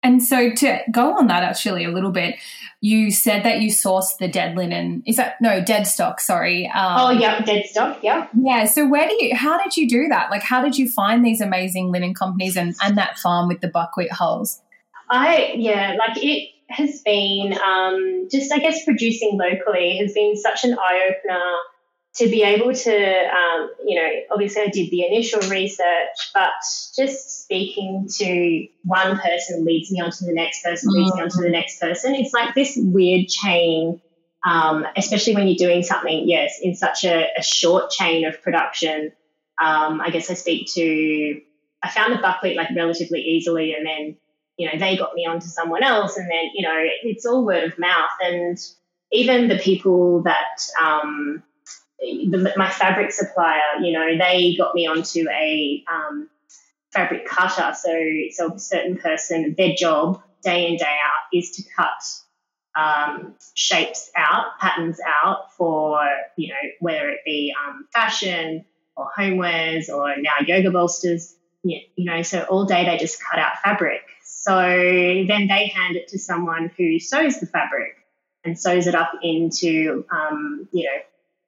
And 0.01 0.23
so 0.23 0.51
to 0.51 0.79
go 0.89 1.13
on 1.15 1.27
that 1.27 1.43
actually 1.43 1.83
a 1.83 1.89
little 1.89 2.11
bit, 2.11 2.35
you 2.81 3.11
said 3.11 3.43
that 3.43 3.59
you 3.59 3.69
sourced 3.69 4.17
the 4.19 4.27
dead 4.27 4.55
linen. 4.55 5.03
Is 5.05 5.17
that 5.17 5.35
no 5.41 5.61
dead 5.63 5.85
stock? 5.85 6.19
Sorry. 6.19 6.67
Um, 6.67 6.95
oh 6.97 7.09
yeah, 7.11 7.41
dead 7.41 7.65
stock. 7.65 7.99
Yeah. 8.01 8.27
Yeah. 8.39 8.65
So 8.65 8.87
where 8.87 9.07
do 9.07 9.23
you? 9.23 9.35
How 9.35 9.61
did 9.61 9.77
you 9.77 9.87
do 9.87 10.07
that? 10.07 10.31
Like, 10.31 10.43
how 10.43 10.63
did 10.63 10.77
you 10.77 10.89
find 10.89 11.25
these 11.25 11.41
amazing 11.41 11.91
linen 11.91 12.13
companies 12.13 12.55
and 12.55 12.75
and 12.81 12.97
that 12.97 13.19
farm 13.19 13.47
with 13.47 13.61
the 13.61 13.67
buckwheat 13.67 14.11
hulls? 14.11 14.61
I 15.09 15.53
yeah, 15.55 15.95
like 15.97 16.21
it 16.23 16.49
has 16.69 17.01
been 17.01 17.53
um, 17.53 18.27
just 18.29 18.51
I 18.51 18.59
guess 18.59 18.83
producing 18.83 19.37
locally 19.37 19.97
has 20.01 20.13
been 20.13 20.35
such 20.35 20.63
an 20.63 20.73
eye 20.73 21.09
opener 21.09 21.43
to 22.15 22.27
be 22.27 22.43
able 22.43 22.73
to 22.73 22.91
um, 22.91 23.69
you 23.85 23.95
know 23.95 24.09
obviously 24.31 24.63
I 24.63 24.67
did 24.67 24.89
the 24.91 25.05
initial 25.05 25.39
research, 25.49 26.31
but 26.33 26.49
just 26.95 27.43
speaking 27.43 28.07
to 28.17 28.67
one 28.83 29.17
person 29.17 29.65
leads 29.65 29.91
me 29.91 30.01
on 30.01 30.11
to 30.11 30.25
the 30.25 30.33
next 30.33 30.63
person, 30.63 30.91
leads 30.91 31.13
me 31.15 31.21
on 31.21 31.29
to 31.29 31.41
the 31.41 31.49
next 31.49 31.79
person. 31.79 32.15
It's 32.15 32.33
like 32.33 32.53
this 32.55 32.77
weird 32.77 33.27
chain. 33.27 34.01
Um, 34.45 34.85
especially 34.95 35.35
when 35.35 35.47
you're 35.47 35.57
doing 35.57 35.83
something, 35.83 36.29
yes, 36.29 36.59
in 36.61 36.73
such 36.73 37.03
a, 37.03 37.25
a 37.37 37.43
short 37.43 37.89
chain 37.89 38.25
of 38.25 38.41
production. 38.41 39.11
Um, 39.61 39.99
I 39.99 40.09
guess 40.09 40.29
I 40.29 40.35
speak 40.35 40.71
to, 40.75 41.41
I 41.83 41.89
found 41.89 42.13
the 42.13 42.21
buckwheat 42.21 42.55
like 42.55 42.69
relatively 42.73 43.19
easily, 43.19 43.73
and 43.73 43.85
then 43.85 44.15
you 44.57 44.67
know, 44.67 44.77
they 44.77 44.97
got 44.97 45.13
me 45.13 45.25
onto 45.25 45.47
someone 45.47 45.83
else. 45.83 46.17
And 46.17 46.29
then, 46.29 46.51
you 46.53 46.67
know, 46.67 46.83
it's 47.03 47.25
all 47.25 47.45
word 47.45 47.63
of 47.63 47.79
mouth. 47.79 48.09
And 48.21 48.57
even 49.11 49.47
the 49.47 49.57
people 49.57 50.23
that, 50.23 50.61
um, 50.81 51.43
the, 51.99 52.53
my 52.57 52.69
fabric 52.69 53.11
supplier, 53.11 53.79
you 53.81 53.93
know, 53.93 54.17
they 54.17 54.55
got 54.57 54.73
me 54.73 54.87
onto 54.87 55.27
a 55.29 55.83
um, 55.91 56.29
fabric 56.91 57.27
cutter. 57.27 57.75
So, 57.75 57.91
so 58.31 58.53
a 58.53 58.59
certain 58.59 58.97
person, 58.97 59.55
their 59.57 59.75
job 59.75 60.21
day 60.43 60.67
in, 60.67 60.77
day 60.77 60.85
out 60.85 61.27
is 61.33 61.51
to 61.51 61.63
cut 61.75 62.03
um, 62.77 63.35
shapes 63.53 64.11
out, 64.15 64.59
patterns 64.59 64.99
out 65.23 65.53
for, 65.53 65.99
you 66.35 66.49
know, 66.49 66.69
whether 66.79 67.09
it 67.09 67.19
be 67.25 67.53
um, 67.67 67.87
fashion 67.91 68.65
or 68.95 69.09
homewares 69.17 69.89
or 69.89 70.15
now 70.17 70.45
yoga 70.45 70.71
bolsters. 70.71 71.35
You 71.63 71.81
know, 71.97 72.21
so 72.21 72.43
all 72.43 72.65
day 72.65 72.85
they 72.85 72.97
just 72.97 73.21
cut 73.21 73.39
out 73.39 73.59
fabric. 73.63 74.01
So 74.47 74.55
then 74.55 75.47
they 75.47 75.67
hand 75.67 75.97
it 75.97 76.07
to 76.09 76.19
someone 76.19 76.71
who 76.77 76.99
sews 76.99 77.39
the 77.39 77.47
fabric 77.47 77.97
and 78.45 78.57
sews 78.57 78.87
it 78.87 78.95
up 78.95 79.11
into, 79.21 80.05
um, 80.09 80.69
you 80.71 80.85
know, 80.85 80.99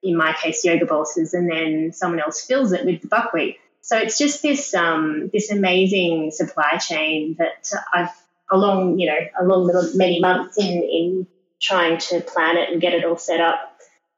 in 0.03 0.17
my 0.17 0.33
case, 0.33 0.65
yoga 0.65 0.85
bolsters, 0.85 1.33
and 1.33 1.49
then 1.49 1.93
someone 1.93 2.19
else 2.19 2.45
fills 2.45 2.73
it 2.73 2.85
with 2.85 3.01
the 3.01 3.07
buckwheat. 3.07 3.57
So 3.79 3.97
it's 3.97 4.17
just 4.17 4.41
this 4.41 4.73
um, 4.73 5.29
this 5.31 5.49
amazing 5.49 6.31
supply 6.31 6.77
chain 6.77 7.38
that 7.39 7.71
I've 7.93 8.12
along 8.51 8.99
you 8.99 9.07
know 9.07 9.19
along 9.39 9.71
many 9.95 10.19
months 10.19 10.57
in 10.57 10.83
in 10.83 11.27
trying 11.62 11.99
to 11.99 12.19
plan 12.19 12.57
it 12.57 12.69
and 12.69 12.81
get 12.81 12.93
it 12.93 13.05
all 13.05 13.17
set 13.17 13.39
up. 13.39 13.77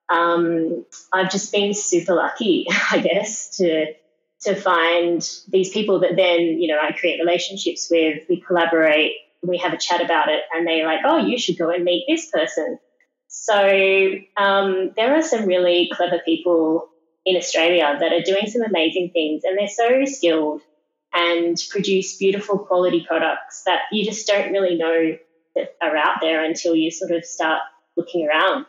Um, 0.10 0.86
I've 1.13 1.32
just 1.32 1.52
been 1.52 1.76
super 1.76 2.15
lucky, 2.15 2.65
I 2.91 3.00
guess, 3.00 3.58
to 3.58 3.94
to 4.41 4.56
find 4.56 5.27
these 5.49 5.69
people 5.69 5.99
that 5.99 6.15
then, 6.15 6.41
you 6.60 6.67
know, 6.67 6.80
I 6.82 6.93
create 6.93 7.19
relationships 7.19 7.88
with, 7.91 8.23
we 8.27 8.41
collaborate, 8.41 9.13
we 9.43 9.58
have 9.58 9.73
a 9.73 9.77
chat 9.77 10.04
about 10.04 10.30
it, 10.30 10.41
and 10.54 10.65
they're 10.65 10.86
like, 10.86 11.01
oh, 11.06 11.17
you 11.17 11.38
should 11.38 11.58
go 11.58 11.69
and 11.69 11.84
meet 11.84 12.06
this 12.08 12.30
person. 12.30 12.80
So 13.27 14.12
um, 14.38 14.91
there 14.95 15.15
are 15.15 15.21
some 15.21 15.45
really 15.45 15.89
clever 15.93 16.19
people 16.25 16.89
in 17.25 17.38
Australia 17.38 17.97
that 17.99 18.12
are 18.12 18.21
doing 18.21 18.47
some 18.47 18.63
amazing 18.63 19.12
things, 19.13 19.43
and 19.43 19.58
they're 19.58 19.67
so 19.67 20.06
skilled 20.06 20.62
and 21.13 21.58
produce 21.69 22.17
beautiful 22.17 22.58
quality 22.58 23.06
products 23.08 23.63
that 23.65 23.82
you 23.91 24.06
just 24.06 24.27
don't 24.27 24.51
really 24.51 24.75
know 24.75 25.17
that 25.56 25.75
are 25.82 25.95
out 25.95 26.17
there 26.21 26.43
until 26.43 26.75
you 26.75 26.89
sort 26.89 27.12
of 27.12 27.25
start 27.25 27.62
looking 27.97 28.27
around. 28.27 28.65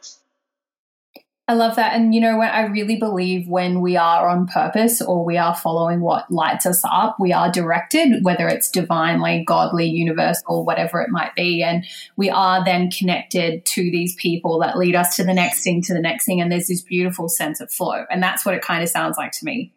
I 1.49 1.55
love 1.55 1.75
that. 1.75 1.95
And, 1.95 2.15
you 2.15 2.21
know, 2.21 2.41
I 2.41 2.67
really 2.67 2.97
believe 2.97 3.49
when 3.49 3.81
we 3.81 3.97
are 3.97 4.29
on 4.29 4.47
purpose 4.47 5.03
or 5.03 5.25
we 5.25 5.37
are 5.37 5.57
following 5.57 6.01
what 6.01 6.31
lights 6.31 6.67
us 6.67 6.83
up, 6.85 7.17
we 7.19 7.33
are 7.33 7.51
directed, 7.51 8.23
whether 8.23 8.47
it's 8.47 8.71
divinely, 8.71 9.45
godly, 9.45 9.87
universal, 9.87 10.65
whatever 10.65 11.01
it 11.01 11.11
might 11.11 11.35
be. 11.35 11.63
And 11.65 11.85
we 12.17 12.31
are 12.31 12.65
then 12.65 12.93
connected 12.93 13.65
to 13.67 13.83
these 13.83 14.15
people 14.15 14.61
that 14.61 14.79
lead 14.79 14.95
us 14.95 15.17
to 15.17 15.25
the 15.25 15.35
next 15.35 15.65
thing, 15.65 15.83
to 15.83 15.95
the 15.95 16.01
next 16.01 16.27
thing. 16.27 16.41
And 16.41 16.51
there's 16.51 16.69
this 16.69 16.81
beautiful 16.81 17.29
sense 17.29 17.61
of 17.61 17.73
flow. 17.73 18.05
And 18.09 18.23
that's 18.23 18.47
what 18.47 18.55
it 18.55 18.63
kind 18.63 18.85
of 18.85 18.89
sounds 18.89 19.19
like 19.19 19.33
to 19.33 19.45
me. 19.45 19.73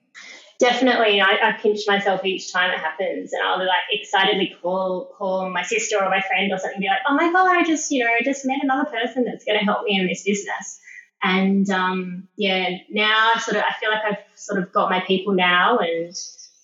Definitely. 0.60 1.19
I, 1.19 1.38
I 1.41 1.58
pinch 1.60 1.80
myself 1.88 2.23
each 2.23 2.54
time 2.54 2.71
it 2.71 2.80
happens 2.80 3.34
and 3.34 3.41
I'll 3.43 3.60
be 3.60 3.65
like 3.65 3.84
excitedly 3.91 4.56
call 4.62 5.13
call 5.17 5.49
my 5.49 5.63
sister 5.63 5.97
or 5.97 6.10
my 6.10 6.21
friend 6.21 6.49
or 6.54 6.60
something, 6.60 6.80
be 6.80 6.88
like, 6.88 7.01
oh 7.10 7.15
my 7.15 7.30
God, 7.34 7.47
I 7.47 7.63
just, 7.63 7.91
you 7.91 8.06
know, 8.06 8.12
just 8.23 8.45
met 8.45 8.60
another 8.62 8.89
person 8.89 9.25
that's 9.25 9.43
going 9.43 9.60
to 9.60 9.65
help 9.65 9.84
me 9.84 9.99
in 9.99 10.08
this 10.08 10.23
business 10.23 10.80
and 11.23 11.69
um, 11.69 12.28
yeah, 12.38 12.69
now 12.89 13.32
I 13.36 13.39
sort 13.39 13.58
of 13.58 13.63
I 13.63 13.73
feel 13.80 13.89
like 13.89 14.04
I've 14.04 14.23
sort 14.36 14.62
of 14.62 14.71
got 14.71 14.89
my 14.89 15.01
people 15.01 15.34
now, 15.34 15.80
and 15.80 16.15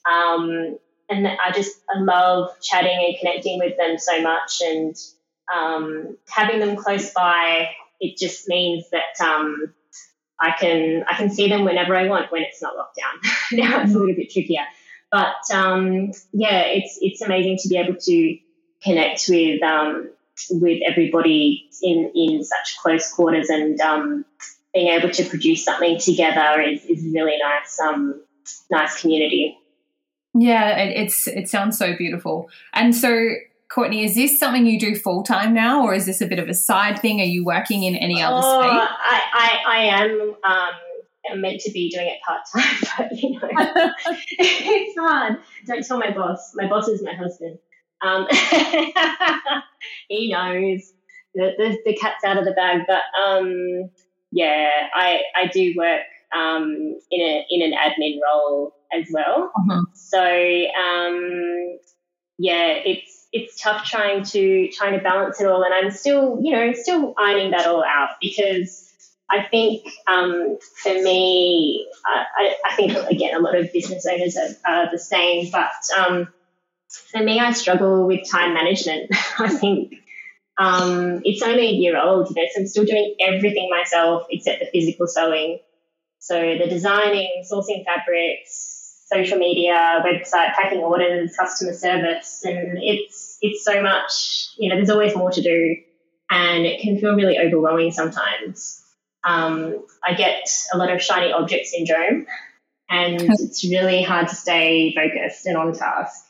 um, 0.10 0.78
and 1.10 1.28
I 1.28 1.52
just 1.52 1.82
I 1.90 2.00
love 2.00 2.50
chatting 2.62 3.06
and 3.06 3.16
connecting 3.20 3.60
with 3.60 3.78
them 3.78 3.98
so 3.98 4.22
much, 4.22 4.62
and 4.62 4.96
um, 5.54 6.18
having 6.30 6.60
them 6.60 6.76
close 6.76 7.12
by. 7.12 7.70
It 8.04 8.18
just 8.18 8.48
means 8.48 8.86
that 8.90 9.24
um, 9.24 9.74
I 10.40 10.52
can 10.60 11.04
I 11.08 11.16
can 11.16 11.30
see 11.30 11.50
them 11.50 11.66
whenever 11.66 11.96
I 11.96 12.08
want 12.08 12.32
when 12.32 12.42
it's 12.42 12.62
not 12.62 12.76
locked 12.76 12.98
down. 12.98 13.32
now 13.60 13.82
it's 13.82 13.94
a 13.94 14.00
little 14.00 14.16
bit 14.16 14.32
trickier, 14.32 14.66
but 15.12 15.36
um, 15.54 16.12
yeah, 16.32 16.64
it's 16.66 16.98
it's 17.02 17.22
amazing 17.22 17.58
to 17.62 17.70
be 17.70 17.78
able 17.78 17.96
to 17.96 18.38
connect 18.82 19.26
with 19.30 19.62
um, 19.62 20.10
with 20.50 20.82
everybody 20.88 21.70
in, 21.82 22.12
in 22.16 22.44
such 22.44 22.78
close 22.82 23.12
quarters 23.12 23.50
and 23.50 23.80
um, 23.82 24.26
being 24.74 24.88
able 24.88 25.10
to 25.10 25.24
produce 25.26 25.66
something 25.66 26.00
together 26.00 26.62
is, 26.62 26.84
is 26.86 27.04
really 27.14 27.38
nice, 27.38 27.80
um, 27.80 28.22
nice 28.70 29.02
community. 29.02 29.58
Yeah, 30.34 30.78
it, 30.78 30.98
it's 30.98 31.28
it 31.28 31.50
sounds 31.50 31.78
so 31.78 31.96
beautiful. 31.98 32.50
And 32.74 32.96
so 32.96 33.32
Courtney, 33.70 34.04
is 34.04 34.16
this 34.16 34.40
something 34.40 34.66
you 34.66 34.80
do 34.80 34.96
full 34.96 35.24
time 35.24 35.54
now, 35.54 35.84
or 35.84 35.94
is 35.94 36.06
this 36.06 36.22
a 36.22 36.26
bit 36.26 36.40
of 36.40 36.48
a 36.48 36.54
side 36.54 37.00
thing? 37.00 37.22
Are 37.22 37.26
you 37.26 37.44
working 37.44 37.84
in 37.84 37.96
any 37.96 38.22
other 38.22 38.42
oh, 38.42 38.62
space? 38.62 38.72
I, 38.72 39.22
I, 39.34 39.60
I 39.68 39.78
am. 40.04 40.36
Um, 40.44 40.70
I'm 41.30 41.42
meant 41.42 41.62
to 41.62 41.72
be 41.72 41.90
doing 41.90 42.08
it 42.08 42.20
part 42.26 42.42
time, 42.54 42.78
but 43.10 43.18
you 43.18 43.40
know, 43.40 43.50
it's 44.40 45.00
hard. 45.00 45.38
Don't 45.68 45.86
tell 45.86 46.00
my 46.00 46.12
boss. 46.12 46.52
My 46.56 46.68
boss 46.68 46.88
is 46.88 47.04
my 47.04 47.14
husband. 47.14 47.60
Um, 48.02 48.28
he 50.08 50.32
knows 50.32 50.94
the, 51.36 51.52
the, 51.58 51.78
the, 51.86 51.96
cat's 51.96 52.24
out 52.24 52.38
of 52.38 52.46
the 52.46 52.52
bag. 52.52 52.82
But 52.88 53.02
um, 53.20 53.90
yeah, 54.32 54.70
I 54.94 55.22
I 55.36 55.48
do 55.48 55.74
work 55.78 56.02
um, 56.36 56.98
in 57.10 57.22
a 57.22 57.46
in 57.50 57.62
an 57.62 57.78
admin 57.78 58.20
role 58.26 58.74
as 58.94 59.08
well. 59.12 59.52
Uh-huh. 59.56 59.82
So 59.94 60.20
um, 60.20 61.78
yeah, 62.38 62.74
it's 62.86 63.28
it's 63.32 63.62
tough 63.62 63.86
trying 63.86 64.24
to 64.26 64.70
trying 64.70 64.98
to 64.98 65.04
balance 65.04 65.40
it 65.40 65.48
all, 65.48 65.64
and 65.64 65.74
I'm 65.74 65.92
still 65.92 66.40
you 66.42 66.54
know 66.54 66.74
still 66.74 67.14
ironing 67.18 67.52
that 67.52 67.68
all 67.68 67.84
out 67.84 68.12
because. 68.22 68.88
I 69.34 69.44
think 69.44 69.88
um, 70.08 70.58
for 70.84 70.92
me, 70.92 71.88
I, 72.06 72.54
I, 72.66 72.76
think 72.76 72.92
again 73.10 73.34
a 73.34 73.40
lot 73.40 73.56
of 73.56 73.72
business 73.72 74.06
owners 74.06 74.36
are, 74.36 74.70
are 74.70 74.92
the 74.92 75.00
same, 75.00 75.50
but 75.50 75.72
um, 75.98 76.28
for 76.92 77.24
me, 77.24 77.40
I 77.40 77.52
struggle 77.52 78.08
with 78.08 78.30
time 78.30 78.54
management. 78.54 79.12
I 79.40 79.50
think 79.50 79.94
um, 80.58 81.22
it's 81.24 81.42
only 81.42 81.68
a 81.68 81.72
year 81.72 82.00
old, 82.00 82.30
you 82.30 82.36
know, 82.36 82.48
so 82.54 82.62
I'm 82.62 82.68
still 82.68 82.86
doing 82.86 83.16
everything 83.20 83.70
myself 83.70 84.24
except 84.30 84.60
the 84.60 84.68
physical 84.72 85.08
sewing. 85.08 85.60
So 86.20 86.40
the 86.40 86.68
designing, 86.68 87.44
sourcing 87.52 87.84
fabrics, 87.84 89.06
social 89.12 89.38
media, 89.38 90.04
website, 90.06 90.54
packing 90.54 90.80
orders, 90.80 91.36
customer 91.36 91.74
service, 91.74 92.44
and 92.46 92.78
it's 92.78 93.38
it's 93.42 93.64
so 93.66 93.82
much. 93.82 94.50
You 94.58 94.70
know, 94.70 94.76
there's 94.76 94.92
always 94.92 95.16
more 95.16 95.32
to 95.32 95.42
do, 95.42 95.76
and 96.30 96.66
it 96.66 96.82
can 96.82 97.00
feel 97.00 97.16
really 97.16 97.40
overwhelming 97.40 97.92
sometimes. 97.92 98.84
Um, 99.24 99.84
I 100.04 100.14
get 100.14 100.48
a 100.74 100.78
lot 100.78 100.92
of 100.92 101.02
shiny 101.02 101.32
object 101.32 101.66
syndrome, 101.68 102.28
and 102.90 103.22
it's 103.40 103.64
really 103.64 104.04
hard 104.04 104.28
to 104.28 104.36
stay 104.36 104.94
focused 104.96 105.46
and 105.48 105.58
on 105.58 105.74
task. 105.74 106.26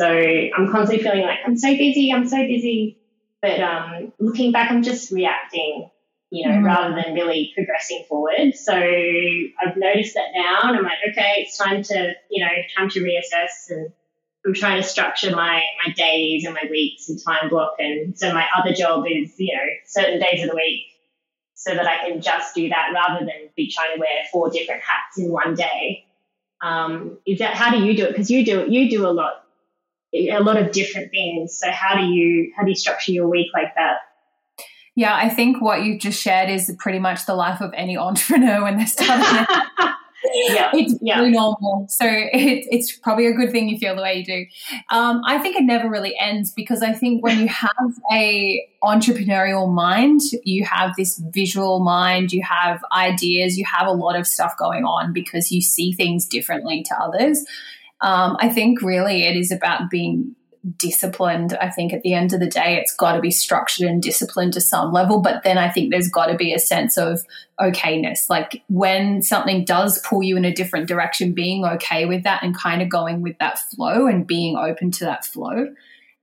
So 0.00 0.06
I'm 0.06 0.72
constantly 0.72 1.04
feeling 1.04 1.26
like 1.26 1.40
I'm 1.44 1.58
so 1.58 1.76
busy, 1.76 2.10
I'm 2.10 2.26
so 2.26 2.38
busy. 2.38 2.96
But 3.42 3.60
um, 3.60 4.14
looking 4.18 4.50
back, 4.50 4.70
I'm 4.70 4.82
just 4.82 5.12
reacting, 5.12 5.90
you 6.30 6.48
know, 6.48 6.54
mm-hmm. 6.54 6.64
rather 6.64 6.94
than 6.94 7.12
really 7.12 7.52
progressing 7.54 8.06
forward. 8.08 8.54
So 8.54 8.72
I've 8.72 9.76
noticed 9.76 10.14
that 10.14 10.28
now, 10.34 10.70
and 10.70 10.78
I'm 10.78 10.84
like, 10.84 10.96
okay, 11.10 11.44
it's 11.44 11.58
time 11.58 11.82
to, 11.82 12.14
you 12.30 12.42
know, 12.42 12.50
time 12.78 12.88
to 12.88 13.00
reassess. 13.00 13.68
And 13.68 13.92
I'm 14.46 14.54
trying 14.54 14.80
to 14.80 14.88
structure 14.88 15.36
my 15.36 15.62
my 15.86 15.92
days 15.92 16.46
and 16.46 16.54
my 16.54 16.66
weeks 16.70 17.10
and 17.10 17.22
time 17.22 17.50
block. 17.50 17.74
And 17.78 18.18
so 18.18 18.32
my 18.32 18.46
other 18.58 18.72
job 18.72 19.04
is, 19.06 19.34
you 19.36 19.54
know, 19.54 19.64
certain 19.84 20.18
days 20.18 20.42
of 20.42 20.48
the 20.48 20.56
week, 20.56 20.84
so 21.52 21.74
that 21.74 21.86
I 21.86 22.08
can 22.08 22.22
just 22.22 22.54
do 22.54 22.70
that 22.70 22.92
rather 22.94 23.26
than 23.26 23.50
be 23.54 23.70
trying 23.70 23.96
to 23.96 24.00
wear 24.00 24.24
four 24.32 24.48
different 24.48 24.80
hats 24.80 25.18
in 25.18 25.30
one 25.30 25.54
day. 25.56 26.06
Um, 26.62 27.18
is 27.26 27.40
that 27.40 27.52
how 27.54 27.70
do 27.70 27.84
you 27.84 27.94
do 27.94 28.04
it? 28.04 28.12
Because 28.12 28.30
you 28.30 28.46
do 28.46 28.64
you 28.66 28.88
do 28.88 29.06
a 29.06 29.12
lot 29.12 29.44
a 30.12 30.40
lot 30.40 30.56
of 30.56 30.72
different 30.72 31.10
things. 31.10 31.58
So 31.58 31.70
how 31.70 31.96
do 31.96 32.04
you 32.04 32.52
how 32.56 32.64
do 32.64 32.70
you 32.70 32.76
structure 32.76 33.12
your 33.12 33.28
week 33.28 33.48
like 33.54 33.74
that? 33.76 33.98
Yeah, 34.96 35.14
I 35.14 35.28
think 35.28 35.62
what 35.62 35.82
you've 35.82 36.00
just 36.00 36.20
shared 36.20 36.50
is 36.50 36.74
pretty 36.78 36.98
much 36.98 37.26
the 37.26 37.34
life 37.34 37.60
of 37.60 37.72
any 37.74 37.96
entrepreneur 37.96 38.62
when 38.62 38.76
they're 38.76 38.86
starting. 38.86 39.46
yeah, 40.24 40.70
it's 40.74 40.94
yeah. 41.00 41.18
really 41.18 41.30
normal. 41.30 41.86
So 41.88 42.06
it, 42.06 42.66
it's 42.70 42.96
probably 42.98 43.26
a 43.26 43.32
good 43.32 43.50
thing 43.50 43.68
you 43.68 43.78
feel 43.78 43.96
the 43.96 44.02
way 44.02 44.18
you 44.18 44.24
do. 44.24 44.46
Um, 44.90 45.22
I 45.24 45.38
think 45.38 45.56
it 45.56 45.62
never 45.62 45.88
really 45.88 46.16
ends 46.18 46.52
because 46.52 46.82
I 46.82 46.92
think 46.92 47.22
when 47.22 47.38
you 47.38 47.48
have 47.48 47.94
a 48.12 48.66
entrepreneurial 48.82 49.72
mind, 49.72 50.20
you 50.44 50.64
have 50.64 50.94
this 50.96 51.18
visual 51.32 51.80
mind, 51.80 52.32
you 52.32 52.42
have 52.42 52.82
ideas, 52.92 53.56
you 53.56 53.64
have 53.64 53.86
a 53.86 53.92
lot 53.92 54.16
of 54.16 54.26
stuff 54.26 54.56
going 54.56 54.84
on 54.84 55.12
because 55.12 55.50
you 55.50 55.62
see 55.62 55.92
things 55.92 56.26
differently 56.26 56.82
to 56.84 56.94
others. 57.00 57.44
Um, 58.00 58.36
I 58.40 58.48
think 58.48 58.82
really 58.82 59.24
it 59.24 59.36
is 59.36 59.52
about 59.52 59.90
being 59.90 60.34
disciplined. 60.76 61.56
I 61.60 61.70
think 61.70 61.92
at 61.92 62.02
the 62.02 62.12
end 62.12 62.32
of 62.32 62.40
the 62.40 62.46
day, 62.46 62.76
it's 62.76 62.94
got 62.94 63.14
to 63.14 63.20
be 63.20 63.30
structured 63.30 63.88
and 63.88 64.02
disciplined 64.02 64.52
to 64.54 64.60
some 64.60 64.92
level. 64.92 65.20
But 65.20 65.42
then 65.42 65.58
I 65.58 65.70
think 65.70 65.90
there's 65.90 66.10
got 66.10 66.26
to 66.26 66.36
be 66.36 66.52
a 66.52 66.58
sense 66.58 66.98
of 66.98 67.24
okayness. 67.58 68.28
Like 68.28 68.62
when 68.68 69.22
something 69.22 69.64
does 69.64 69.98
pull 70.00 70.22
you 70.22 70.36
in 70.36 70.44
a 70.44 70.52
different 70.52 70.86
direction, 70.86 71.32
being 71.32 71.64
okay 71.64 72.04
with 72.04 72.24
that 72.24 72.42
and 72.42 72.56
kind 72.56 72.82
of 72.82 72.88
going 72.88 73.22
with 73.22 73.38
that 73.38 73.58
flow 73.58 74.06
and 74.06 74.26
being 74.26 74.56
open 74.56 74.90
to 74.92 75.04
that 75.04 75.24
flow 75.24 75.68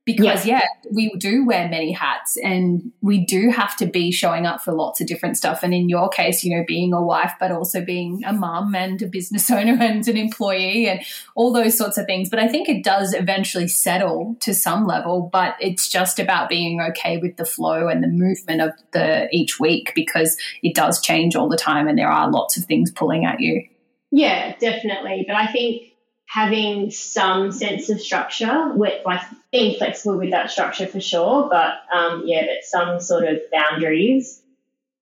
because 0.08 0.46
yeah. 0.46 0.62
yeah. 0.62 0.90
we 0.90 1.14
do 1.18 1.46
wear 1.46 1.68
many 1.68 1.92
hats 1.92 2.38
and 2.42 2.94
we 3.02 3.26
do 3.26 3.52
have 3.52 3.76
to 3.76 3.86
be 3.86 4.10
showing 4.10 4.46
up 4.46 4.62
for 4.62 4.72
lots 4.72 5.02
of 5.02 5.06
different 5.06 5.36
stuff 5.36 5.64
and 5.64 5.74
in 5.74 5.90
your 5.90 6.08
case 6.08 6.46
you 6.46 6.56
know 6.56 6.64
being 6.66 6.94
a 6.94 7.02
wife 7.02 7.34
but 7.42 7.52
also 7.52 7.84
being 7.84 8.24
a 8.24 8.32
mum 8.32 8.74
and 8.74 9.02
a 9.02 9.08
business 9.08 9.52
owner 9.52 9.78
and 9.84 10.08
an 10.08 10.16
employee 10.16 10.88
and 10.88 11.02
all 11.36 11.52
those 11.52 11.78
sorts 11.78 11.98
of 11.98 12.06
things 12.06 12.30
but 12.30 12.40
i 12.40 12.48
think 12.48 12.70
it 12.70 12.86
does 12.86 13.14
eventually 13.14 13.68
settle 13.68 14.38
to 14.40 14.54
some 14.54 14.88
level 14.88 15.30
but 15.32 15.56
it's 15.60 15.90
just 15.90 16.20
about 16.20 16.48
being 16.48 16.80
okay 16.80 17.18
with 17.18 17.36
the 17.36 17.46
flow 17.46 17.90
and 17.90 18.02
the 18.02 18.08
movement 18.08 18.62
of 18.62 18.72
the 18.94 19.28
each 19.34 19.60
week 19.60 19.92
because 19.94 20.38
it 20.64 20.74
does 20.74 21.02
change 21.02 21.36
all 21.36 21.50
the 21.50 21.58
time 21.58 21.88
and 21.90 22.00
there 22.00 22.10
are 22.10 22.32
lots 22.32 22.56
of 22.56 22.64
things 22.64 22.90
pulling 22.90 23.26
at 23.26 23.42
you 23.42 23.62
yeah 24.10 24.56
definitely 24.58 25.26
but 25.28 25.36
i 25.36 25.48
think 25.48 25.92
having 26.28 26.92
some 26.92 27.52
sense 27.52 27.90
of 27.90 28.00
structure, 28.00 28.74
with 28.76 29.02
like 29.06 29.22
being 29.58 29.78
flexible 29.78 30.18
with 30.18 30.32
that 30.32 30.52
structure 30.52 30.86
for 30.86 31.02
sure, 31.02 31.50
but 31.50 31.76
um, 31.96 32.24
yeah, 32.26 32.46
but 32.46 32.64
some 32.64 33.00
sort 33.00 33.24
of 33.24 33.40
boundaries 33.52 34.42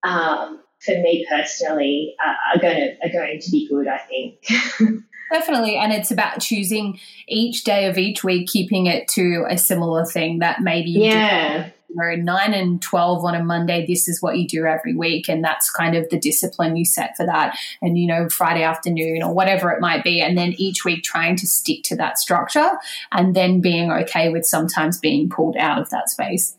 um, 0.03 0.61
for 0.79 0.91
me 0.91 1.25
personally 1.29 2.15
uh, 2.25 2.55
are 2.55 2.61
going 2.61 2.77
to 2.77 3.05
are 3.05 3.11
going 3.11 3.39
to 3.41 3.51
be 3.51 3.67
good. 3.67 3.87
I 3.87 3.97
think. 3.97 4.45
Definitely. 5.31 5.75
And 5.75 5.91
it's 5.91 6.11
about 6.11 6.39
choosing 6.39 6.99
each 7.27 7.63
day 7.63 7.87
of 7.87 7.97
each 7.97 8.23
week, 8.23 8.47
keeping 8.47 8.85
it 8.85 9.07
to 9.09 9.45
a 9.49 9.57
similar 9.57 10.05
thing 10.05 10.39
that 10.39 10.61
maybe 10.61 10.91
yeah 10.91 11.71
know, 11.95 12.15
nine 12.15 12.53
and 12.53 12.81
12 12.81 13.23
on 13.23 13.35
a 13.35 13.43
Monday, 13.43 13.85
this 13.85 14.07
is 14.07 14.21
what 14.21 14.37
you 14.37 14.47
do 14.47 14.65
every 14.65 14.95
week. 14.95 15.29
And 15.29 15.43
that's 15.43 15.69
kind 15.69 15.95
of 15.95 16.09
the 16.09 16.19
discipline 16.19 16.75
you 16.75 16.85
set 16.85 17.15
for 17.17 17.25
that. 17.25 17.57
And, 17.81 17.97
you 17.97 18.07
know, 18.07 18.29
Friday 18.29 18.63
afternoon 18.63 19.23
or 19.23 19.33
whatever 19.33 19.71
it 19.71 19.81
might 19.81 20.03
be. 20.03 20.21
And 20.21 20.37
then 20.37 20.53
each 20.57 20.85
week 20.85 21.03
trying 21.03 21.35
to 21.37 21.47
stick 21.47 21.83
to 21.83 21.95
that 21.97 22.17
structure 22.17 22.71
and 23.11 23.35
then 23.35 23.61
being 23.61 23.91
okay 23.91 24.29
with 24.29 24.45
sometimes 24.45 24.99
being 24.99 25.29
pulled 25.29 25.57
out 25.57 25.79
of 25.79 25.89
that 25.89 26.09
space. 26.09 26.57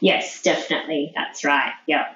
Yes, 0.00 0.42
definitely. 0.42 1.12
That's 1.14 1.44
right. 1.44 1.72
Yeah. 1.86 2.06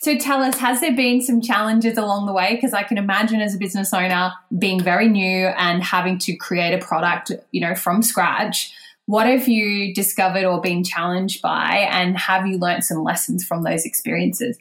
So 0.00 0.18
tell 0.18 0.42
us, 0.42 0.58
has 0.58 0.82
there 0.82 0.94
been 0.94 1.22
some 1.22 1.40
challenges 1.40 1.96
along 1.96 2.26
the 2.26 2.32
way? 2.34 2.54
Because 2.54 2.74
I 2.74 2.82
can 2.82 2.98
imagine 2.98 3.40
as 3.40 3.54
a 3.54 3.58
business 3.58 3.94
owner 3.94 4.32
being 4.58 4.78
very 4.82 5.08
new 5.08 5.46
and 5.46 5.82
having 5.82 6.18
to 6.18 6.36
create 6.36 6.74
a 6.74 6.84
product, 6.84 7.32
you 7.52 7.60
know, 7.62 7.74
from 7.74 8.02
scratch 8.02 8.70
what 9.06 9.26
have 9.26 9.48
you 9.48 9.94
discovered 9.94 10.44
or 10.44 10.60
been 10.60 10.82
challenged 10.82 11.42
by, 11.42 11.88
and 11.90 12.16
have 12.18 12.46
you 12.46 12.58
learned 12.58 12.84
some 12.84 13.02
lessons 13.02 13.44
from 13.44 13.62
those 13.62 13.84
experiences? 13.84 14.58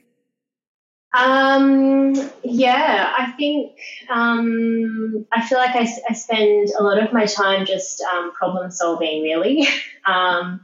Um, 1.16 2.16
yeah, 2.44 3.14
I 3.16 3.32
think 3.38 3.78
um, 4.10 5.26
I 5.32 5.46
feel 5.48 5.60
like 5.60 5.76
I, 5.76 5.88
I, 6.10 6.14
spend 6.14 6.70
a 6.78 6.82
lot 6.82 7.02
of 7.02 7.14
my 7.14 7.28
time 7.28 7.68
just 7.68 8.02
um, 8.02 8.32
problem 8.32 8.72
solving, 8.72 9.22
really. 9.22 9.68
Um, 10.06 10.60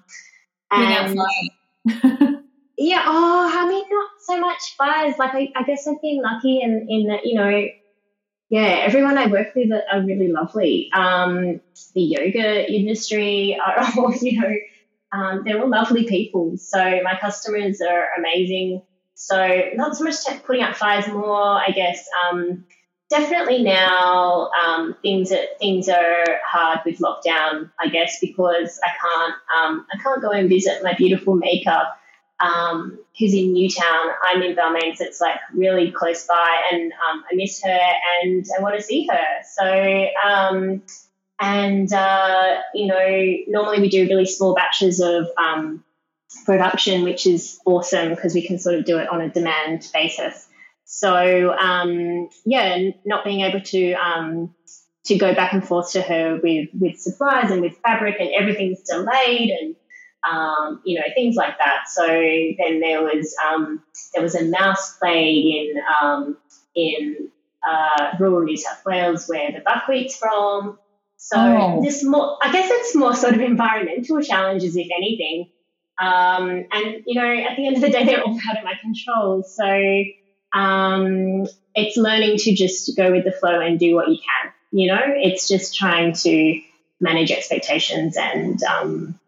and 0.70 1.18
yeah, 2.78 3.04
oh, 3.06 3.50
I 3.54 3.70
mean, 3.70 3.86
not 3.90 4.10
so 4.20 4.38
much 4.38 4.76
fires. 4.78 5.16
Like, 5.18 5.34
I, 5.34 5.50
I 5.56 5.64
guess 5.64 5.88
I've 5.88 6.02
been 6.02 6.22
lucky 6.22 6.60
in 6.62 6.86
in 6.90 7.08
that 7.08 7.26
you 7.26 7.36
know 7.36 7.66
yeah, 8.50 8.82
everyone 8.82 9.18
I 9.18 9.28
work 9.28 9.54
with 9.56 9.70
are, 9.72 10.02
really 10.02 10.32
lovely. 10.32 10.90
Um, 10.92 11.62
the 11.94 12.02
yoga 12.02 12.72
industry 12.72 13.60
are 13.64 13.80
all, 13.98 14.14
you 14.16 14.42
know, 14.42 14.56
um, 15.12 15.44
they're 15.46 15.62
all 15.62 15.70
lovely 15.70 16.06
people. 16.06 16.58
So 16.58 16.80
my 17.04 17.18
customers 17.20 17.80
are 17.82 18.08
amazing. 18.18 18.82
So 19.14 19.62
not 19.76 19.96
so 19.96 20.04
much 20.04 20.16
putting 20.46 20.64
out 20.64 20.76
fires, 20.76 21.08
more 21.08 21.60
I 21.60 21.72
guess. 21.76 22.08
Um, 22.24 22.66
definitely 23.10 23.64
now 23.64 24.50
um, 24.64 24.96
things 25.02 25.32
are 25.32 25.46
things 25.60 25.90
are 25.90 26.26
hard 26.46 26.80
with 26.86 27.00
lockdown. 27.00 27.70
I 27.80 27.90
guess 27.90 28.20
because 28.20 28.80
I 28.84 28.90
can't 28.90 29.34
um, 29.58 29.86
I 29.94 29.98
can't 30.02 30.22
go 30.22 30.32
and 30.32 30.50
visit 30.50 30.84
my 30.84 30.94
beautiful 30.96 31.36
maker 31.36 31.82
um, 32.40 33.00
who's 33.18 33.34
in 33.34 33.54
Newtown. 33.54 34.08
I'm 34.24 34.42
in 34.42 34.56
Balmain, 34.56 34.96
so 34.96 35.06
it's 35.06 35.22
like 35.22 35.40
really 35.54 35.92
close 35.92 36.26
by, 36.26 36.62
and 36.72 36.92
um, 36.92 37.24
I 37.32 37.36
miss 37.36 37.62
her 37.64 37.80
and 38.24 38.46
I 38.58 38.62
want 38.62 38.76
to 38.76 38.82
see 38.82 39.08
her. 39.08 39.26
So, 39.56 40.08
um, 40.28 40.82
and 41.40 41.92
uh, 41.92 42.58
you 42.74 42.88
know, 42.88 43.36
normally 43.48 43.82
we 43.82 43.90
do 43.90 44.08
really 44.08 44.26
small 44.26 44.56
batches 44.56 45.00
of 45.00 45.28
um, 45.38 45.84
production, 46.46 47.04
which 47.04 47.26
is 47.26 47.60
awesome 47.66 48.10
because 48.10 48.34
we 48.34 48.46
can 48.46 48.60
sort 48.60 48.76
of 48.76 48.86
do 48.86 48.98
it 48.98 49.10
on 49.10 49.22
a 49.22 49.30
demand 49.30 49.88
basis. 49.94 50.48
So, 50.86 51.54
um, 51.54 52.30
yeah, 52.46 52.90
not 53.06 53.24
being 53.24 53.42
able 53.42 53.62
to 53.62 53.94
um, 53.94 54.56
to 55.06 55.18
go 55.18 55.34
back 55.34 55.54
and 55.54 55.66
forth 55.66 55.92
to 55.94 56.02
her 56.02 56.40
with 56.42 56.70
with 56.74 57.00
supplies 57.00 57.52
and 57.52 57.62
with 57.62 57.78
fabric, 57.84 58.16
and 58.20 58.30
everything's 58.34 58.82
delayed 58.82 59.50
and 59.50 59.76
um, 60.30 60.82
you 60.86 61.00
know 61.00 61.06
things 61.16 61.36
like 61.36 61.58
that. 61.58 61.90
So 61.90 62.06
then 62.06 62.80
there 62.80 63.04
was 63.04 63.36
um, 63.48 63.84
there 64.14 64.24
was 64.24 64.36
a 64.36 64.46
mouse 64.46 64.98
plague 64.98 65.46
in 65.46 65.74
um, 66.02 66.38
in 66.76 67.30
uh, 67.68 68.12
rural 68.20 68.44
New 68.44 68.58
South 68.58 68.84
Wales 68.86 69.28
where 69.28 69.52
the 69.52 69.60
buckwheat's 69.60 70.18
from. 70.18 70.78
So 71.18 71.38
oh. 71.38 71.82
this 71.84 72.04
more, 72.04 72.38
I 72.42 72.52
guess 72.52 72.70
it's 72.72 72.96
more 72.96 73.14
sort 73.14 73.34
of 73.34 73.42
environmental 73.42 74.22
challenges, 74.22 74.78
if 74.78 74.88
anything. 74.96 75.50
Um, 76.02 76.66
and 76.72 77.04
you 77.06 77.20
know, 77.20 77.28
at 77.28 77.58
the 77.58 77.68
end 77.68 77.76
of 77.76 77.82
the 77.82 77.90
day, 77.90 78.06
they're 78.06 78.24
all 78.24 78.40
out 78.50 78.58
of 78.58 78.64
my 78.64 78.74
control. 78.82 79.44
So 79.44 80.04
um, 80.54 81.46
it's 81.76 81.98
learning 81.98 82.38
to 82.38 82.54
just 82.54 82.96
go 82.96 83.12
with 83.12 83.26
the 83.26 83.32
flow 83.32 83.60
and 83.60 83.78
do 83.78 83.96
what 83.96 84.08
you 84.08 84.18
can. 84.18 84.54
You 84.72 84.88
know, 84.88 85.02
it's 85.04 85.48
just 85.48 85.76
trying 85.76 86.14
to 86.14 86.62
manage 87.02 87.32
expectations 87.32 88.18
and 88.18 88.62
um, 88.64 89.19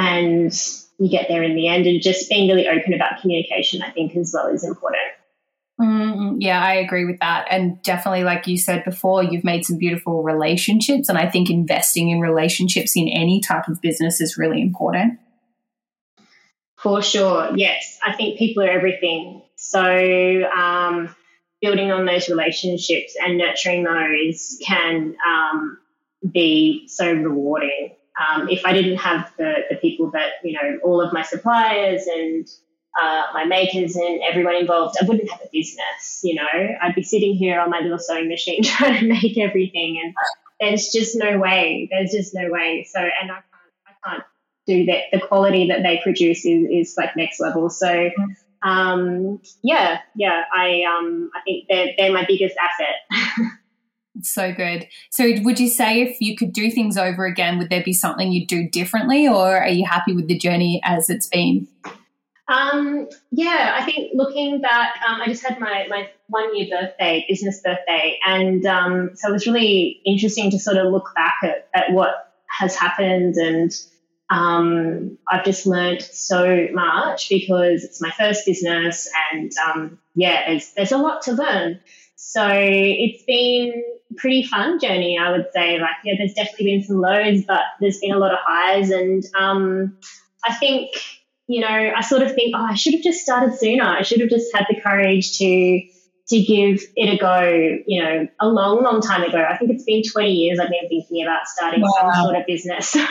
and 0.00 0.52
you 0.98 1.10
get 1.10 1.28
there 1.28 1.42
in 1.42 1.54
the 1.54 1.68
end. 1.68 1.86
And 1.86 2.00
just 2.00 2.28
being 2.30 2.48
really 2.48 2.66
open 2.66 2.94
about 2.94 3.20
communication, 3.20 3.82
I 3.82 3.90
think, 3.90 4.16
as 4.16 4.32
well 4.34 4.48
is 4.48 4.64
important. 4.64 5.02
Mm, 5.80 6.36
yeah, 6.40 6.62
I 6.62 6.74
agree 6.74 7.04
with 7.04 7.20
that. 7.20 7.46
And 7.50 7.80
definitely, 7.82 8.24
like 8.24 8.46
you 8.46 8.58
said 8.58 8.84
before, 8.84 9.22
you've 9.22 9.44
made 9.44 9.64
some 9.64 9.78
beautiful 9.78 10.22
relationships. 10.22 11.08
And 11.08 11.16
I 11.16 11.28
think 11.28 11.50
investing 11.50 12.10
in 12.10 12.20
relationships 12.20 12.96
in 12.96 13.08
any 13.08 13.40
type 13.40 13.68
of 13.68 13.80
business 13.80 14.20
is 14.20 14.36
really 14.36 14.60
important. 14.60 15.18
For 16.76 17.02
sure. 17.02 17.56
Yes. 17.56 17.98
I 18.02 18.14
think 18.14 18.38
people 18.38 18.62
are 18.62 18.70
everything. 18.70 19.42
So, 19.56 19.82
um, 19.82 21.14
building 21.60 21.92
on 21.92 22.06
those 22.06 22.30
relationships 22.30 23.16
and 23.22 23.36
nurturing 23.36 23.84
those 23.84 24.58
can 24.66 25.14
um, 25.26 25.78
be 26.32 26.88
so 26.88 27.12
rewarding. 27.12 27.94
Um, 28.20 28.48
if 28.48 28.66
I 28.66 28.72
didn't 28.72 28.98
have 28.98 29.32
the, 29.38 29.54
the 29.70 29.76
people 29.76 30.10
that, 30.10 30.32
you 30.44 30.52
know, 30.52 30.78
all 30.84 31.00
of 31.00 31.12
my 31.12 31.22
suppliers 31.22 32.06
and 32.06 32.46
uh, 33.00 33.22
my 33.32 33.44
makers 33.44 33.96
and 33.96 34.20
everyone 34.28 34.56
involved, 34.56 34.96
I 35.00 35.06
wouldn't 35.06 35.30
have 35.30 35.40
a 35.40 35.48
business. 35.52 36.20
You 36.22 36.34
know, 36.34 36.74
I'd 36.82 36.94
be 36.94 37.02
sitting 37.02 37.34
here 37.34 37.60
on 37.60 37.70
my 37.70 37.80
little 37.80 37.98
sewing 37.98 38.28
machine 38.28 38.62
trying 38.64 39.00
to 39.00 39.06
make 39.06 39.38
everything, 39.38 40.00
and 40.02 40.14
there's 40.60 40.90
just 40.90 41.16
no 41.16 41.38
way. 41.38 41.88
There's 41.90 42.10
just 42.10 42.34
no 42.34 42.50
way. 42.50 42.86
So, 42.90 43.00
and 43.00 43.30
I 43.30 43.34
can't, 43.34 43.44
I 43.86 44.08
can't 44.08 44.24
do 44.66 44.86
that. 44.86 45.04
The 45.12 45.26
quality 45.26 45.68
that 45.68 45.82
they 45.82 46.00
produce 46.02 46.44
is, 46.44 46.68
is 46.70 46.94
like 46.98 47.16
next 47.16 47.40
level. 47.40 47.70
So, 47.70 48.10
um, 48.62 49.40
yeah, 49.62 50.00
yeah, 50.14 50.42
I 50.52 50.82
um, 50.82 51.30
I 51.34 51.40
think 51.44 51.66
they're 51.68 51.92
they're 51.96 52.12
my 52.12 52.24
biggest 52.26 52.56
asset. 52.58 53.50
so 54.24 54.52
good. 54.52 54.88
So, 55.10 55.32
would 55.42 55.60
you 55.60 55.68
say 55.68 56.02
if 56.02 56.20
you 56.20 56.36
could 56.36 56.52
do 56.52 56.70
things 56.70 56.96
over 56.96 57.26
again, 57.26 57.58
would 57.58 57.70
there 57.70 57.82
be 57.82 57.92
something 57.92 58.32
you'd 58.32 58.48
do 58.48 58.68
differently, 58.68 59.26
or 59.28 59.58
are 59.58 59.68
you 59.68 59.86
happy 59.86 60.14
with 60.14 60.28
the 60.28 60.38
journey 60.38 60.80
as 60.84 61.10
it's 61.10 61.26
been? 61.26 61.68
Um, 62.50 63.08
yeah, 63.30 63.76
I 63.78 63.84
think 63.84 64.10
looking 64.14 64.60
back, 64.60 64.94
um, 65.08 65.20
I 65.20 65.26
just 65.26 65.44
had 65.44 65.60
my, 65.60 65.86
my 65.88 66.10
one 66.26 66.56
year 66.56 66.66
birthday, 66.68 67.24
business 67.28 67.60
birthday, 67.62 68.18
and 68.26 68.66
um, 68.66 69.10
so 69.14 69.28
it 69.28 69.32
was 69.32 69.46
really 69.46 70.00
interesting 70.04 70.50
to 70.50 70.58
sort 70.58 70.76
of 70.76 70.92
look 70.92 71.10
back 71.14 71.36
at, 71.44 71.68
at 71.72 71.92
what 71.92 72.32
has 72.48 72.74
happened. 72.74 73.36
And 73.36 73.72
um, 74.30 75.18
I've 75.28 75.44
just 75.44 75.64
learned 75.64 76.02
so 76.02 76.66
much 76.72 77.28
because 77.28 77.84
it's 77.84 78.00
my 78.00 78.10
first 78.10 78.46
business, 78.46 79.08
and 79.32 79.52
um, 79.58 79.98
yeah, 80.16 80.48
there's, 80.48 80.72
there's 80.72 80.92
a 80.92 80.98
lot 80.98 81.22
to 81.22 81.32
learn. 81.32 81.80
So 82.22 82.46
it's 82.48 83.24
been 83.24 83.82
a 84.10 84.14
pretty 84.14 84.44
fun 84.44 84.78
journey, 84.78 85.18
I 85.18 85.32
would 85.32 85.46
say. 85.52 85.80
Like, 85.80 85.96
yeah, 86.04 86.14
there's 86.18 86.34
definitely 86.34 86.66
been 86.66 86.84
some 86.84 87.00
lows, 87.00 87.44
but 87.46 87.62
there's 87.80 87.98
been 87.98 88.12
a 88.12 88.18
lot 88.18 88.32
of 88.32 88.38
highs, 88.42 88.90
and 88.90 89.24
um, 89.38 89.96
I 90.44 90.54
think 90.54 90.90
you 91.50 91.60
know, 91.60 91.66
I 91.96 92.00
sort 92.02 92.22
of 92.22 92.32
think, 92.32 92.54
oh, 92.56 92.64
I 92.64 92.74
should 92.74 92.94
have 92.94 93.02
just 93.02 93.22
started 93.22 93.58
sooner. 93.58 93.82
I 93.82 94.02
should 94.02 94.20
have 94.20 94.30
just 94.30 94.54
had 94.54 94.66
the 94.70 94.80
courage 94.80 95.36
to 95.38 95.82
to 96.28 96.40
give 96.42 96.80
it 96.94 97.12
a 97.12 97.18
go, 97.18 97.78
you 97.88 98.00
know, 98.00 98.28
a 98.38 98.46
long, 98.46 98.84
long 98.84 99.00
time 99.00 99.24
ago. 99.24 99.42
I 99.42 99.56
think 99.56 99.72
it's 99.72 99.82
been 99.82 100.04
20 100.08 100.30
years 100.30 100.60
I've 100.60 100.70
been 100.70 100.88
thinking 100.88 101.24
about 101.24 101.48
starting 101.48 101.80
wow. 101.80 101.90
some 101.98 102.22
sort 102.22 102.36
of 102.36 102.46
business. 102.46 102.96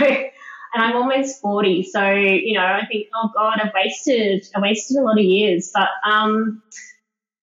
So, 0.72 0.76
and 0.76 0.84
I'm 0.84 0.96
almost 0.96 1.42
40. 1.42 1.82
So, 1.84 2.12
you 2.14 2.54
know, 2.54 2.64
I 2.64 2.86
think, 2.86 3.08
oh 3.16 3.32
God, 3.36 3.60
I've 3.60 3.74
wasted, 3.74 4.46
I 4.56 4.62
wasted 4.62 4.98
a 4.98 5.02
lot 5.02 5.18
of 5.18 5.26
years. 5.26 5.72
But 5.74 5.90
um, 6.08 6.62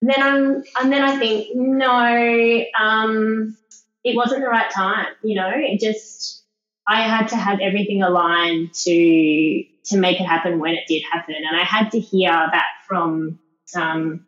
then 0.02 0.22
I'm, 0.22 0.64
and 0.80 0.92
then 0.92 1.02
I 1.02 1.16
think, 1.18 1.48
no, 1.54 2.64
um, 2.80 3.56
it 4.04 4.14
wasn't 4.14 4.42
the 4.42 4.48
right 4.48 4.70
time. 4.70 5.06
You 5.22 5.36
know, 5.36 5.50
it 5.54 5.80
just, 5.80 6.44
I 6.88 7.02
had 7.02 7.28
to 7.28 7.36
have 7.36 7.60
everything 7.60 8.02
aligned 8.02 8.72
to 8.74 9.64
to 9.86 9.96
make 9.96 10.20
it 10.20 10.24
happen 10.24 10.58
when 10.58 10.74
it 10.74 10.84
did 10.88 11.02
happen. 11.10 11.34
And 11.36 11.56
I 11.56 11.64
had 11.64 11.90
to 11.92 12.00
hear 12.00 12.30
that 12.30 12.66
from 12.88 13.38
um, 13.74 14.26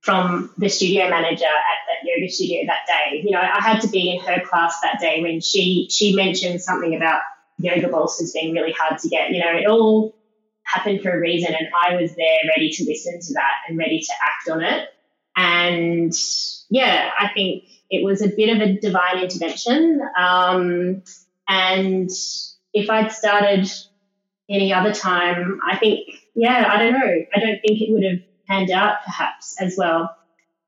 from 0.00 0.50
the 0.56 0.68
studio 0.68 1.08
manager 1.10 1.44
at 1.44 1.80
that 1.88 2.04
yoga 2.04 2.30
studio 2.30 2.62
that 2.66 2.86
day. 2.86 3.22
You 3.22 3.32
know, 3.32 3.40
I 3.40 3.60
had 3.60 3.80
to 3.82 3.88
be 3.88 4.10
in 4.14 4.20
her 4.22 4.44
class 4.44 4.80
that 4.82 5.00
day 5.00 5.20
when 5.22 5.40
she 5.40 5.88
she 5.90 6.14
mentioned 6.14 6.62
something 6.62 6.94
about 6.94 7.20
yoga 7.58 7.88
bolsters 7.88 8.32
being 8.32 8.54
really 8.54 8.72
hard 8.72 8.98
to 9.00 9.08
get. 9.08 9.30
You 9.30 9.40
know, 9.40 9.52
it 9.52 9.66
all 9.66 10.16
happened 10.64 11.02
for 11.02 11.10
a 11.10 11.20
reason, 11.20 11.54
and 11.54 11.68
I 11.84 11.96
was 12.00 12.14
there 12.14 12.38
ready 12.48 12.70
to 12.70 12.84
listen 12.84 13.20
to 13.20 13.34
that 13.34 13.54
and 13.68 13.78
ready 13.78 14.00
to 14.00 14.12
act 14.22 14.50
on 14.50 14.62
it. 14.62 14.88
And 15.40 16.12
yeah, 16.68 17.10
I 17.18 17.28
think 17.32 17.64
it 17.88 18.04
was 18.04 18.20
a 18.20 18.28
bit 18.28 18.54
of 18.54 18.60
a 18.60 18.78
divine 18.78 19.22
intervention. 19.22 20.00
Um, 20.18 21.02
and 21.48 22.10
if 22.74 22.90
I'd 22.90 23.10
started 23.10 23.70
any 24.48 24.72
other 24.72 24.92
time, 24.92 25.60
I 25.66 25.76
think, 25.78 26.08
yeah, 26.34 26.70
I 26.70 26.78
don't 26.78 26.92
know. 26.92 27.24
I 27.34 27.40
don't 27.40 27.60
think 27.66 27.80
it 27.80 27.90
would 27.90 28.04
have 28.04 28.20
panned 28.46 28.70
out 28.70 28.96
perhaps 29.04 29.56
as 29.60 29.76
well. 29.78 30.14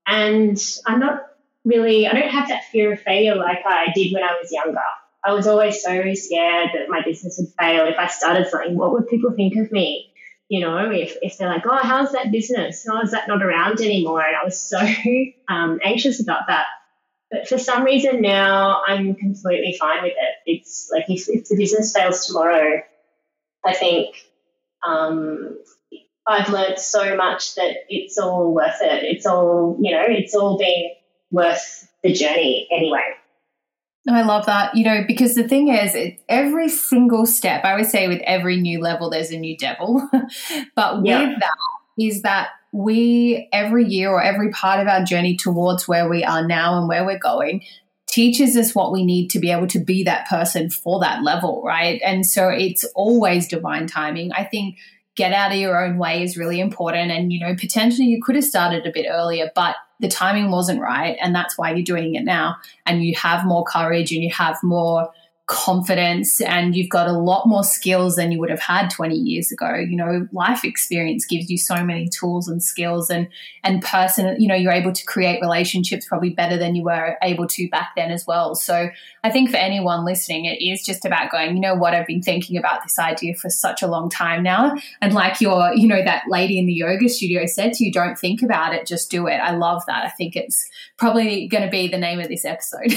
And 0.07 0.59
I'm 0.87 1.01
not 1.01 1.21
really, 1.65 2.07
I 2.07 2.13
don't 2.15 2.31
have 2.31 2.49
that 2.49 2.65
fear 2.73 2.95
of 2.95 3.01
failure 3.01 3.37
like 3.37 3.61
I 3.67 3.93
did 3.95 4.13
when 4.13 4.25
I 4.25 4.39
was 4.41 4.51
younger. 4.51 4.81
I 5.25 5.35
was 5.35 5.47
always 5.47 5.83
so 5.83 5.91
scared 6.15 6.71
that 6.75 6.89
my 6.89 7.03
business 7.05 7.39
would 7.39 7.53
fail. 7.61 7.87
If 7.87 7.99
I 7.99 8.09
started 8.09 8.49
something, 8.49 8.77
what 8.77 8.93
would 8.93 9.07
people 9.07 9.33
think 9.33 9.55
of 9.57 9.71
me? 9.71 10.12
You 10.53 10.61
know, 10.61 10.91
if, 10.91 11.17
if 11.23 11.38
they're 11.38 11.49
like, 11.49 11.65
oh, 11.65 11.79
how's 11.83 12.12
that 12.12 12.31
business? 12.31 12.85
How 12.87 13.01
is 13.01 13.12
that 13.12 13.27
not 13.27 13.43
around 13.43 13.81
anymore? 13.81 14.21
And 14.21 14.37
I 14.37 14.45
was 14.45 14.61
so 14.61 14.79
um, 15.49 15.81
anxious 15.83 16.21
about 16.21 16.43
that. 16.49 16.67
But 17.31 17.49
for 17.49 17.57
some 17.57 17.85
reason 17.85 18.21
now, 18.21 18.83
I'm 18.87 19.15
completely 19.15 19.75
fine 19.81 20.03
with 20.03 20.12
it. 20.12 20.35
It's 20.45 20.91
like 20.93 21.07
if, 21.09 21.27
if 21.31 21.49
the 21.49 21.57
business 21.57 21.95
fails 21.97 22.27
tomorrow, 22.27 22.83
I 23.65 23.73
think 23.73 24.15
um, 24.87 25.59
I've 26.27 26.51
learned 26.51 26.79
so 26.79 27.17
much 27.17 27.55
that 27.55 27.75
it's 27.88 28.19
all 28.19 28.53
worth 28.53 28.83
it. 28.83 29.05
It's 29.05 29.25
all, 29.25 29.79
you 29.81 29.93
know, 29.93 30.05
it's 30.07 30.35
all 30.35 30.59
been 30.59 30.91
worth 31.31 31.88
the 32.03 32.12
journey 32.12 32.69
anyway. 32.71 33.15
I 34.09 34.23
love 34.23 34.47
that, 34.47 34.77
you 34.77 34.85
know, 34.85 35.05
because 35.07 35.35
the 35.35 35.47
thing 35.47 35.69
is, 35.69 35.95
it, 35.95 36.21
every 36.29 36.69
single 36.69 37.25
step, 37.25 37.65
I 37.65 37.77
would 37.77 37.87
say 37.87 38.09
with 38.09 38.21
every 38.25 38.61
new 38.61 38.81
level, 38.81 39.11
there's 39.11 39.31
a 39.31 39.38
new 39.38 39.57
devil. 39.57 40.09
but 40.75 41.03
with 41.03 41.38
that, 41.38 41.57
is 41.99 42.23
that 42.23 42.49
we, 42.73 43.49
every 43.53 43.85
year 43.85 44.11
or 44.11 44.21
every 44.21 44.51
part 44.51 44.81
of 44.81 44.88
our 44.88 45.05
journey 45.05 45.37
towards 45.37 45.87
where 45.87 46.09
we 46.09 46.25
are 46.25 46.47
now 46.47 46.79
and 46.79 46.88
where 46.88 47.05
we're 47.05 47.19
going, 47.19 47.62
teaches 48.09 48.57
us 48.57 48.75
what 48.75 48.93
we 48.93 49.05
need 49.05 49.29
to 49.29 49.38
be 49.38 49.53
able 49.53 49.69
to 49.69 49.79
be 49.79 50.03
that 50.03 50.29
person 50.29 50.69
for 50.69 51.01
that 51.01 51.23
level, 51.23 51.62
right? 51.65 52.01
And 52.05 52.27
so 52.27 52.49
it's 52.49 52.85
always 52.95 53.47
divine 53.47 53.87
timing. 53.87 54.33
I 54.33 54.45
think 54.45 54.77
get 55.16 55.33
out 55.33 55.53
of 55.53 55.59
your 55.59 55.85
own 55.85 55.98
way 55.98 56.22
is 56.22 56.37
really 56.37 56.61
important. 56.61 57.11
And, 57.11 57.33
you 57.33 57.40
know, 57.40 57.55
potentially 57.55 58.09
you 58.09 58.22
could 58.22 58.35
have 58.35 58.44
started 58.44 58.87
a 58.87 58.92
bit 58.92 59.07
earlier, 59.11 59.51
but 59.55 59.77
the 60.01 60.09
timing 60.09 60.51
wasn't 60.51 60.81
right. 60.81 61.16
And 61.20 61.35
that's 61.35 61.59
why 61.59 61.72
you're 61.72 61.85
doing 61.85 62.14
it 62.14 62.25
now. 62.25 62.57
And 62.87 63.05
you 63.05 63.14
have 63.16 63.44
more 63.44 63.64
courage 63.64 64.12
and 64.12 64.22
you 64.22 64.31
have 64.31 64.59
more 64.62 65.11
confidence 65.46 66.40
and 66.40 66.77
you've 66.77 66.88
got 66.88 67.09
a 67.09 67.12
lot 67.12 67.46
more 67.46 67.64
skills 67.64 68.14
than 68.14 68.31
you 68.31 68.38
would 68.38 68.48
have 68.48 68.61
had 68.61 68.88
20 68.88 69.16
years 69.16 69.51
ago 69.51 69.75
you 69.75 69.96
know 69.96 70.27
life 70.33 70.64
experience 70.64 71.27
gives 71.27 71.51
you 71.51 71.58
so 71.58 71.85
many 71.85 72.08
tools 72.08 72.46
and 72.48 72.63
skills 72.63 73.10
and 73.10 73.29
and 73.65 73.83
person 73.83 74.40
you 74.40 74.46
know 74.46 74.54
you're 74.54 74.73
able 74.73 74.92
to 74.92 75.04
create 75.04 75.40
relationships 75.42 76.06
probably 76.06 76.31
better 76.31 76.56
than 76.56 76.77
you 76.77 76.85
were 76.85 77.17
able 77.23 77.46
to 77.46 77.69
back 77.69 77.90
then 77.96 78.13
as 78.13 78.25
well 78.25 78.54
so 78.54 78.88
i 79.25 79.31
think 79.31 79.50
for 79.50 79.56
anyone 79.56 80.04
listening 80.04 80.44
it 80.44 80.62
is 80.62 80.83
just 80.85 81.04
about 81.04 81.31
going 81.31 81.54
you 81.54 81.60
know 81.60 81.75
what 81.75 81.94
i've 81.94 82.06
been 82.06 82.23
thinking 82.23 82.56
about 82.56 82.83
this 82.83 82.98
idea 82.98 83.35
for 83.35 83.50
such 83.50 83.83
a 83.83 83.87
long 83.87 84.08
time 84.08 84.42
now. 84.42 84.77
And 85.00 85.12
like 85.12 85.40
your 85.40 85.73
you 85.75 85.87
know 85.87 86.02
that 86.02 86.25
lady 86.29 86.58
in 86.58 86.66
the 86.66 86.73
yoga 86.73 87.08
studio 87.08 87.46
said 87.46 87.73
to 87.75 87.85
you 87.85 87.92
don't 87.92 88.18
think 88.18 88.42
about 88.42 88.75
it 88.75 88.87
just 88.87 89.10
do 89.10 89.27
it. 89.27 89.37
I 89.37 89.54
love 89.54 89.83
that. 89.87 90.04
I 90.04 90.10
think 90.10 90.37
it's 90.37 90.68
probably 90.96 91.48
going 91.48 91.64
to 91.64 91.70
be 91.70 91.88
the 91.88 91.98
name 91.98 92.20
of 92.20 92.29
this 92.29 92.44
episode. 92.44 92.92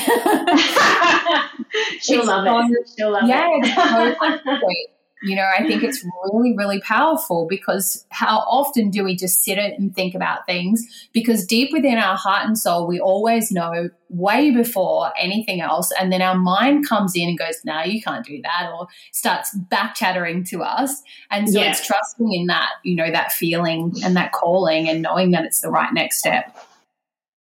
She'll 1.99 2.25
love 2.25 2.69
it. 2.69 2.89
She'll 2.97 3.11
love 3.11 3.27
yeah, 3.27 3.47
it. 3.47 4.89
You 5.25 5.35
know, 5.35 5.49
I 5.57 5.65
think 5.65 5.81
it's 5.81 6.05
really, 6.31 6.55
really 6.55 6.79
powerful 6.81 7.47
because 7.49 8.05
how 8.09 8.37
often 8.47 8.91
do 8.91 9.03
we 9.03 9.15
just 9.15 9.43
sit 9.43 9.57
it 9.57 9.79
and 9.79 9.93
think 9.95 10.13
about 10.13 10.45
things? 10.45 10.85
Because 11.13 11.47
deep 11.47 11.73
within 11.73 11.97
our 11.97 12.15
heart 12.15 12.45
and 12.45 12.55
soul, 12.55 12.85
we 12.85 12.99
always 12.99 13.51
know 13.51 13.89
way 14.09 14.51
before 14.51 15.11
anything 15.19 15.61
else. 15.61 15.91
And 15.99 16.13
then 16.13 16.21
our 16.21 16.37
mind 16.37 16.87
comes 16.87 17.15
in 17.15 17.27
and 17.27 17.39
goes, 17.39 17.59
no, 17.65 17.81
you 17.81 18.03
can't 18.03 18.23
do 18.23 18.39
that, 18.43 18.69
or 18.71 18.87
starts 19.13 19.51
back 19.55 19.95
chattering 19.95 20.43
to 20.45 20.61
us. 20.61 21.01
And 21.31 21.49
so 21.49 21.59
yeah. 21.59 21.71
it's 21.71 21.85
trusting 21.85 22.31
in 22.31 22.45
that, 22.45 22.69
you 22.83 22.95
know, 22.95 23.09
that 23.09 23.31
feeling 23.31 23.93
and 24.03 24.15
that 24.15 24.31
calling 24.31 24.87
and 24.87 25.01
knowing 25.01 25.31
that 25.31 25.43
it's 25.43 25.61
the 25.61 25.69
right 25.69 25.91
next 25.91 26.19
step. 26.19 26.55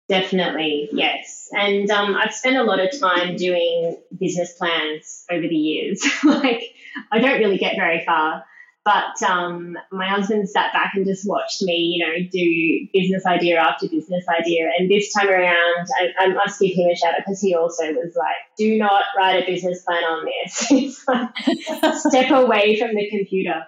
Definitely, 0.09 0.91
yes. 0.93 1.34
And 1.55 1.91
um, 1.91 2.17
I've 2.17 2.35
spent 2.35 2.57
a 2.57 2.63
lot 2.63 2.81
of 2.81 2.99
time 2.99 3.37
doing 3.37 3.97
business 4.19 4.55
plans 4.59 5.25
over 5.31 5.47
the 5.47 5.55
years. 5.55 6.05
like, 6.25 6.75
I 7.13 7.21
don't 7.21 7.39
really 7.39 7.59
get 7.59 7.77
very 7.77 8.05
far, 8.05 8.45
but 8.85 9.23
um, 9.23 9.79
my 9.91 10.07
husband 10.07 10.49
sat 10.49 10.73
back 10.73 10.93
and 10.95 11.07
just 11.07 11.27
watched 11.27 11.63
me, 11.63 11.97
you 11.97 12.07
know, 12.07 12.29
do 12.31 12.89
business 12.93 13.25
idea 13.25 13.59
after 13.59 13.89
business 13.89 14.27
idea. 14.29 14.69
And 14.79 14.91
this 14.91 15.13
time 15.13 15.29
around, 15.29 15.87
I, 15.99 16.25
I 16.25 16.29
must 16.29 16.61
give 16.61 16.77
him 16.77 16.91
a 16.91 16.97
shout 16.97 17.15
out 17.15 17.21
because 17.25 17.41
he 17.41 17.55
also 17.55 17.85
was 17.93 18.15
like, 18.15 18.37
"Do 18.59 18.77
not 18.77 19.05
write 19.17 19.43
a 19.43 19.47
business 19.47 19.83
plan 19.85 20.03
on 20.05 20.27
this. 20.27 21.05
like 21.09 21.97
step 21.97 22.31
away 22.31 22.79
from 22.79 22.95
the 22.95 23.09
computer." 23.09 23.65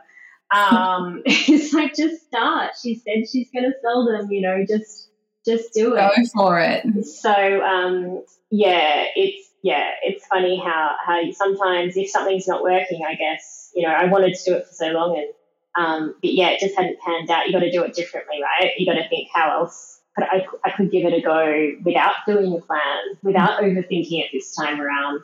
Um, 0.55 1.23
it's 1.25 1.73
like 1.73 1.95
just 1.95 2.27
start. 2.27 2.73
She 2.81 2.97
said 2.97 3.29
she's 3.31 3.51
going 3.51 3.65
to 3.65 3.73
sell 3.83 4.07
them, 4.07 4.31
you 4.31 4.43
know, 4.43 4.65
just 4.69 5.06
just 5.47 5.73
do 5.73 5.95
it. 5.95 6.01
Go 6.01 6.25
for 6.35 6.61
it. 6.61 6.85
So 7.07 7.63
um, 7.63 8.23
yeah, 8.51 9.05
it's 9.15 9.49
yeah, 9.63 9.91
it's 10.03 10.27
funny 10.27 10.59
how 10.59 10.95
how 11.05 11.31
sometimes 11.33 11.97
if 11.97 12.11
something's 12.11 12.47
not 12.47 12.63
working, 12.63 13.03
I 13.09 13.15
guess 13.15 13.71
you 13.75 13.87
know 13.87 13.95
I 13.95 14.07
wanted 14.07 14.35
to 14.35 14.45
do 14.45 14.57
it 14.57 14.67
for 14.67 14.75
so 14.75 14.89
long 14.89 15.17
and 15.17 15.27
um, 15.77 16.15
but 16.23 16.33
yeah, 16.33 16.51
it 16.51 16.61
just 16.61 16.75
hadn't 16.75 16.99
panned 17.01 17.31
out. 17.31 17.47
You 17.47 17.53
got 17.53 17.61
to 17.61 17.71
do 17.71 17.83
it 17.85 17.95
differently, 17.95 18.37
right? 18.43 18.71
You 18.79 18.87
got 18.87 19.01
to 19.01 19.09
think 19.09 19.29
how 19.35 19.61
else 19.61 20.01
could 20.17 20.25
I 20.25 20.47
I 20.65 20.71
could 20.71 20.91
give 20.91 21.05
it 21.05 21.13
a 21.13 21.21
go 21.21 21.73
without 21.85 22.15
doing 22.27 22.53
a 22.55 22.61
plan, 22.61 23.19
without 23.23 23.61
overthinking 23.61 24.23
it 24.23 24.31
this 24.33 24.55
time 24.55 24.81
around. 24.81 25.21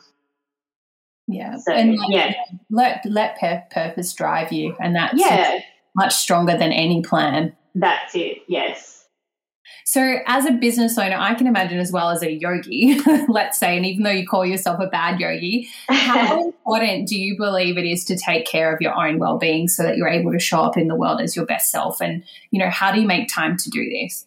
Yeah, 1.26 1.56
so, 1.56 1.72
and 1.72 1.96
like, 1.96 2.08
yeah, 2.10 2.34
let 2.70 3.04
let 3.06 3.40
purpose 3.70 4.12
drive 4.12 4.52
you, 4.52 4.76
and 4.78 4.94
that's 4.94 5.14
yeah 5.16 5.60
much 5.94 6.14
stronger 6.14 6.56
than 6.56 6.72
any 6.72 7.02
plan. 7.02 7.56
That's 7.74 8.14
it. 8.14 8.38
Yes. 8.48 8.91
So, 9.84 10.18
as 10.26 10.46
a 10.46 10.52
business 10.52 10.96
owner, 10.96 11.16
I 11.18 11.34
can 11.34 11.46
imagine 11.46 11.78
as 11.78 11.92
well 11.92 12.10
as 12.10 12.22
a 12.22 12.30
yogi, 12.30 13.00
let's 13.28 13.58
say, 13.58 13.76
and 13.76 13.84
even 13.84 14.04
though 14.04 14.10
you 14.10 14.26
call 14.26 14.46
yourself 14.46 14.80
a 14.80 14.86
bad 14.86 15.20
yogi, 15.20 15.68
how 15.88 16.48
important 16.48 17.08
do 17.08 17.18
you 17.18 17.36
believe 17.36 17.78
it 17.78 17.84
is 17.84 18.04
to 18.06 18.16
take 18.16 18.46
care 18.46 18.72
of 18.74 18.80
your 18.80 18.94
own 18.94 19.18
well 19.18 19.38
being 19.38 19.68
so 19.68 19.82
that 19.82 19.96
you're 19.96 20.08
able 20.08 20.32
to 20.32 20.38
show 20.38 20.60
up 20.60 20.76
in 20.76 20.88
the 20.88 20.96
world 20.96 21.20
as 21.20 21.36
your 21.36 21.46
best 21.46 21.70
self? 21.70 22.00
And, 22.00 22.24
you 22.50 22.58
know, 22.58 22.70
how 22.70 22.92
do 22.92 23.00
you 23.00 23.06
make 23.06 23.28
time 23.28 23.56
to 23.56 23.70
do 23.70 23.88
this? 23.90 24.26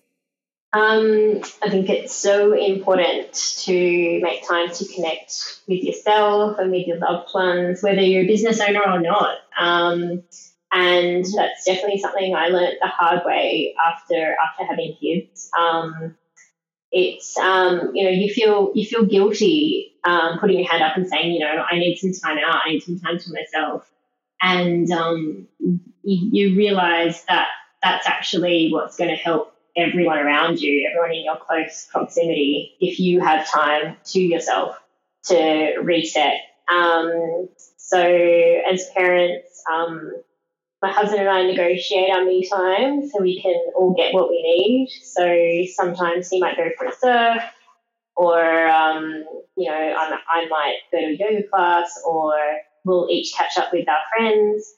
Um, 0.75 1.41
I 1.63 1.69
think 1.69 1.89
it's 1.89 2.13
so 2.13 2.51
important 2.51 3.31
to 3.63 4.19
make 4.21 4.45
time 4.45 4.69
to 4.69 4.85
connect 4.93 5.61
with 5.69 5.81
yourself 5.81 6.59
and 6.59 6.69
with 6.69 6.85
your 6.85 6.97
loved 6.97 7.29
ones, 7.33 7.81
whether 7.81 8.01
you're 8.01 8.23
a 8.23 8.27
business 8.27 8.59
owner 8.59 8.81
or 8.85 8.99
not. 8.99 9.37
Um, 9.57 10.23
and 10.75 11.25
that's 11.37 11.63
definitely 11.63 11.99
something 11.99 12.35
I 12.35 12.49
learned 12.49 12.77
the 12.81 12.87
hard 12.87 13.21
way 13.25 13.73
after 13.83 14.35
after 14.45 14.65
having 14.65 14.97
kids. 14.99 15.49
Um, 15.57 16.15
it's 16.91 17.37
um, 17.37 17.91
you 17.93 18.03
know 18.03 18.09
you 18.09 18.31
feel 18.31 18.71
you 18.75 18.85
feel 18.85 19.05
guilty 19.05 19.93
um, 20.03 20.37
putting 20.39 20.59
your 20.59 20.69
hand 20.69 20.83
up 20.83 20.97
and 20.97 21.07
saying 21.07 21.31
you 21.31 21.39
know 21.39 21.63
I 21.71 21.79
need 21.79 21.95
some 21.97 22.11
time 22.11 22.37
out, 22.45 22.61
I 22.65 22.71
need 22.71 22.83
some 22.83 22.99
time 22.99 23.17
to 23.17 23.31
myself, 23.31 23.89
and 24.41 24.91
um, 24.91 25.47
you, 25.59 25.79
you 26.03 26.57
realize 26.57 27.23
that 27.29 27.47
that's 27.81 28.05
actually 28.05 28.69
what's 28.71 28.97
going 28.97 29.09
to 29.09 29.15
help 29.15 29.55
everyone 29.77 30.17
around 30.17 30.59
you, 30.59 30.89
everyone 30.89 31.11
in 31.15 31.23
your 31.23 31.37
close 31.37 31.87
proximity, 31.89 32.75
if 32.81 32.99
you 32.99 33.21
have 33.21 33.49
time 33.49 33.95
to 34.07 34.19
yourself 34.19 34.77
to 35.25 35.77
reset. 35.81 36.35
Um, 36.69 37.47
so 37.77 38.01
as 38.01 38.89
parents, 38.95 39.63
um, 39.71 40.11
my 40.81 40.91
husband 40.91 41.21
and 41.21 41.29
I 41.29 41.43
negotiate 41.43 42.09
our 42.11 42.25
me 42.25 42.47
time 42.47 43.07
so 43.07 43.21
we 43.21 43.41
can 43.41 43.55
all 43.75 43.93
get 43.93 44.13
what 44.13 44.29
we 44.29 44.41
need. 44.41 44.89
So 45.03 45.63
sometimes 45.75 46.29
he 46.29 46.39
might 46.39 46.57
go 46.57 46.69
for 46.77 46.85
a 46.85 46.93
surf, 46.93 47.43
or 48.15 48.67
um, 48.67 49.23
you 49.57 49.69
know, 49.69 49.75
I, 49.75 50.17
I 50.29 50.47
might 50.47 50.77
go 50.91 50.99
to 50.99 51.05
a 51.05 51.11
yoga 51.11 51.47
class, 51.47 51.99
or 52.05 52.35
we'll 52.83 53.07
each 53.09 53.33
catch 53.35 53.57
up 53.57 53.71
with 53.73 53.87
our 53.89 53.97
friends. 54.15 54.73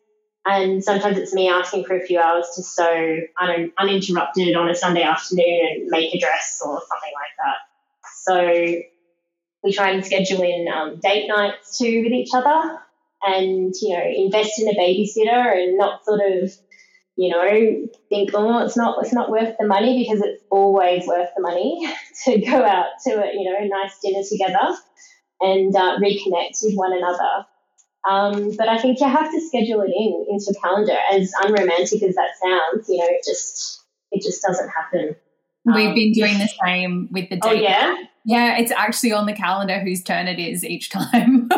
And 0.46 0.82
sometimes 0.82 1.18
it's 1.18 1.34
me 1.34 1.50
asking 1.50 1.84
for 1.84 1.98
a 1.98 2.06
few 2.06 2.20
hours 2.20 2.48
to 2.56 2.64
sew 2.64 3.18
un- 3.42 3.74
uninterrupted 3.78 4.56
on 4.56 4.70
a 4.70 4.76
Sunday 4.76 5.04
afternoon 5.04 5.60
and 5.70 5.88
make 5.88 6.14
a 6.16 6.20
dress 6.20 6.62
or 6.64 6.80
something 6.80 7.12
like 7.14 7.36
that. 7.44 7.58
So 8.24 8.82
we 9.64 9.74
try 9.74 9.90
and 9.90 10.06
schedule 10.06 10.42
in 10.44 10.68
um, 10.70 11.00
date 11.02 11.28
nights 11.28 11.78
too 11.78 12.04
with 12.04 12.14
each 12.14 12.30
other 12.34 12.80
and 13.24 13.74
you 13.82 13.96
know 13.96 14.04
invest 14.04 14.60
in 14.60 14.70
a 14.70 14.74
babysitter 14.74 15.54
and 15.54 15.78
not 15.78 16.06
sort 16.06 16.22
of 16.22 16.52
you 17.16 17.30
know 17.30 17.88
think 18.10 18.30
oh 18.34 18.64
it's 18.64 18.78
not 18.78 19.04
it's 19.04 19.14
not 19.14 19.32
worth 19.32 19.56
the 19.60 19.68
money 19.68 20.04
because 20.04 20.22
it's 20.24 20.44
always 20.52 21.08
worth 21.08 21.30
the 21.36 21.42
money 21.42 21.88
to 22.26 22.40
go 22.40 22.64
out 22.64 22.88
to 23.04 23.12
a 23.12 23.34
you 23.34 23.44
know 23.44 23.58
a 23.60 23.68
nice 23.68 24.00
dinner 24.00 24.22
together 24.28 24.78
and 25.42 25.76
uh, 25.76 25.98
reconnect 26.00 26.60
with 26.64 26.76
one 26.76 26.94
another. 26.94 27.46
Um, 28.10 28.56
but 28.56 28.70
I 28.70 28.78
think 28.78 29.00
you 29.00 29.08
have 29.08 29.32
to 29.32 29.42
schedule 29.42 29.82
it 29.82 29.92
in 29.92 30.26
into 30.30 30.54
a 30.58 30.62
calendar. 30.62 30.96
As 31.12 31.32
unromantic 31.44 32.02
as 32.04 32.16
that 32.16 32.30
sounds, 32.42 32.88
you 32.88 32.98
know, 32.98 33.06
it 33.08 33.24
just 33.26 33.84
it 34.12 34.24
just 34.24 34.42
doesn't 34.42 34.70
happen. 34.70 35.16
We've 35.66 35.90
um, 35.90 35.96
been 35.96 36.14
doing 36.14 36.38
the 36.38 36.50
same 36.64 37.10
with 37.12 37.30
the 37.30 37.40
oh, 37.42 37.50
date. 37.50 37.60
Oh 37.60 37.62
yeah, 37.62 37.96
yeah. 38.26 38.58
It's 38.60 38.72
actually 38.72 39.12
on 39.12 39.26
the 39.26 39.34
calendar 39.34 39.80
whose 39.80 40.02
turn 40.04 40.28
it 40.28 40.40
is 40.40 40.64
each 40.64 40.90
time. 40.92 41.50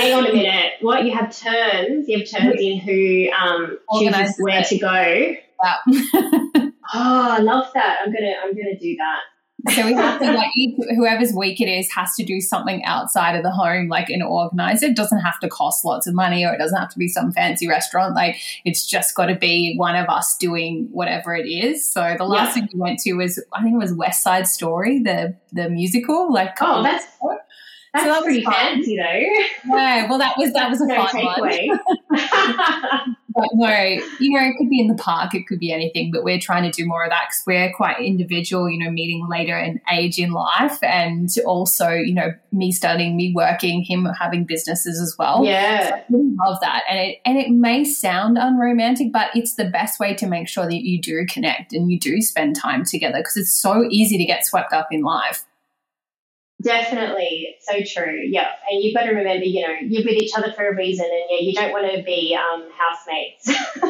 Hang 0.00 0.14
on 0.14 0.26
a 0.26 0.32
minute. 0.32 0.72
What 0.80 1.04
you 1.04 1.12
have 1.12 1.36
turns? 1.36 2.08
You 2.08 2.18
have 2.18 2.30
turns 2.30 2.60
in 2.60 2.78
who 2.78 3.30
um, 3.32 3.78
chooses 3.98 4.36
where 4.38 4.60
it. 4.60 4.66
to 4.68 4.78
go. 4.78 5.36
Yeah. 5.62 5.76
oh, 6.94 7.28
I 7.32 7.38
love 7.38 7.70
that. 7.74 7.98
I'm 8.04 8.12
gonna 8.12 8.34
I'm 8.42 8.54
gonna 8.54 8.78
do 8.78 8.96
that. 8.96 9.20
So 9.70 9.86
we 9.86 9.94
have 9.94 10.20
to 10.20 10.32
like 10.32 10.50
whoever's 10.94 11.32
week 11.32 11.58
it 11.60 11.68
is 11.68 11.90
has 11.92 12.14
to 12.16 12.24
do 12.24 12.40
something 12.40 12.84
outside 12.84 13.34
of 13.34 13.42
the 13.42 13.50
home, 13.50 13.88
like 13.88 14.10
and 14.10 14.22
organize 14.22 14.82
it. 14.82 14.90
it. 14.90 14.96
Doesn't 14.96 15.20
have 15.20 15.38
to 15.40 15.48
cost 15.48 15.84
lots 15.84 16.06
of 16.06 16.14
money, 16.14 16.44
or 16.44 16.52
it 16.52 16.58
doesn't 16.58 16.78
have 16.78 16.90
to 16.90 16.98
be 16.98 17.08
some 17.08 17.32
fancy 17.32 17.66
restaurant. 17.66 18.14
Like 18.14 18.36
it's 18.64 18.84
just 18.84 19.14
got 19.14 19.26
to 19.26 19.36
be 19.36 19.74
one 19.76 19.96
of 19.96 20.06
us 20.08 20.36
doing 20.36 20.88
whatever 20.92 21.34
it 21.34 21.48
is. 21.48 21.90
So 21.90 22.14
the 22.18 22.24
last 22.24 22.48
yeah. 22.48 22.66
thing 22.66 22.70
we 22.74 22.80
went 22.80 22.98
to 23.00 23.14
was 23.14 23.42
I 23.54 23.62
think 23.62 23.74
it 23.74 23.78
was 23.78 23.94
West 23.94 24.22
Side 24.22 24.46
Story, 24.46 24.98
the 24.98 25.34
the 25.52 25.70
musical. 25.70 26.30
Like 26.30 26.56
oh, 26.60 26.82
that's 26.82 27.06
that's 27.94 28.06
so 28.06 28.12
that 28.12 28.24
pretty 28.24 28.44
fancy 28.44 28.96
though. 28.96 29.76
Yeah, 29.76 30.08
well 30.08 30.18
that 30.18 30.36
was 30.36 30.52
that 30.52 30.68
was 30.68 30.80
a 30.80 30.86
no 30.86 31.06
fun 31.06 31.24
one. 31.24 31.80
but 33.34 33.48
no, 33.54 33.68
you 34.20 34.30
know, 34.30 34.46
it 34.46 34.56
could 34.58 34.68
be 34.68 34.80
in 34.80 34.88
the 34.88 34.94
park, 34.94 35.34
it 35.34 35.46
could 35.46 35.58
be 35.58 35.72
anything, 35.72 36.10
but 36.12 36.22
we're 36.22 36.38
trying 36.38 36.62
to 36.62 36.70
do 36.70 36.86
more 36.86 37.04
of 37.04 37.10
that 37.10 37.28
because 37.28 37.42
we're 37.46 37.72
quite 37.72 38.00
individual, 38.00 38.70
you 38.70 38.78
know, 38.78 38.90
meeting 38.90 39.26
later 39.28 39.58
in 39.58 39.80
age 39.92 40.18
in 40.18 40.32
life 40.32 40.82
and 40.82 41.28
also, 41.46 41.90
you 41.90 42.14
know, 42.14 42.32
me 42.52 42.70
studying, 42.70 43.16
me 43.16 43.32
working, 43.34 43.82
him 43.82 44.06
having 44.18 44.44
businesses 44.44 45.00
as 45.00 45.16
well. 45.18 45.44
Yeah. 45.44 45.88
So 45.88 45.94
I 45.94 46.04
really 46.10 46.36
love 46.44 46.58
that. 46.60 46.82
And 46.88 46.98
it 46.98 47.18
and 47.24 47.38
it 47.38 47.50
may 47.50 47.84
sound 47.84 48.38
unromantic, 48.38 49.12
but 49.12 49.30
it's 49.34 49.54
the 49.54 49.66
best 49.66 49.98
way 49.98 50.14
to 50.14 50.26
make 50.26 50.48
sure 50.48 50.66
that 50.66 50.84
you 50.84 51.00
do 51.00 51.26
connect 51.28 51.72
and 51.72 51.90
you 51.90 51.98
do 51.98 52.20
spend 52.22 52.56
time 52.56 52.84
together 52.84 53.18
because 53.18 53.36
it's 53.36 53.60
so 53.60 53.84
easy 53.90 54.18
to 54.18 54.24
get 54.24 54.46
swept 54.46 54.72
up 54.72 54.88
in 54.90 55.02
life. 55.02 55.44
Definitely, 56.64 57.56
so 57.60 57.74
true. 57.86 58.22
Yeah, 58.24 58.48
and 58.70 58.82
you've 58.82 58.94
got 58.94 59.02
to 59.02 59.10
remember, 59.10 59.44
you 59.44 59.66
know, 59.66 59.74
you're 59.82 60.02
with 60.02 60.14
each 60.14 60.32
other 60.34 60.50
for 60.52 60.66
a 60.66 60.74
reason, 60.74 61.04
and 61.04 61.24
yeah, 61.30 61.46
you 61.46 61.52
don't 61.52 61.72
want 61.72 61.94
to 61.94 62.02
be 62.02 62.34
um, 62.34 62.66
housemates. 62.74 63.46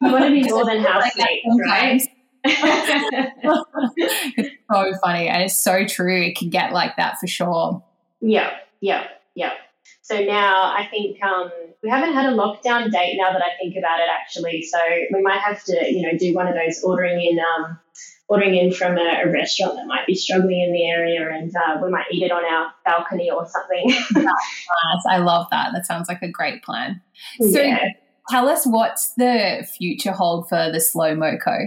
you 0.00 0.10
want 0.10 0.24
to 0.24 0.30
be 0.30 0.42
more 0.44 0.64
than 0.64 0.78
housemates, 0.84 1.46
right? 1.60 2.00
it's 2.44 4.46
so 4.72 4.92
funny, 5.02 5.28
and 5.28 5.42
it's 5.42 5.60
so 5.60 5.84
true. 5.84 6.22
It 6.22 6.36
can 6.36 6.48
get 6.48 6.72
like 6.72 6.96
that 6.96 7.18
for 7.20 7.26
sure. 7.26 7.84
Yeah, 8.22 8.56
yeah, 8.80 9.08
yeah. 9.34 9.52
So 10.00 10.20
now 10.20 10.64
I 10.64 10.88
think 10.90 11.22
um, 11.22 11.50
we 11.82 11.90
haven't 11.90 12.14
had 12.14 12.32
a 12.32 12.34
lockdown 12.34 12.90
date. 12.90 13.18
Now 13.18 13.32
that 13.32 13.42
I 13.42 13.54
think 13.60 13.76
about 13.76 14.00
it, 14.00 14.06
actually, 14.10 14.62
so 14.62 14.78
we 15.12 15.20
might 15.20 15.40
have 15.40 15.62
to, 15.64 15.92
you 15.92 16.10
know, 16.10 16.16
do 16.16 16.32
one 16.32 16.48
of 16.48 16.54
those 16.54 16.82
ordering 16.82 17.20
in. 17.20 17.38
Um, 17.38 17.80
ordering 18.28 18.54
in 18.54 18.72
from 18.72 18.96
a, 18.96 19.22
a, 19.24 19.30
restaurant 19.30 19.74
that 19.76 19.86
might 19.86 20.06
be 20.06 20.14
struggling 20.14 20.60
in 20.60 20.72
the 20.72 20.88
area 20.88 21.28
and 21.30 21.52
uh, 21.54 21.78
we 21.82 21.90
might 21.90 22.06
eat 22.10 22.22
it 22.22 22.32
on 22.32 22.44
our 22.44 22.72
balcony 22.84 23.30
or 23.30 23.46
something. 23.46 23.84
nice. 24.24 25.04
I 25.10 25.18
love 25.18 25.46
that. 25.50 25.72
That 25.74 25.86
sounds 25.86 26.08
like 26.08 26.22
a 26.22 26.28
great 26.28 26.62
plan. 26.62 27.02
So 27.40 27.60
yeah. 27.60 27.90
tell 28.30 28.48
us 28.48 28.66
what's 28.66 29.12
the 29.14 29.66
future 29.76 30.12
hold 30.12 30.48
for 30.48 30.70
the 30.72 30.80
Slow 30.80 31.14
Mo 31.14 31.36
Co? 31.42 31.66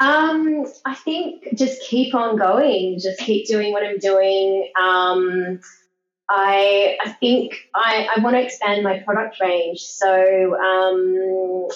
Um, 0.00 0.66
I 0.84 0.96
think 0.96 1.56
just 1.56 1.80
keep 1.82 2.12
on 2.12 2.36
going, 2.36 2.98
just 2.98 3.20
keep 3.20 3.46
doing 3.46 3.70
what 3.70 3.84
I'm 3.84 3.98
doing. 3.98 4.68
Um, 4.76 5.60
I, 6.28 6.96
I 7.04 7.10
think 7.20 7.54
I, 7.72 8.08
I 8.16 8.20
want 8.20 8.34
to 8.34 8.42
expand 8.42 8.82
my 8.82 8.98
product 8.98 9.36
range. 9.40 9.78
So 9.80 10.56
um, 10.58 11.68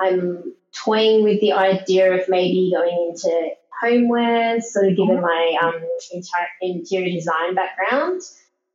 I'm 0.00 0.54
toying 0.84 1.24
with 1.24 1.40
the 1.40 1.52
idea 1.52 2.12
of 2.14 2.28
maybe 2.28 2.72
going 2.74 3.10
into 3.10 3.50
homewares, 3.82 4.62
sort 4.62 4.88
of 4.88 4.96
given 4.96 5.20
my 5.20 5.56
um, 5.62 5.80
interior 6.60 7.12
design 7.12 7.54
background, 7.54 8.22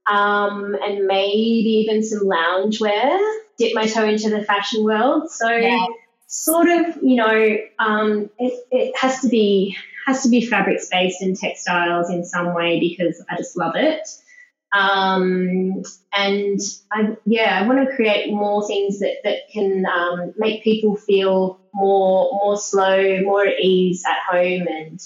um, 0.05 0.75
and 0.81 1.05
maybe 1.05 1.85
even 1.87 2.03
some 2.03 2.23
loungewear. 2.23 3.19
Dip 3.57 3.73
my 3.75 3.85
toe 3.85 4.07
into 4.07 4.29
the 4.29 4.43
fashion 4.43 4.83
world. 4.83 5.29
So, 5.29 5.49
yeah. 5.49 5.85
sort 6.27 6.67
of, 6.67 6.97
you 7.03 7.15
know, 7.15 7.57
um, 7.79 8.29
it, 8.39 8.65
it 8.71 8.97
has 8.97 9.21
to 9.21 9.29
be 9.29 9.77
has 10.05 10.23
to 10.23 10.29
be 10.29 10.45
fabrics 10.45 10.89
based 10.89 11.21
and 11.21 11.37
textiles 11.37 12.09
in 12.09 12.25
some 12.25 12.53
way 12.53 12.79
because 12.79 13.23
I 13.29 13.37
just 13.37 13.55
love 13.57 13.75
it. 13.75 14.07
Um, 14.73 15.83
and 16.13 16.59
I, 16.91 17.15
yeah, 17.25 17.59
I 17.61 17.67
want 17.67 17.87
to 17.87 17.95
create 17.95 18.31
more 18.33 18.65
things 18.65 18.99
that, 18.99 19.17
that 19.23 19.49
can 19.51 19.85
um, 19.85 20.33
make 20.37 20.63
people 20.63 20.95
feel 20.95 21.59
more 21.73 22.29
more 22.33 22.57
slow, 22.57 23.21
more 23.21 23.45
at 23.45 23.59
ease 23.59 24.03
at 24.07 24.17
home, 24.29 24.67
and 24.67 24.99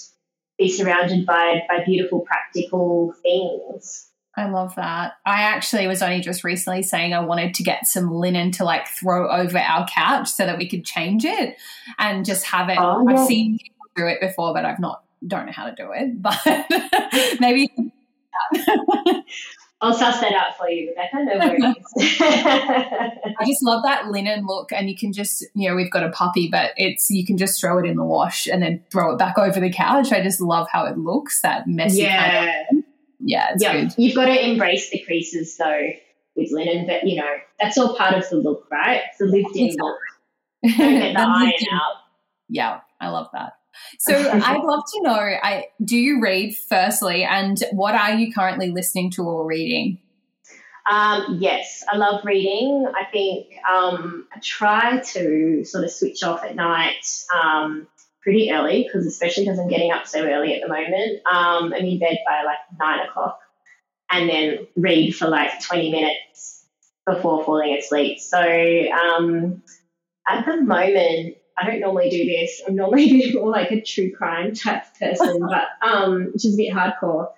be 0.58 0.70
surrounded 0.70 1.26
by 1.26 1.62
by 1.68 1.84
beautiful, 1.84 2.20
practical 2.20 3.14
things. 3.22 4.08
I 4.38 4.48
love 4.48 4.74
that. 4.76 5.14
I 5.26 5.42
actually 5.42 5.88
was 5.88 6.00
only 6.00 6.20
just 6.20 6.44
recently 6.44 6.82
saying 6.82 7.12
I 7.12 7.20
wanted 7.20 7.54
to 7.54 7.64
get 7.64 7.88
some 7.88 8.12
linen 8.12 8.52
to 8.52 8.64
like 8.64 8.86
throw 8.86 9.28
over 9.28 9.58
our 9.58 9.86
couch 9.88 10.28
so 10.28 10.46
that 10.46 10.58
we 10.58 10.68
could 10.68 10.84
change 10.84 11.24
it 11.24 11.56
and 11.98 12.24
just 12.24 12.44
have 12.46 12.68
it. 12.68 12.78
Oh, 12.78 13.04
yeah. 13.08 13.16
I've 13.16 13.26
seen 13.26 13.58
people 13.58 13.86
do 13.96 14.06
it 14.06 14.20
before, 14.20 14.54
but 14.54 14.64
I've 14.64 14.78
not 14.78 15.02
don't 15.26 15.46
know 15.46 15.52
how 15.52 15.68
to 15.68 15.74
do 15.74 15.90
it. 15.92 16.22
But 16.22 17.40
maybe 17.40 17.87
I'll 19.80 19.94
suss 19.94 20.20
that 20.20 20.32
out 20.32 20.56
for 20.58 20.68
you, 20.68 20.88
Rebecca. 20.88 21.24
No 21.24 21.38
worries. 21.38 21.76
I 22.20 23.44
just 23.46 23.62
love 23.62 23.84
that 23.84 24.08
linen 24.08 24.44
look, 24.44 24.72
and 24.72 24.90
you 24.90 24.96
can 24.96 25.12
just, 25.12 25.46
you 25.54 25.68
know, 25.68 25.76
we've 25.76 25.90
got 25.90 26.02
a 26.02 26.10
puppy, 26.10 26.48
but 26.50 26.72
it's 26.76 27.10
you 27.10 27.24
can 27.24 27.36
just 27.36 27.60
throw 27.60 27.78
it 27.78 27.86
in 27.86 27.96
the 27.96 28.04
wash 28.04 28.48
and 28.48 28.60
then 28.60 28.82
throw 28.90 29.12
it 29.12 29.18
back 29.18 29.38
over 29.38 29.60
the 29.60 29.70
couch. 29.70 30.10
I 30.10 30.20
just 30.20 30.40
love 30.40 30.66
how 30.72 30.84
it 30.86 30.98
looks, 30.98 31.42
that 31.42 31.68
messy. 31.68 32.02
Yeah, 32.02 32.44
kind 32.46 32.78
of 32.78 32.84
yeah, 33.20 33.54
yeah. 33.58 33.72
Good. 33.72 33.94
You've 33.96 34.16
got 34.16 34.26
to 34.26 34.48
embrace 34.48 34.90
the 34.90 34.98
creases 35.00 35.56
though 35.56 35.88
with 36.34 36.50
linen, 36.50 36.86
but 36.86 37.06
you 37.06 37.20
know 37.20 37.36
that's 37.60 37.78
all 37.78 37.96
part 37.96 38.14
of 38.14 38.28
the 38.28 38.36
look, 38.36 38.66
right? 38.70 39.02
It's 39.08 39.18
the 39.18 39.26
lived-in 39.26 39.76
look. 39.78 39.98
Don't 40.64 40.76
get 40.76 41.14
the 41.14 41.20
iron 41.20 41.52
out. 41.72 41.96
Yeah, 42.48 42.80
I 43.00 43.10
love 43.10 43.28
that. 43.32 43.57
So 43.98 44.14
I'd 44.14 44.62
love 44.62 44.84
to 44.94 45.02
know, 45.02 45.12
I 45.12 45.66
do 45.84 45.96
you 45.96 46.20
read 46.20 46.56
firstly, 46.56 47.24
and 47.24 47.62
what 47.72 47.94
are 47.94 48.14
you 48.14 48.32
currently 48.32 48.70
listening 48.70 49.10
to 49.12 49.22
or 49.22 49.46
reading? 49.46 49.98
Um, 50.88 51.36
yes, 51.38 51.84
I 51.86 51.96
love 51.96 52.24
reading. 52.24 52.86
I 52.94 53.04
think 53.04 53.48
um, 53.70 54.26
I 54.34 54.40
try 54.42 55.00
to 55.00 55.64
sort 55.64 55.84
of 55.84 55.90
switch 55.90 56.22
off 56.22 56.42
at 56.44 56.54
night 56.54 57.04
um, 57.34 57.86
pretty 58.22 58.50
early 58.50 58.84
because, 58.84 59.06
especially 59.06 59.44
because 59.44 59.58
I'm 59.58 59.68
getting 59.68 59.92
up 59.92 60.06
so 60.06 60.24
early 60.24 60.54
at 60.54 60.62
the 60.62 60.68
moment. 60.68 61.26
Um, 61.30 61.74
I'm 61.74 61.84
in 61.84 61.98
bed 61.98 62.18
by 62.26 62.42
like 62.44 62.58
nine 62.78 63.06
o'clock, 63.06 63.38
and 64.10 64.30
then 64.30 64.66
read 64.76 65.12
for 65.14 65.28
like 65.28 65.62
20 65.62 65.90
minutes 65.90 66.64
before 67.06 67.44
falling 67.44 67.76
asleep. 67.76 68.18
So 68.20 68.40
um, 68.40 69.62
at 70.26 70.46
the 70.46 70.62
moment, 70.62 71.36
I 71.60 71.66
don't 71.66 71.80
normally 71.80 72.10
do 72.10 72.24
this. 72.24 72.62
I'm 72.66 72.76
normally 72.76 73.32
more 73.34 73.50
like 73.50 73.70
a 73.70 73.80
true 73.80 74.12
crime 74.14 74.54
type 74.54 74.84
person, 74.98 75.40
but 75.48 75.86
um, 75.86 76.30
which 76.32 76.44
is 76.44 76.54
a 76.54 76.56
bit 76.56 76.72
hardcore. 76.72 77.28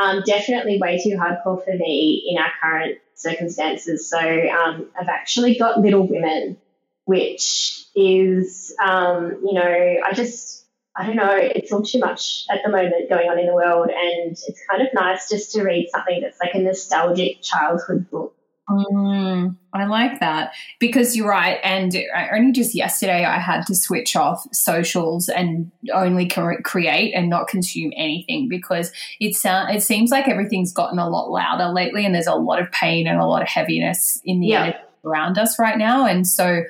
Um, 0.00 0.22
definitely 0.24 0.78
way 0.78 1.00
too 1.02 1.16
hardcore 1.16 1.64
for 1.64 1.74
me 1.74 2.28
in 2.30 2.38
our 2.38 2.50
current 2.62 2.98
circumstances. 3.14 4.08
So 4.08 4.18
um, 4.18 4.86
I've 4.98 5.08
actually 5.08 5.56
got 5.56 5.80
Little 5.80 6.06
Women, 6.06 6.56
which 7.04 7.84
is, 7.94 8.74
um, 8.82 9.40
you 9.44 9.52
know, 9.52 9.96
I 10.04 10.12
just, 10.14 10.64
I 10.96 11.06
don't 11.06 11.16
know, 11.16 11.36
it's 11.36 11.72
all 11.72 11.82
too 11.82 11.98
much 11.98 12.46
at 12.50 12.60
the 12.64 12.70
moment 12.70 13.08
going 13.08 13.28
on 13.28 13.38
in 13.38 13.46
the 13.46 13.54
world. 13.54 13.90
And 13.90 14.30
it's 14.30 14.60
kind 14.70 14.82
of 14.82 14.88
nice 14.94 15.28
just 15.28 15.52
to 15.52 15.62
read 15.62 15.88
something 15.90 16.20
that's 16.20 16.38
like 16.40 16.54
a 16.54 16.60
nostalgic 16.60 17.42
childhood 17.42 18.08
book 18.10 18.34
Mm, 18.70 19.56
I 19.72 19.84
like 19.86 20.20
that 20.20 20.52
because 20.78 21.16
you're 21.16 21.28
right. 21.28 21.58
And 21.64 21.94
only 22.32 22.52
just 22.52 22.74
yesterday, 22.74 23.24
I 23.24 23.38
had 23.38 23.66
to 23.66 23.74
switch 23.74 24.14
off 24.14 24.46
socials 24.52 25.28
and 25.28 25.70
only 25.92 26.28
create 26.28 27.12
and 27.12 27.28
not 27.28 27.48
consume 27.48 27.92
anything 27.96 28.48
because 28.48 28.92
it 29.18 29.34
sound, 29.34 29.74
it 29.74 29.82
seems 29.82 30.10
like 30.10 30.28
everything's 30.28 30.72
gotten 30.72 30.98
a 30.98 31.08
lot 31.08 31.30
louder 31.30 31.72
lately, 31.72 32.06
and 32.06 32.14
there's 32.14 32.26
a 32.26 32.34
lot 32.34 32.60
of 32.60 32.70
pain 32.70 33.06
and 33.06 33.20
a 33.20 33.26
lot 33.26 33.42
of 33.42 33.48
heaviness 33.48 34.20
in 34.24 34.40
the 34.40 34.48
yeah. 34.48 34.78
around 35.04 35.36
us 35.36 35.58
right 35.58 35.78
now. 35.78 36.06
And 36.06 36.26
so, 36.26 36.62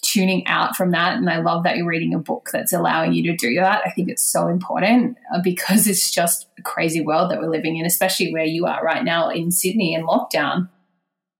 tuning 0.00 0.46
out 0.46 0.76
from 0.76 0.92
that, 0.92 1.16
and 1.16 1.28
I 1.28 1.40
love 1.40 1.64
that 1.64 1.76
you're 1.76 1.86
reading 1.86 2.14
a 2.14 2.20
book 2.20 2.50
that's 2.52 2.72
allowing 2.72 3.14
you 3.14 3.24
to 3.24 3.36
do 3.36 3.56
that. 3.56 3.82
I 3.84 3.90
think 3.90 4.08
it's 4.08 4.24
so 4.24 4.46
important 4.46 5.16
uh, 5.34 5.40
because 5.42 5.88
it's 5.88 6.10
just 6.12 6.46
a 6.56 6.62
crazy 6.62 7.00
world 7.00 7.32
that 7.32 7.40
we're 7.40 7.50
living 7.50 7.78
in, 7.78 7.84
especially 7.84 8.32
where 8.32 8.44
you 8.44 8.66
are 8.66 8.82
right 8.84 9.02
now 9.02 9.28
in 9.30 9.50
Sydney 9.50 9.94
in 9.94 10.06
lockdown. 10.06 10.68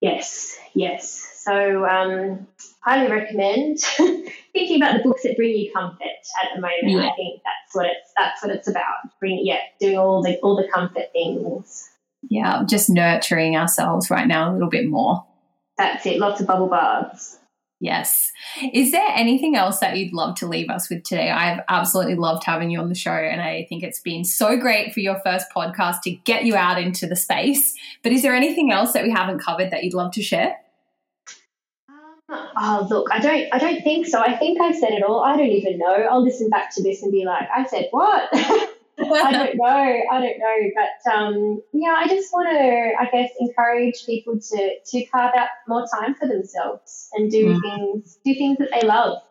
Yes, 0.00 0.56
yes. 0.74 1.42
So, 1.44 1.84
um, 1.86 2.46
highly 2.80 3.10
recommend 3.10 3.78
thinking 4.52 4.76
about 4.76 4.96
the 4.96 5.02
books 5.02 5.22
that 5.24 5.36
bring 5.36 5.56
you 5.56 5.72
comfort 5.72 6.02
at 6.42 6.48
the 6.54 6.60
moment. 6.60 6.82
Yeah. 6.82 7.10
I 7.10 7.14
think 7.16 7.42
that's 7.44 7.74
what 7.74 7.86
it's 7.86 8.12
that's 8.16 8.42
what 8.42 8.54
it's 8.54 8.68
about. 8.68 9.18
Bring 9.18 9.40
yeah, 9.42 9.58
doing 9.80 9.98
all 9.98 10.22
the 10.22 10.38
all 10.40 10.56
the 10.56 10.68
comfort 10.72 11.12
things. 11.12 11.88
Yeah, 12.28 12.64
just 12.68 12.90
nurturing 12.90 13.56
ourselves 13.56 14.10
right 14.10 14.26
now 14.26 14.50
a 14.50 14.52
little 14.52 14.68
bit 14.68 14.88
more. 14.88 15.24
That's 15.76 16.04
it. 16.06 16.18
Lots 16.18 16.40
of 16.40 16.46
bubble 16.46 16.68
baths. 16.68 17.37
Yes. 17.80 18.32
Is 18.72 18.90
there 18.90 19.08
anything 19.14 19.54
else 19.54 19.78
that 19.78 19.96
you'd 19.96 20.12
love 20.12 20.34
to 20.36 20.46
leave 20.46 20.68
us 20.68 20.90
with 20.90 21.04
today? 21.04 21.30
I've 21.30 21.60
absolutely 21.68 22.16
loved 22.16 22.42
having 22.42 22.70
you 22.70 22.80
on 22.80 22.88
the 22.88 22.94
show, 22.96 23.12
and 23.12 23.40
I 23.40 23.66
think 23.68 23.84
it's 23.84 24.00
been 24.00 24.24
so 24.24 24.56
great 24.56 24.92
for 24.92 24.98
your 24.98 25.20
first 25.20 25.46
podcast 25.54 26.02
to 26.02 26.10
get 26.10 26.44
you 26.44 26.56
out 26.56 26.80
into 26.80 27.06
the 27.06 27.14
space. 27.14 27.74
But 28.02 28.12
is 28.12 28.22
there 28.22 28.34
anything 28.34 28.72
else 28.72 28.92
that 28.94 29.04
we 29.04 29.10
haven't 29.10 29.38
covered 29.38 29.70
that 29.70 29.84
you'd 29.84 29.94
love 29.94 30.12
to 30.12 30.22
share? 30.22 30.56
Um, 32.28 32.48
oh, 32.56 32.86
look, 32.90 33.06
I 33.12 33.20
don't, 33.20 33.46
I 33.52 33.58
don't 33.58 33.82
think 33.82 34.06
so. 34.06 34.20
I 34.20 34.36
think 34.36 34.60
I've 34.60 34.76
said 34.76 34.90
it 34.90 35.04
all. 35.04 35.22
I 35.22 35.36
don't 35.36 35.46
even 35.46 35.78
know. 35.78 35.94
I'll 36.10 36.22
listen 36.22 36.50
back 36.50 36.74
to 36.74 36.82
this 36.82 37.02
and 37.02 37.12
be 37.12 37.24
like, 37.24 37.48
I 37.54 37.64
said 37.64 37.88
what? 37.92 38.28
I 38.98 39.32
don't 39.32 39.56
know. 39.56 39.64
I 39.64 40.20
don't 40.20 40.38
know. 40.38 40.70
But 40.74 41.12
um, 41.12 41.62
yeah, 41.72 41.94
I 41.96 42.08
just 42.08 42.32
want 42.32 42.48
to, 42.50 42.92
I 43.00 43.08
guess, 43.10 43.30
encourage 43.40 44.04
people 44.06 44.38
to 44.38 44.74
to 44.84 45.04
carve 45.06 45.34
out 45.36 45.48
more 45.66 45.86
time 45.86 46.14
for 46.14 46.26
themselves 46.26 47.08
and 47.14 47.30
do 47.30 47.54
mm. 47.54 47.60
things 47.60 48.18
do 48.24 48.34
things 48.34 48.58
that 48.58 48.70
they 48.72 48.86
love. 48.86 49.22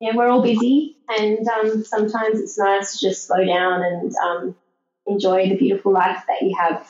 Yeah, 0.00 0.14
we're 0.14 0.28
all 0.28 0.42
busy, 0.42 0.98
and 1.08 1.46
um, 1.48 1.84
sometimes 1.84 2.40
it's 2.40 2.58
nice 2.58 2.92
to 2.92 3.08
just 3.08 3.26
slow 3.26 3.42
down 3.44 3.82
and 3.82 4.14
um, 4.16 4.54
enjoy 5.06 5.48
the 5.48 5.56
beautiful 5.56 5.92
life 5.92 6.22
that 6.28 6.42
you 6.42 6.54
have 6.58 6.86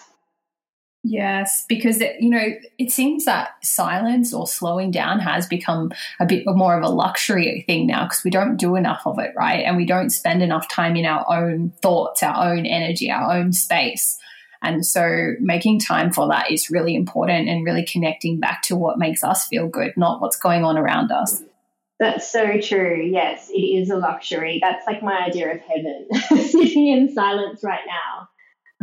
Yes, 1.08 1.64
because 1.68 2.00
it, 2.00 2.20
you 2.20 2.30
know 2.30 2.48
it 2.78 2.90
seems 2.90 3.26
that 3.26 3.50
silence 3.62 4.34
or 4.34 4.44
slowing 4.44 4.90
down 4.90 5.20
has 5.20 5.46
become 5.46 5.92
a 6.18 6.26
bit 6.26 6.42
more 6.46 6.76
of 6.76 6.82
a 6.82 6.88
luxury 6.88 7.62
thing 7.64 7.86
now 7.86 8.04
because 8.04 8.24
we 8.24 8.30
don't 8.30 8.56
do 8.56 8.74
enough 8.74 9.02
of 9.06 9.20
it, 9.20 9.32
right? 9.36 9.64
And 9.64 9.76
we 9.76 9.86
don't 9.86 10.10
spend 10.10 10.42
enough 10.42 10.68
time 10.68 10.96
in 10.96 11.06
our 11.06 11.24
own 11.28 11.72
thoughts, 11.80 12.24
our 12.24 12.52
own 12.52 12.66
energy, 12.66 13.08
our 13.08 13.36
own 13.36 13.52
space. 13.52 14.18
And 14.62 14.84
so 14.84 15.34
making 15.38 15.78
time 15.78 16.12
for 16.12 16.26
that 16.28 16.50
is 16.50 16.70
really 16.70 16.96
important 16.96 17.48
and 17.48 17.64
really 17.64 17.84
connecting 17.84 18.40
back 18.40 18.62
to 18.62 18.74
what 18.74 18.98
makes 18.98 19.22
us 19.22 19.46
feel 19.46 19.68
good, 19.68 19.92
not 19.96 20.20
what's 20.20 20.36
going 20.36 20.64
on 20.64 20.76
around 20.76 21.12
us. 21.12 21.40
That's 22.00 22.30
so 22.30 22.58
true. 22.60 23.00
Yes, 23.00 23.48
it 23.48 23.60
is 23.60 23.90
a 23.90 23.96
luxury. 23.96 24.58
That's 24.60 24.84
like 24.88 25.04
my 25.04 25.20
idea 25.20 25.54
of 25.54 25.60
heaven, 25.60 26.08
sitting 26.48 26.88
in 26.88 27.14
silence 27.14 27.62
right 27.62 27.86
now 27.86 28.28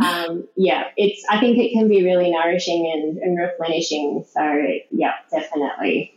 um, 0.02 0.48
yeah, 0.56 0.86
it's. 0.98 1.24
I 1.30 1.39
think 1.39 1.58
it 1.58 1.74
can 1.74 1.88
be 1.88 2.04
really 2.04 2.32
nourishing 2.32 2.91
and, 2.91 3.18
and 3.18 3.38
replenishing. 3.38 4.26
So 4.34 4.41
yeah, 4.91 5.14
definitely. 5.30 6.14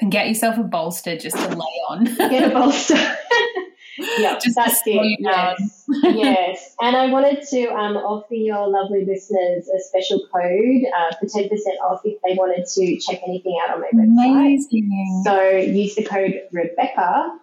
And 0.00 0.10
get 0.10 0.28
yourself 0.28 0.56
a 0.56 0.62
bolster 0.62 1.18
just 1.18 1.36
to 1.36 1.48
lay 1.48 1.80
on. 1.88 2.04
Get 2.04 2.50
a 2.50 2.54
bolster. 2.54 2.96
yeah, 4.18 4.38
just 4.38 4.56
that's 4.56 4.80
it. 4.86 5.18
Yes. 5.20 5.84
yes. 6.02 6.76
And 6.80 6.96
I 6.96 7.10
wanted 7.10 7.42
to 7.48 7.66
um, 7.66 7.96
offer 7.96 8.34
your 8.34 8.68
lovely 8.68 9.04
listeners 9.04 9.68
a 9.68 9.78
special 9.80 10.20
code 10.32 10.84
uh, 10.96 11.14
for 11.16 11.26
10% 11.26 11.50
off 11.84 12.00
if 12.04 12.18
they 12.26 12.34
wanted 12.34 12.66
to 12.66 12.98
check 12.98 13.20
anything 13.26 13.58
out 13.62 13.74
on 13.74 13.80
my 13.82 13.88
Amazing. 13.92 14.90
website. 14.90 15.24
So 15.24 15.56
use 15.58 15.94
the 15.94 16.04
code 16.04 16.40
Rebecca 16.52 17.38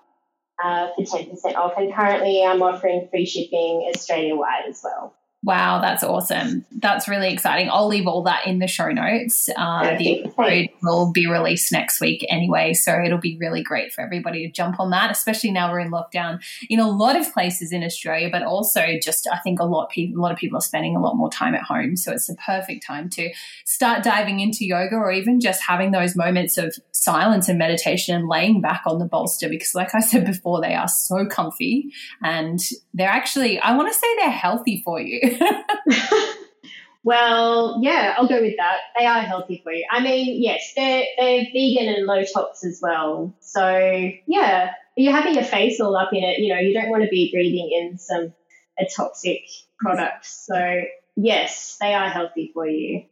uh, 0.64 0.88
for 0.96 1.04
10% 1.04 1.56
off. 1.56 1.74
And 1.78 1.94
currently 1.94 2.44
I'm 2.44 2.62
offering 2.62 3.08
free 3.12 3.26
shipping 3.26 3.92
Australia 3.94 4.36
wide 4.36 4.66
as 4.68 4.82
well. 4.84 5.14
Wow, 5.48 5.80
that's 5.80 6.04
awesome. 6.04 6.66
That's 6.74 7.08
really 7.08 7.32
exciting. 7.32 7.70
I'll 7.72 7.88
leave 7.88 8.06
all 8.06 8.24
that 8.24 8.46
in 8.46 8.60
the 8.60 8.68
show 8.68 8.90
notes. 8.90 9.50
Uh, 9.56 9.96
the 9.98 10.26
episode 10.26 10.68
will 10.84 11.14
be 11.14 11.26
released 11.26 11.72
next 11.72 12.02
week 12.02 12.26
anyway, 12.28 12.74
so 12.74 13.02
it'll 13.02 13.18
be 13.18 13.38
really 13.38 13.64
great 13.64 13.94
for 13.94 14.02
everybody 14.02 14.46
to 14.46 14.52
jump 14.52 14.78
on 14.78 14.90
that, 14.90 15.10
especially 15.10 15.52
now 15.52 15.72
we're 15.72 15.80
in 15.80 15.90
lockdown 15.90 16.44
in 16.70 16.82
a 16.82 16.92
lot 16.92 17.16
of 17.16 17.32
places 17.32 17.72
in 17.72 17.82
Australia, 17.82 18.28
but 18.30 18.44
also 18.44 18.98
just 19.02 19.26
I 19.32 19.38
think 19.38 19.62
a 19.62 19.64
lot 19.64 19.90
people, 19.90 20.20
a 20.20 20.22
lot 20.22 20.34
of 20.34 20.38
people 20.38 20.58
are 20.58 20.62
spending 20.62 20.98
a 20.98 21.02
lot 21.02 21.16
more 21.16 21.32
time 21.32 21.56
at 21.56 21.64
home, 21.64 21.96
so 21.96 22.12
it's 22.12 22.28
the 22.28 22.36
perfect 22.46 22.86
time 22.86 23.10
to 23.12 23.32
start 23.64 24.04
diving 24.04 24.42
into 24.42 24.66
yoga 24.66 24.98
or 24.98 25.14
even 25.14 25.40
just 25.40 25.64
having 25.64 25.92
those 25.92 26.14
moments 26.14 26.58
of 26.58 26.76
silence 26.92 27.48
and 27.48 27.58
meditation 27.58 28.18
and 28.18 28.28
laying 28.28 28.60
back 28.60 28.82
on 28.86 29.00
the 29.00 29.06
bolster 29.06 29.48
because, 29.48 29.74
like 29.74 29.96
I 29.96 30.02
said 30.02 30.26
before, 30.26 30.60
they 30.60 30.76
are 30.76 30.90
so 30.90 31.26
comfy 31.26 31.94
and 32.22 32.60
they're 32.94 33.08
actually 33.08 33.60
I 33.60 33.78
want 33.78 33.88
to 33.88 33.98
say 33.98 34.08
they're 34.18 34.30
healthy 34.30 34.82
for 34.84 35.00
you. 35.00 35.22
well, 37.04 37.80
yeah, 37.82 38.16
I'll 38.18 38.28
go 38.28 38.42
with 38.42 38.56
that. 38.58 38.78
They 38.98 39.06
are 39.06 39.22
healthy 39.22 39.62
for 39.64 39.72
you. 39.72 39.86
I 39.92 40.02
mean, 40.02 40.42
yes, 40.42 40.74
they're 40.76 41.06
they're 41.18 41.46
vegan 41.54 41.94
and 41.94 42.06
low 42.06 42.24
tox 42.24 42.64
as 42.64 42.80
well. 42.82 43.36
So 43.40 44.10
yeah, 44.28 44.72
you're 44.96 45.14
having 45.14 45.36
your 45.36 45.44
face 45.44 45.80
all 45.80 45.96
up 45.96 46.10
in 46.14 46.24
it. 46.24 46.40
You 46.40 46.54
know, 46.54 46.60
you 46.60 46.74
don't 46.74 46.90
want 46.90 47.04
to 47.04 47.10
be 47.10 47.32
breathing 47.32 47.72
in 47.72 47.98
some 47.98 48.34
a 48.80 48.86
toxic 48.86 49.42
product. 49.80 50.26
So 50.26 50.82
yes, 51.16 51.78
they 51.80 51.94
are 51.94 52.10
healthy 52.10 52.52
for 52.54 52.68
you. 52.68 53.04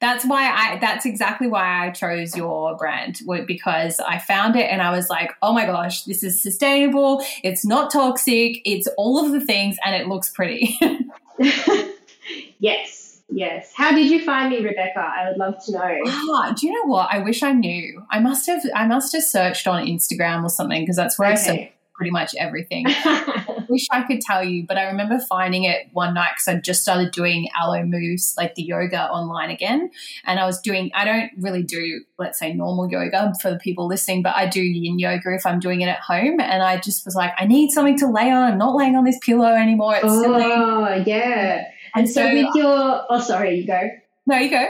That's 0.00 0.24
why 0.24 0.50
I 0.50 0.78
that's 0.80 1.06
exactly 1.06 1.46
why 1.46 1.86
I 1.86 1.90
chose 1.90 2.36
your 2.36 2.76
brand 2.76 3.20
because 3.46 4.00
I 4.00 4.18
found 4.18 4.56
it 4.56 4.70
and 4.70 4.82
I 4.82 4.90
was 4.90 5.08
like, 5.08 5.32
"Oh 5.40 5.52
my 5.52 5.66
gosh, 5.66 6.04
this 6.04 6.22
is 6.22 6.42
sustainable. 6.42 7.22
It's 7.44 7.64
not 7.64 7.92
toxic. 7.92 8.60
It's 8.64 8.88
all 8.96 9.24
of 9.24 9.32
the 9.32 9.40
things 9.40 9.76
and 9.84 9.94
it 9.94 10.08
looks 10.08 10.30
pretty." 10.30 10.78
yes, 12.58 13.20
yes. 13.28 13.72
How 13.74 13.92
did 13.92 14.10
you 14.10 14.24
find 14.24 14.50
me, 14.50 14.64
Rebecca? 14.64 15.00
I 15.00 15.28
would 15.28 15.38
love 15.38 15.64
to 15.66 15.72
know. 15.72 15.98
Ah, 16.06 16.54
do 16.58 16.66
you 16.66 16.72
know 16.72 16.90
what? 16.90 17.08
I 17.10 17.18
wish 17.20 17.42
I 17.42 17.52
knew. 17.52 18.04
I 18.10 18.18
must 18.20 18.46
have. 18.46 18.62
I 18.74 18.86
must 18.86 19.12
have 19.12 19.22
searched 19.22 19.66
on 19.66 19.86
Instagram 19.86 20.44
or 20.44 20.50
something 20.50 20.82
because 20.82 20.96
that's 20.96 21.18
where 21.18 21.32
okay. 21.32 21.40
I 21.40 21.44
search 21.44 21.72
pretty 21.98 22.12
much 22.12 22.34
everything. 22.38 22.86
wish 23.68 23.86
I 23.90 24.02
could 24.02 24.20
tell 24.20 24.42
you, 24.42 24.64
but 24.66 24.78
I 24.78 24.84
remember 24.84 25.18
finding 25.18 25.64
it 25.64 25.88
one 25.92 26.14
night 26.14 26.30
because 26.34 26.48
I 26.48 26.60
just 26.60 26.82
started 26.82 27.10
doing 27.10 27.48
Alo 27.60 27.84
Moves, 27.84 28.34
like 28.36 28.54
the 28.54 28.62
yoga 28.62 29.04
online 29.10 29.50
again. 29.50 29.90
And 30.24 30.40
I 30.40 30.46
was 30.46 30.60
doing, 30.60 30.90
I 30.94 31.04
don't 31.04 31.30
really 31.38 31.62
do, 31.62 32.02
let's 32.18 32.38
say, 32.38 32.52
normal 32.54 32.90
yoga 32.90 33.32
for 33.40 33.50
the 33.50 33.58
people 33.58 33.86
listening, 33.86 34.22
but 34.22 34.34
I 34.34 34.46
do 34.46 34.62
yin 34.62 34.98
yoga 34.98 35.34
if 35.34 35.44
I'm 35.44 35.60
doing 35.60 35.80
it 35.80 35.88
at 35.88 36.00
home. 36.00 36.40
And 36.40 36.62
I 36.62 36.78
just 36.78 37.04
was 37.04 37.14
like, 37.14 37.32
I 37.38 37.46
need 37.46 37.70
something 37.70 37.98
to 37.98 38.06
lay 38.06 38.30
on. 38.30 38.52
I'm 38.52 38.58
not 38.58 38.74
laying 38.74 38.96
on 38.96 39.04
this 39.04 39.18
pillow 39.22 39.54
anymore. 39.54 39.96
It's 39.96 40.02
silly. 40.02 40.42
oh, 40.44 40.86
silly. 40.86 41.04
yeah. 41.06 41.64
And, 41.94 42.06
and 42.06 42.08
so, 42.08 42.22
so 42.22 42.32
with 42.32 42.54
your, 42.54 43.04
oh, 43.10 43.20
sorry, 43.20 43.56
you 43.56 43.66
go. 43.66 43.90
No, 44.26 44.36
you 44.36 44.50
go. 44.50 44.66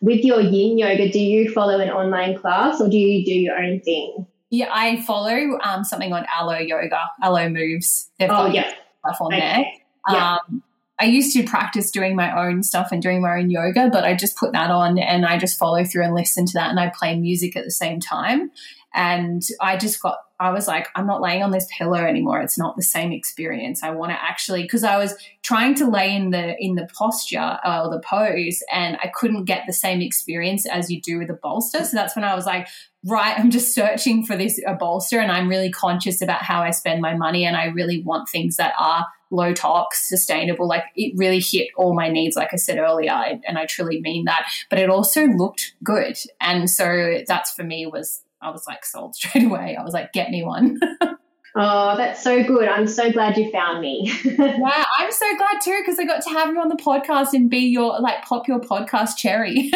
With 0.00 0.24
your 0.24 0.40
yin 0.40 0.78
yoga, 0.78 1.10
do 1.10 1.18
you 1.18 1.50
follow 1.50 1.78
an 1.78 1.88
online 1.88 2.38
class 2.38 2.80
or 2.80 2.88
do 2.88 2.96
you 2.96 3.24
do 3.24 3.32
your 3.32 3.56
own 3.56 3.80
thing? 3.80 4.26
Yeah, 4.54 4.70
I 4.72 5.02
follow 5.02 5.58
um, 5.64 5.82
something 5.82 6.12
on 6.12 6.26
Alo 6.38 6.58
Yoga, 6.58 7.10
Alo 7.22 7.48
Moves. 7.48 8.10
They've 8.18 8.30
oh, 8.30 8.46
got 8.46 8.54
yeah. 8.54 8.72
stuff 9.00 9.20
on 9.20 9.34
okay. 9.34 9.40
there. 9.40 9.64
Yeah. 10.10 10.36
Um, 10.48 10.62
I 11.00 11.06
used 11.06 11.34
to 11.36 11.42
practice 11.42 11.90
doing 11.90 12.14
my 12.14 12.46
own 12.46 12.62
stuff 12.62 12.92
and 12.92 13.02
doing 13.02 13.20
my 13.20 13.38
own 13.38 13.50
yoga, 13.50 13.90
but 13.90 14.04
I 14.04 14.14
just 14.14 14.36
put 14.36 14.52
that 14.52 14.70
on 14.70 14.96
and 14.98 15.26
I 15.26 15.38
just 15.38 15.58
follow 15.58 15.84
through 15.84 16.04
and 16.04 16.14
listen 16.14 16.46
to 16.46 16.52
that 16.54 16.70
and 16.70 16.78
I 16.78 16.92
play 16.96 17.18
music 17.18 17.56
at 17.56 17.64
the 17.64 17.72
same 17.72 17.98
time. 17.98 18.52
And 18.94 19.42
I 19.60 19.76
just 19.76 20.00
got, 20.00 20.18
I 20.44 20.50
was 20.50 20.68
like, 20.68 20.88
I'm 20.94 21.06
not 21.06 21.22
laying 21.22 21.42
on 21.42 21.52
this 21.52 21.66
pillow 21.78 21.96
anymore. 21.96 22.42
It's 22.42 22.58
not 22.58 22.76
the 22.76 22.82
same 22.82 23.12
experience. 23.12 23.82
I 23.82 23.92
want 23.92 24.12
to 24.12 24.22
actually, 24.22 24.60
because 24.60 24.84
I 24.84 24.98
was 24.98 25.14
trying 25.40 25.74
to 25.76 25.88
lay 25.88 26.14
in 26.14 26.30
the 26.30 26.54
in 26.62 26.74
the 26.74 26.86
posture 26.92 27.58
uh, 27.64 27.82
or 27.82 27.90
the 27.90 28.00
pose, 28.00 28.62
and 28.70 28.98
I 29.02 29.10
couldn't 29.14 29.46
get 29.46 29.62
the 29.66 29.72
same 29.72 30.02
experience 30.02 30.66
as 30.66 30.90
you 30.90 31.00
do 31.00 31.18
with 31.18 31.30
a 31.30 31.38
bolster. 31.42 31.82
So 31.82 31.96
that's 31.96 32.14
when 32.14 32.26
I 32.26 32.34
was 32.34 32.44
like, 32.44 32.68
right, 33.06 33.38
I'm 33.38 33.50
just 33.50 33.74
searching 33.74 34.26
for 34.26 34.36
this 34.36 34.60
a 34.66 34.74
bolster, 34.74 35.18
and 35.18 35.32
I'm 35.32 35.48
really 35.48 35.70
conscious 35.70 36.20
about 36.20 36.42
how 36.42 36.60
I 36.60 36.72
spend 36.72 37.00
my 37.00 37.14
money, 37.14 37.46
and 37.46 37.56
I 37.56 37.66
really 37.68 38.02
want 38.02 38.28
things 38.28 38.58
that 38.58 38.74
are 38.78 39.06
low 39.30 39.54
tox, 39.54 40.06
sustainable. 40.06 40.68
Like 40.68 40.84
it 40.94 41.14
really 41.16 41.40
hit 41.40 41.68
all 41.74 41.94
my 41.94 42.10
needs, 42.10 42.36
like 42.36 42.52
I 42.52 42.56
said 42.56 42.76
earlier, 42.76 43.12
and 43.48 43.56
I 43.56 43.64
truly 43.64 44.02
mean 44.02 44.26
that. 44.26 44.46
But 44.68 44.78
it 44.78 44.90
also 44.90 45.24
looked 45.24 45.72
good, 45.82 46.18
and 46.38 46.68
so 46.68 47.20
that's 47.26 47.50
for 47.50 47.64
me 47.64 47.86
was 47.86 48.20
I 48.44 48.50
was 48.50 48.66
like 48.66 48.84
sold 48.84 49.14
straight 49.16 49.44
away. 49.44 49.76
I 49.78 49.82
was 49.82 49.94
like, 49.94 50.12
get 50.12 50.30
me 50.30 50.44
one. 50.44 50.78
Oh, 51.56 51.96
that's 51.96 52.20
so 52.20 52.42
good. 52.42 52.68
I'm 52.68 52.88
so 52.88 53.12
glad 53.12 53.36
you 53.36 53.48
found 53.52 53.80
me. 53.80 54.12
yeah, 54.24 54.84
I'm 54.98 55.12
so 55.12 55.36
glad 55.36 55.60
too 55.62 55.78
because 55.80 56.00
I 56.00 56.04
got 56.04 56.20
to 56.24 56.30
have 56.30 56.48
you 56.48 56.60
on 56.60 56.68
the 56.68 56.74
podcast 56.74 57.28
and 57.32 57.48
be 57.48 57.58
your 57.58 58.00
like 58.00 58.24
pop 58.24 58.48
your 58.48 58.58
podcast 58.58 59.16
cherry. 59.16 59.70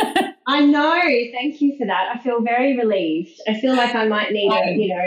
I 0.48 0.60
know. 0.66 1.00
Thank 1.32 1.60
you 1.60 1.78
for 1.78 1.86
that. 1.86 2.16
I 2.16 2.18
feel 2.18 2.42
very 2.42 2.76
relieved. 2.76 3.40
I 3.46 3.60
feel 3.60 3.76
like 3.76 3.94
I 3.94 4.08
might 4.08 4.32
need 4.32 4.50
a, 4.52 4.72
you 4.72 4.88
know, 4.88 5.06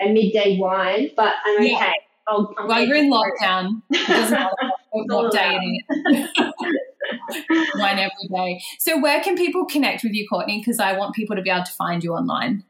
a 0.00 0.12
midday 0.12 0.58
wine, 0.58 1.10
but 1.16 1.32
I'm 1.46 1.62
yeah. 1.62 1.76
okay. 1.76 1.92
I'll, 2.26 2.52
I'll 2.58 2.66
well, 2.66 2.84
you're 2.84 2.96
in 2.96 3.08
lockdown. 3.08 3.82
It 3.90 4.08
doesn't 4.08 4.32
matter 4.32 4.50
what 4.92 5.32
day 5.32 5.60
it 5.60 6.30
is. 6.36 7.70
wine 7.76 7.98
every 8.00 8.28
day. 8.32 8.60
So 8.80 9.00
where 9.00 9.20
can 9.20 9.36
people 9.36 9.64
connect 9.64 10.02
with 10.02 10.12
you, 10.12 10.26
Courtney? 10.28 10.58
Because 10.58 10.80
I 10.80 10.98
want 10.98 11.14
people 11.14 11.36
to 11.36 11.42
be 11.42 11.50
able 11.50 11.64
to 11.64 11.72
find 11.72 12.02
you 12.02 12.14
online. 12.14 12.64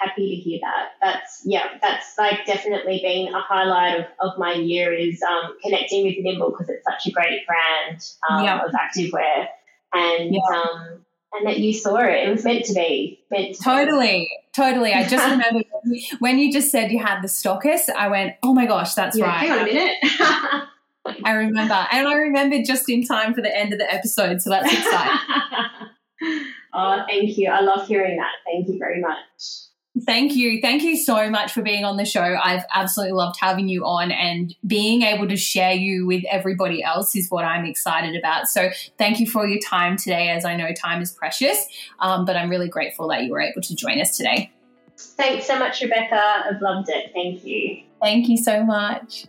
happy 0.00 0.28
to 0.28 0.34
hear 0.34 0.58
that. 0.60 0.88
That's 1.00 1.42
yeah, 1.44 1.68
that's 1.80 2.18
like 2.18 2.44
definitely 2.44 2.98
been 3.00 3.32
a 3.32 3.40
highlight 3.40 4.00
of, 4.00 4.06
of 4.18 4.38
my 4.38 4.54
year 4.54 4.92
is 4.92 5.22
um, 5.22 5.54
connecting 5.62 6.04
with 6.04 6.16
Nimble 6.18 6.50
because 6.50 6.68
it's 6.68 6.84
such 6.84 7.06
a 7.06 7.12
great 7.12 7.46
brand 7.46 8.04
um, 8.28 8.44
yeah. 8.44 8.64
of 8.64 8.72
activewear, 8.72 9.46
and 9.94 10.34
yeah. 10.34 10.40
um, 10.52 11.04
and 11.34 11.46
that 11.46 11.60
you 11.60 11.72
saw 11.72 11.98
it. 11.98 12.26
It 12.26 12.30
was 12.32 12.44
meant 12.44 12.64
to 12.64 12.74
be. 12.74 13.20
Meant 13.30 13.54
to 13.54 13.62
totally, 13.62 14.06
be. 14.06 14.38
totally. 14.52 14.92
I 14.92 15.06
just 15.06 15.24
remember 15.30 15.60
when 16.18 16.38
you 16.38 16.52
just 16.52 16.72
said 16.72 16.90
you 16.90 16.98
had 16.98 17.22
the 17.22 17.28
stockist. 17.28 17.88
I 17.90 18.08
went, 18.08 18.34
oh 18.42 18.52
my 18.52 18.66
gosh, 18.66 18.94
that's 18.94 19.16
yeah, 19.16 19.26
right. 19.26 19.48
Hang 19.48 19.52
on 19.52 19.58
a 19.60 19.64
minute. 19.64 19.96
I 21.24 21.32
remember, 21.32 21.86
and 21.90 22.08
I 22.08 22.14
remembered 22.14 22.64
just 22.64 22.88
in 22.88 23.04
time 23.04 23.34
for 23.34 23.42
the 23.42 23.56
end 23.56 23.72
of 23.72 23.78
the 23.78 23.92
episode, 23.92 24.40
so 24.40 24.50
that's 24.50 24.72
exciting. 24.72 25.18
oh, 26.74 27.04
thank 27.08 27.36
you. 27.36 27.50
I 27.50 27.60
love 27.60 27.86
hearing 27.86 28.16
that. 28.16 28.32
Thank 28.44 28.68
you 28.68 28.78
very 28.78 29.00
much. 29.00 29.66
Thank 30.04 30.34
you. 30.34 30.60
Thank 30.60 30.82
you 30.82 30.96
so 30.96 31.30
much 31.30 31.52
for 31.52 31.62
being 31.62 31.84
on 31.84 31.96
the 31.96 32.04
show. 32.04 32.20
I've 32.20 32.64
absolutely 32.74 33.14
loved 33.14 33.38
having 33.40 33.66
you 33.66 33.86
on 33.86 34.10
and 34.10 34.54
being 34.66 35.02
able 35.02 35.26
to 35.26 35.36
share 35.36 35.72
you 35.72 36.06
with 36.06 36.22
everybody 36.30 36.82
else 36.82 37.16
is 37.16 37.30
what 37.30 37.46
I'm 37.46 37.64
excited 37.64 38.14
about. 38.14 38.46
So 38.48 38.68
thank 38.98 39.20
you 39.20 39.26
for 39.26 39.46
your 39.46 39.60
time 39.60 39.96
today, 39.96 40.28
as 40.28 40.44
I 40.44 40.54
know 40.54 40.70
time 40.74 41.00
is 41.00 41.12
precious. 41.12 41.56
Um, 41.98 42.26
but 42.26 42.36
I'm 42.36 42.50
really 42.50 42.68
grateful 42.68 43.08
that 43.08 43.24
you 43.24 43.32
were 43.32 43.40
able 43.40 43.62
to 43.62 43.74
join 43.74 43.98
us 43.98 44.16
today. 44.18 44.52
Thanks 44.98 45.46
so 45.46 45.58
much, 45.58 45.80
Rebecca. 45.80 46.44
I've 46.50 46.60
loved 46.60 46.90
it. 46.90 47.12
Thank 47.14 47.44
you. 47.44 47.82
Thank 48.02 48.28
you 48.28 48.36
so 48.36 48.64
much. 48.64 49.26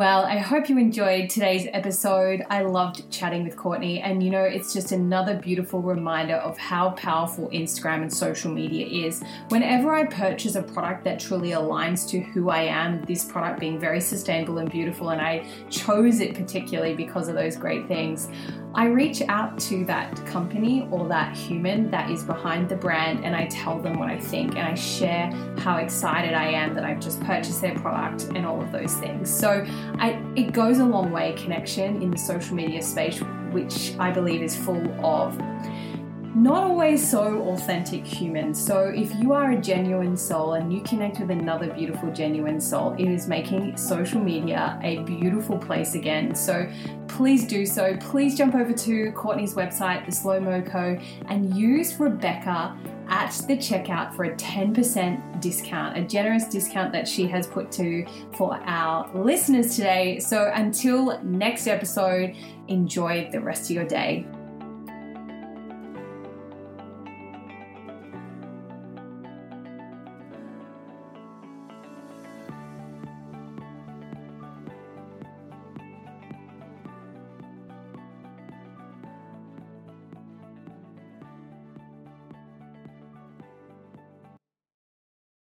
Well, 0.00 0.24
I 0.24 0.38
hope 0.38 0.70
you 0.70 0.78
enjoyed 0.78 1.28
today's 1.28 1.68
episode. 1.74 2.42
I 2.48 2.62
loved 2.62 3.10
chatting 3.10 3.44
with 3.44 3.54
Courtney, 3.54 4.00
and 4.00 4.22
you 4.22 4.30
know, 4.30 4.44
it's 4.44 4.72
just 4.72 4.92
another 4.92 5.34
beautiful 5.34 5.82
reminder 5.82 6.36
of 6.36 6.56
how 6.56 6.92
powerful 6.92 7.50
Instagram 7.50 8.00
and 8.00 8.10
social 8.10 8.50
media 8.50 9.06
is. 9.06 9.22
Whenever 9.50 9.92
I 9.92 10.04
purchase 10.06 10.54
a 10.54 10.62
product 10.62 11.04
that 11.04 11.20
truly 11.20 11.50
aligns 11.50 12.08
to 12.12 12.20
who 12.20 12.48
I 12.48 12.62
am, 12.62 13.04
this 13.04 13.26
product 13.26 13.60
being 13.60 13.78
very 13.78 14.00
sustainable 14.00 14.56
and 14.56 14.70
beautiful, 14.70 15.10
and 15.10 15.20
I 15.20 15.46
chose 15.68 16.20
it 16.20 16.34
particularly 16.34 16.94
because 16.94 17.28
of 17.28 17.34
those 17.34 17.56
great 17.56 17.86
things, 17.86 18.30
I 18.72 18.86
reach 18.86 19.20
out 19.22 19.58
to 19.60 19.84
that 19.86 20.24
company 20.26 20.86
or 20.92 21.08
that 21.08 21.36
human 21.36 21.90
that 21.90 22.08
is 22.08 22.22
behind 22.22 22.68
the 22.68 22.76
brand 22.76 23.24
and 23.24 23.34
I 23.34 23.46
tell 23.46 23.80
them 23.80 23.98
what 23.98 24.08
I 24.08 24.18
think 24.18 24.52
and 24.52 24.60
I 24.60 24.74
share 24.74 25.32
how 25.58 25.78
excited 25.78 26.34
I 26.34 26.46
am 26.50 26.74
that 26.74 26.84
I've 26.84 27.00
just 27.00 27.20
purchased 27.22 27.60
their 27.60 27.74
product 27.74 28.24
and 28.36 28.46
all 28.46 28.62
of 28.62 28.70
those 28.70 28.94
things. 28.94 29.28
So 29.28 29.66
I, 29.98 30.22
it 30.36 30.52
goes 30.52 30.78
a 30.78 30.84
long 30.84 31.10
way 31.10 31.34
connection 31.36 32.02
in 32.02 32.10
the 32.10 32.18
social 32.18 32.54
media 32.54 32.82
space, 32.82 33.18
which 33.50 33.94
I 33.98 34.10
believe 34.10 34.42
is 34.42 34.56
full 34.56 34.88
of 35.04 35.38
not 36.34 36.62
always 36.62 37.08
so 37.08 37.42
authentic 37.48 38.06
humans. 38.06 38.64
So, 38.64 38.84
if 38.84 39.12
you 39.16 39.32
are 39.32 39.52
a 39.52 39.60
genuine 39.60 40.16
soul 40.16 40.54
and 40.54 40.72
you 40.72 40.80
connect 40.82 41.18
with 41.18 41.30
another 41.30 41.72
beautiful, 41.72 42.12
genuine 42.12 42.60
soul, 42.60 42.94
it 42.98 43.08
is 43.08 43.26
making 43.26 43.76
social 43.76 44.20
media 44.20 44.78
a 44.82 44.98
beautiful 45.02 45.58
place 45.58 45.94
again. 45.94 46.34
So, 46.34 46.70
please 47.08 47.46
do 47.46 47.66
so. 47.66 47.96
Please 47.96 48.38
jump 48.38 48.54
over 48.54 48.72
to 48.72 49.12
Courtney's 49.12 49.54
website, 49.54 50.06
The 50.06 50.12
Slow 50.12 50.38
Mo 50.38 50.62
Co, 50.62 50.96
and 51.26 51.56
use 51.56 51.98
Rebecca 51.98 52.76
at 53.10 53.32
the 53.48 53.56
checkout 53.56 54.14
for 54.14 54.24
a 54.24 54.36
10% 54.36 55.40
discount, 55.40 55.98
a 55.98 56.02
generous 56.02 56.46
discount 56.46 56.92
that 56.92 57.06
she 57.06 57.26
has 57.26 57.46
put 57.46 57.70
to 57.72 58.06
for 58.36 58.54
our 58.64 59.10
listeners 59.14 59.74
today. 59.74 60.20
So, 60.20 60.50
until 60.54 61.20
next 61.22 61.66
episode, 61.66 62.36
enjoy 62.68 63.28
the 63.32 63.40
rest 63.40 63.64
of 63.64 63.76
your 63.76 63.84
day. 63.84 64.26